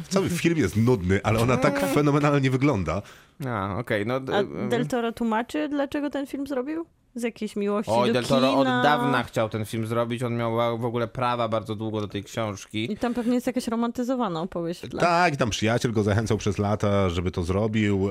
[0.09, 3.01] Cały film jest nudny, ale ona tak fenomenalnie wygląda.
[3.47, 4.19] A, okej, no...
[4.19, 6.85] d- A y- Del Toro tłumaczy, dlaczego ten film zrobił?
[7.15, 8.83] Z jakiejś miłości Oj, do Del Toro od kina?
[8.83, 12.91] dawna chciał ten film zrobić, on miał w ogóle prawa bardzo długo do tej książki.
[12.91, 14.87] I tam pewnie jest jakaś romantyzowana opowieść.
[14.87, 15.01] Dla...
[15.01, 18.09] Tak, i tam przyjaciel go zachęcał przez lata, żeby to zrobił.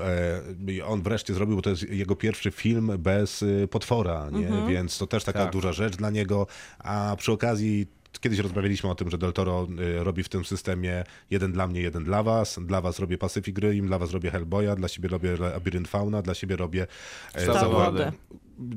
[0.69, 4.49] E, i on wreszcie zrobił, bo to jest jego pierwszy film bez y, potwora, nie?
[4.69, 5.53] więc to też taka Tak.
[5.53, 6.47] duża rzecz dla niego.
[6.79, 7.87] A przy okazji
[8.20, 11.80] kiedyś rozmawialiśmy o tym, że Del Toro y, robi w tym systemie jeden dla mnie,
[11.80, 12.59] jeden dla was.
[12.62, 16.35] Dla was robię Pacific Rim, dla was robię Hellboya, dla siebie robię Labirynt Fauna, dla
[16.35, 16.86] siebie robię
[17.35, 18.12] e, wody.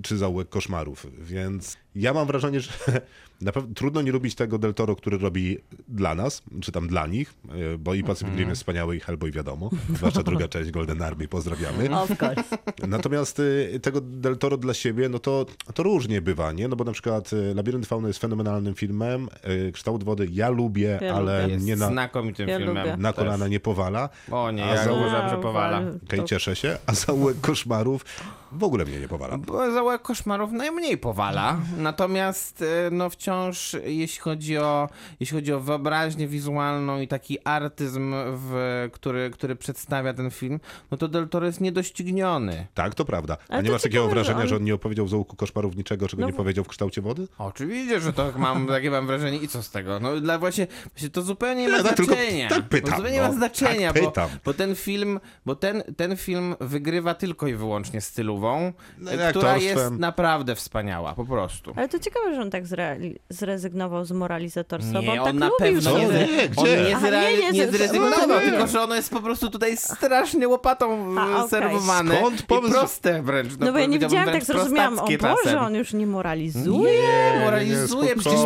[0.01, 1.07] czy zaułek koszmarów.
[1.19, 2.71] Więc ja mam wrażenie, że
[3.41, 5.57] Na pewno trudno nie lubić tego Del Toro, który robi
[5.87, 7.33] dla nas, czy tam dla nich,
[7.73, 11.27] y, bo i Pacific Rim jest wspaniały i Hellboy wiadomo, zwłaszcza druga część Golden Army,
[11.27, 11.95] pozdrawiamy.
[11.99, 12.57] Of course.
[12.87, 16.67] Natomiast y, tego Del Toro dla siebie, no to, to różnie bywa, nie?
[16.67, 19.27] No bo na przykład y, Labirynt Fauny jest fenomenalnym filmem,
[19.73, 21.57] Kształt Wody ja lubię, Ja ale lubię.
[21.57, 22.77] Nie na, znakomitym Ja filmem.
[22.77, 22.97] lubię.
[22.97, 24.09] na kolana nie powala.
[24.31, 25.77] O nie, A ja za- uważam, że Wow, powala.
[26.05, 28.05] Okej, to- cieszę się, a zaułek koszmarów
[28.51, 29.37] w ogóle mnie nie powala.
[29.37, 36.27] Bo koszmarów najmniej powala, natomiast e, no wciąż jeśli chodzi o, jeśli chodzi o wyobraźnię
[36.27, 40.59] wizualną i taki artyzm, w, który, który przedstawia ten film,
[40.91, 42.67] no to Del Toro jest niedościgniony.
[42.73, 43.37] Tak, to prawda.
[43.49, 46.07] A Ale nie masz takiego wrażenia, on- że on nie opowiedział w Zaułku koszmarów niczego,
[46.07, 47.27] czego No nie powiedział w kształcie wody?
[47.37, 49.99] Oczywiście, że to mam takie mam wrażenie i co z tego?
[49.99, 52.49] No dla właśnie, właśnie to zupełnie nie ma Ja tak tylko- znaczenia.
[52.49, 53.27] tak pytam, to zupełnie nie no.
[53.27, 54.29] ma znaczenia, Tak bo, pytam.
[54.45, 58.01] bo ten film, bo ten, ten film wygrywa tylko i wyłącznie
[58.41, 61.73] stylową, No, e, która jest naprawdę wspaniała, po prostu.
[61.75, 65.39] Ale to ciekawe, że on tak zre- zrezygnował z moralizatorstwa, bo Nie, on tak on
[65.39, 68.51] na lubił pewno nie, zre- Nie, on nie, zre- nie, nie, nie zre- zrezygnował, nie.
[68.51, 71.49] tylko że ono jest po prostu tutaj strasznie łopatą A, okej.
[71.49, 72.73] serwowane Skąd i pomysł?
[72.73, 73.51] proste wręcz.
[73.59, 74.99] No bo ja nie widziałam, tak zrozumiałam.
[74.99, 75.59] O Boże, czasem.
[75.59, 76.91] on już nie moralizuje.
[76.91, 78.39] Nie, nie, moralizuje, przecież,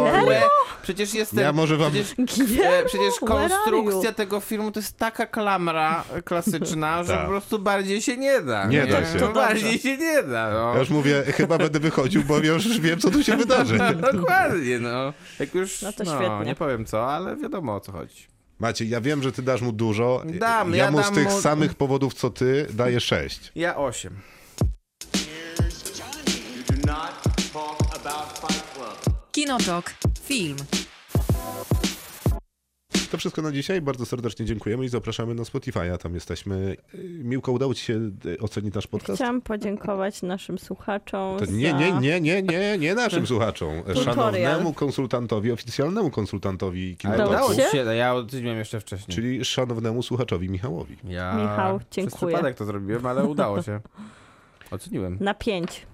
[0.83, 2.11] przecież jest ten, Ja może wam- przecież,
[2.65, 7.21] e, przecież konstrukcja tego filmu to jest taka klamra klasyczna, że Tak.
[7.21, 8.65] po prostu bardziej się nie da.
[8.65, 9.19] Nie da się.
[9.19, 10.73] To bardziej się nie da, no.
[10.73, 13.77] Ja już mówię, chyba będę wychodził, bo już wiem, co tu się wydarzy.
[14.13, 15.13] Dokładnie, no.
[15.39, 16.45] Jak już, No to no, świetnie.
[16.45, 18.25] nie powiem co, ale wiadomo o co chodzi.
[18.59, 20.23] Macie, ja wiem, że ty dasz mu dużo.
[20.25, 23.51] Dam, ja ja mu z tych mu- samych powodów, co ty, daję sześć.
[23.55, 24.13] Ja osiem.
[29.31, 29.93] Kinotok.
[30.27, 30.57] Film.
[33.11, 33.81] To wszystko na dzisiaj.
[33.81, 35.97] Bardzo serdecznie dziękujemy i zapraszamy na Spotify'a.
[35.97, 36.77] Tam jesteśmy.
[36.95, 39.17] Y, Miłko, udało ci się y, ocenić nasz podcast?
[39.17, 43.69] Chciałam podziękować naszym słuchaczom To nie, nie, nie, nie, nie, nie naszym słuchaczom.
[43.83, 44.05] Tutorial.
[44.05, 47.63] Szanownemu konsultantowi, oficjalnemu konsultantowi udało się?
[47.63, 49.15] ci się, ja oceniłem jeszcze wcześniej.
[49.15, 50.97] czyli szanownemu słuchaczowi Michałowi.
[51.03, 52.33] Ja Michał, Przez dziękuję.
[52.33, 53.79] przypadek to zrobiłem, ale udało się.
[54.71, 55.17] Oceniłem.
[55.19, 55.85] Na pięć.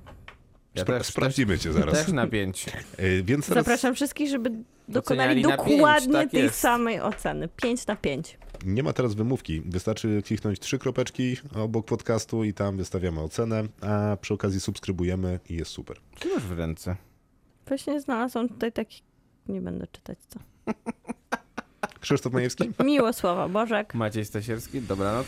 [0.76, 1.94] Ja Spra- też, sprawdzimy cię też, zaraz.
[2.06, 2.66] też na pięć.
[3.00, 4.52] Y, Więc teraz Zapraszam wszystkich, żeby
[4.88, 6.60] dokonali dokładnie tak tej jest.
[6.60, 7.48] samej oceny.
[7.48, 8.38] Pięć na pięć.
[8.66, 9.62] nie ma teraz wymówki.
[9.66, 15.56] Wystarczy kliknąć trzy kropeczki obok podcastu i tam wystawiamy ocenę, a przy okazji subskrybujemy i
[15.56, 15.98] jest super.
[16.20, 16.96] Co masz w ręce?
[17.68, 19.02] Właśnie znalazłam tutaj taki...
[19.48, 20.40] Nie będę czytać co.
[22.00, 22.70] Krzysztof Majewski?
[22.84, 23.94] Miło słowa, Bożek.
[23.94, 25.28] Maciej Stasierski, dobranoc.